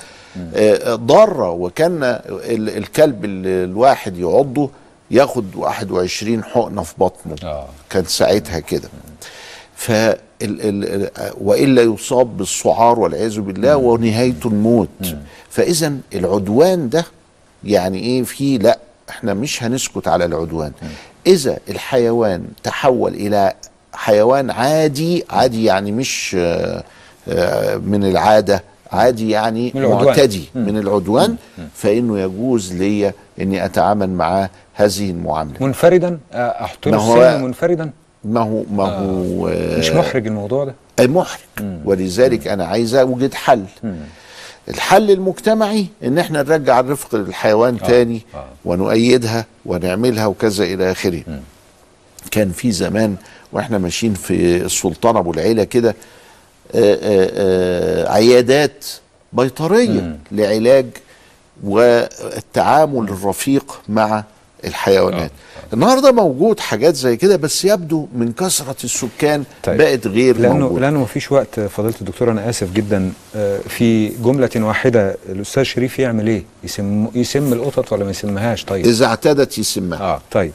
آه، 0.55 0.95
ضارة. 0.95 1.51
وكان 1.51 2.03
ال- 2.03 2.77
الكلب 2.77 3.25
اللي 3.25 3.65
الواحد 3.65 4.19
يعضه 4.19 4.71
ياخد 5.11 5.45
21 5.57 6.45
حقنة 6.45 6.83
في 6.83 6.95
بطنه. 6.99 7.35
كان 7.91 8.05
ساعتها 8.05 8.59
كده. 8.61 8.89
ف 9.77 9.91
ال- 10.43 11.11
وإلا 11.41 11.83
يصاب 11.83 12.37
بالسعار 12.37 12.99
والعياذ 12.99 13.41
بالله 13.41 13.77
ونهايته 13.77 14.47
الموت. 14.49 14.89
فاذا 15.51 15.93
العدوان 16.15 16.89
ده 16.89 17.05
يعني 17.65 17.99
إيه 17.99 18.23
في 18.23 18.59
لأ 18.59 18.79
إحنا 19.11 19.35
مش 19.35 19.63
هنسكت 19.63 20.09
على 20.09 20.25
العدوان. 20.25 20.73
إذا 21.29 21.59
الحيوان 21.69 22.45
تحول 22.63 23.15
إلى 23.15 23.53
حيوان 23.93 24.51
عادي 24.51 25.25
عادي 25.31 25.65
يعني 25.65 25.93
مش 25.93 26.37
آه، 26.39 26.83
آه، 27.29 27.77
من 27.77 28.05
العادة 28.05 28.63
عادي 28.93 29.31
يعني 29.31 29.73
من 29.75 29.85
العدوان. 29.85 30.05
معتدي 30.07 30.49
من 30.55 30.79
العدوان 30.79 31.37
فإنه 31.75 32.19
يجوز 32.21 32.73
لي 32.73 33.13
إني 33.41 33.65
أتعامل 33.65 34.11
معاه 34.11 34.51
هذه 34.75 35.11
المعاملة. 35.11 35.55
منفردا؟ 35.61 36.19
آه، 36.33 36.67
هو- 36.87 37.23
السن 37.27 37.45
منفردا؟ 37.45 37.91
ما 38.25 38.41
هو 38.41 38.63
ما 38.73 38.85
هو 38.85 39.49
آه، 39.49 39.79
مش 39.79 39.91
محرج 39.91 40.27
الموضوع 40.27 40.65
ده؟ 40.65 40.75
محرج. 41.01 41.41
ولذلك 41.85 42.49
أنا 42.49 42.65
عايز 42.67 42.95
اوجد 42.95 43.35
حل. 43.35 43.65
الحل 44.71 45.11
المجتمعي 45.11 45.87
إن 46.05 46.19
إحنا 46.19 46.43
نرجع 46.43 46.81
الرفق 46.81 47.15
للحيوان 47.15 47.79
تاني 47.79 48.23
ونؤيدها 48.65 49.47
ونعملها 49.67 50.27
وكذا 50.27 50.65
إلى 50.65 50.91
آخره. 50.91 51.23
كان 52.31 52.51
في 52.51 52.73
زمان 52.73 53.17
وإحنا 53.53 53.79
ماشيين 53.79 54.15
في 54.15 54.57
السلطان 54.57 55.17
أبو 55.17 55.33
العيلة 55.33 55.65
كده 55.65 55.89
آه، 56.75 56.95
آه، 56.95 57.31
آه، 57.35 58.13
عيادات 58.13 58.85
بيطرية 59.33 60.19
لعلاج 60.33 60.87
والتعامل 61.65 63.09
الرفيق 63.09 63.81
مع 63.89 64.25
الحيوانات. 64.65 65.31
النهارده 65.73 66.13
موجود 66.13 66.61
حاجات 66.61 66.95
زي 66.95 67.17
كده 67.17 67.37
بس 67.37 67.65
يبدو 67.65 68.07
من 68.15 68.33
كثرة 68.33 68.77
السكان 68.85 69.45
طيب. 69.65 69.79
بقت 69.79 70.07
غير 70.07 70.39
لأنه 70.39 70.55
موجودة. 70.55 70.81
لأنه 70.81 71.01
مفيش 71.01 71.33
وقت 71.33 71.61
فضيلة 71.61 71.95
الدكتور 72.01 72.31
أنا 72.31 72.51
آسف 72.51 72.73
جدا. 72.73 73.13
آه، 73.37 73.59
في 73.69 74.09
جملة 74.09 74.51
واحدة 74.57 75.17
الأستاذ 75.29 75.63
شريف 75.63 75.99
يعمل 75.99 76.27
إيه؟ 76.27 76.43
يسم 76.65 77.07
يسم 77.15 77.53
القطط 77.53 77.93
ولا 77.93 78.05
ما 78.05 78.11
يسمهاش؟ 78.11 78.65
طيب. 78.65 78.87
إذا 78.87 79.07
اعتادت 79.07 79.59
يسمها. 79.59 80.01
آه 80.01 80.21
طيب. 80.31 80.53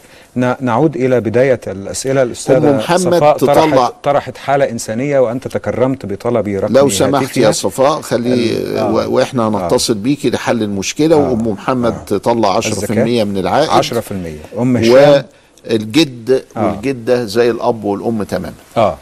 نعود 0.62 0.96
إلى 0.96 1.20
بداية 1.20 1.60
الأسئلة. 1.68 2.24
الأستاذة 2.24 2.78
محمد 2.78 3.00
صفاء 3.16 3.38
تطلع- 3.38 3.54
طرحت, 3.54 3.94
طرحت 4.04 4.38
حالة 4.38 4.70
إنسانية 4.70 5.20
وأنت 5.20 5.48
تكرمت 5.48 6.06
بطلبي 6.06 6.58
رقم 6.58 6.74
لو 6.74 6.90
سمحت. 6.90 7.38
يا 7.38 7.52
صفاء 7.52 8.02
خلي 8.02 8.58
آه. 8.80 9.08
وإحنا 9.10 9.48
هنتصل 9.48 9.94
بيكي 9.94 10.30
لحل 10.30 10.64
المشكلة 10.64 11.16
وأم 11.16 11.48
محمد 11.48 12.06
تطلع 12.06 12.56
10% 12.56 12.68
الزكاة؟ 12.68 13.24
من 13.24 13.38
العائد. 13.38 13.70
10% 13.94 14.60
أم 14.60 14.78
هشام؟ 14.78 15.24
والجد 15.70 16.44
آه. 16.58 16.66
والجدة 16.66 17.26
زي 17.26 17.52
الأب 17.52 17.84
والأم 17.84 18.24
تماما. 18.24 18.54
آه. 18.78 18.98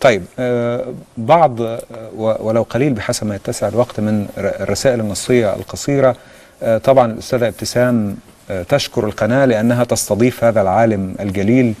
طيب 0.00 0.22
آه 0.38 0.86
بعض 1.16 1.62
آه 1.62 1.80
ولو 2.16 2.62
قليل 2.62 2.92
بحسب 2.92 3.26
ما 3.26 3.34
يتسع 3.36 3.68
الوقت 3.68 4.00
من 4.00 4.26
الرسائل 4.38 5.00
النصية 5.00 5.54
القصيرة 5.54 6.16
آه 6.62 6.78
طبعا 6.78 7.12
الأستاذة 7.12 7.48
ابتسام 7.48 8.16
تشكر 8.68 9.04
القناة 9.06 9.44
لأنها 9.44 9.84
تستضيف 9.84 10.44
هذا 10.44 10.62
العالم 10.62 11.14
الجليل 11.20 11.74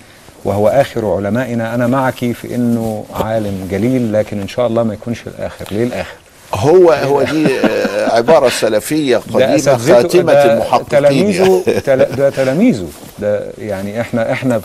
وهو 0.44 0.68
آخر 0.68 1.06
علمائنا. 1.06 1.74
أنا 1.74 1.86
معك 1.86 2.14
في 2.32 2.54
إنه 2.54 3.04
عالم 3.14 3.68
جليل 3.70 4.12
لكن 4.12 4.40
إن 4.40 4.48
شاء 4.48 4.66
الله 4.66 4.82
ما 4.82 4.94
يكونش 4.94 5.26
الآخر. 5.26 5.64
ليه 5.70 5.84
الآخر 5.84 6.14
هو 6.54 6.90
هو 6.92 7.22
دي 7.22 7.60
آه، 7.60 8.16
عبارة 8.16 8.48
سلفية 8.48 9.16
ده 9.16 9.22
قديمة 9.52 9.58
أساتذته- 9.58 9.92
خاتمة 9.92 10.32
ده 10.32 10.52
المحققين 10.54 10.88
تلاميذه 10.88 11.62
تل- 11.86 12.16
ده 12.16 12.30
تلاميذه. 12.30 12.86
ده 13.18 13.50
يعني 13.58 14.00
إحنا 14.00 14.32
إحنا 14.32 14.60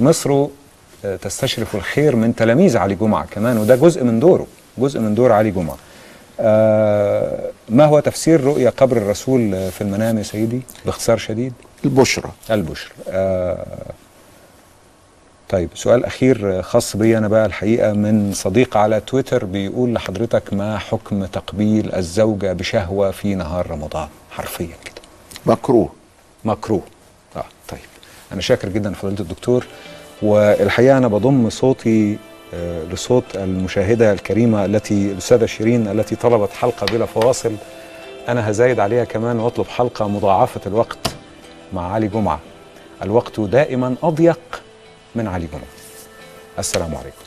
مصر 0.00 0.46
آه، 1.04 1.16
تستشرف 1.16 1.74
الخير 1.74 2.16
من 2.16 2.34
تلاميذ 2.34 2.76
علي 2.76 2.94
جمعة 2.94 3.26
كمان 3.30 3.58
وده 3.58 3.76
جزء 3.76 4.04
من 4.04 4.20
دوره 4.20 4.46
جزء 4.78 5.00
من 5.00 5.14
دور 5.14 5.32
علي 5.32 5.50
جمعة. 5.50 5.76
آه 6.40 7.50
ما 7.68 7.84
هو 7.84 8.00
تفسير 8.00 8.44
رؤيا 8.44 8.70
قبر 8.70 8.96
الرسول 8.96 9.70
في 9.70 9.80
المنام 9.80 10.18
يا 10.18 10.22
سيدي؟ 10.22 10.60
باختصار 10.86 11.16
شديد. 11.18 11.52
البشرى. 11.84 12.30
البشرى. 12.50 12.90
آه 13.10 13.66
طيب 15.50 15.68
سؤال 15.74 16.04
أخير 16.04 16.62
خاص 16.62 16.96
بي 16.96 17.18
أنا 17.18 17.28
بقى 17.28 17.46
الحقيقة 17.46 17.92
من 17.92 18.32
صديق 18.32 18.76
على 18.76 19.00
تويتر 19.00 19.44
بيقول 19.44 19.94
لحضرتك 19.94 20.52
ما 20.54 20.78
حكم 20.78 21.24
تقبيل 21.24 21.94
الزوجة 21.94 22.52
بشهوة 22.52 23.10
في 23.10 23.34
نهار 23.34 23.70
رمضان؟ 23.70 24.08
حرفيا 24.30 24.66
كده. 24.84 24.94
مكروه. 25.46 25.88
مكروه. 26.44 26.82
آه 27.36 27.44
طيب. 27.68 27.80
أنا 28.32 28.40
شاكر 28.40 28.68
جدا 28.68 28.92
فضيله 28.94 29.20
الدكتور. 29.20 29.66
والحقيقة 30.22 30.98
أنا 30.98 31.08
بضم 31.08 31.50
صوتي 31.50 32.18
آه، 32.54 32.84
لصوت 32.84 33.24
المشاهدة 33.34 34.12
الكريمة 34.12 34.64
التي 34.64 35.12
الأستاذة 35.12 35.46
شيرين 35.46 35.88
التي 35.88 36.16
طلبت 36.16 36.50
حلقة 36.52 36.86
بلا 36.86 37.06
فواصل. 37.06 37.52
أنا 38.28 38.50
هزايد 38.50 38.80
عليها 38.80 39.04
كمان 39.04 39.40
وأطلب 39.40 39.66
حلقة 39.66 40.08
مضاعفة 40.08 40.60
الوقت 40.66 40.98
مع 41.72 41.92
علي 41.92 42.08
جمعة. 42.08 42.40
الوقت 43.02 43.40
دائما 43.40 43.94
أضيق 44.02 44.62
من 45.14 45.26
علي 45.28 45.46
جمعه 45.46 45.62
السلام 46.58 46.94
عليكم. 46.94 47.19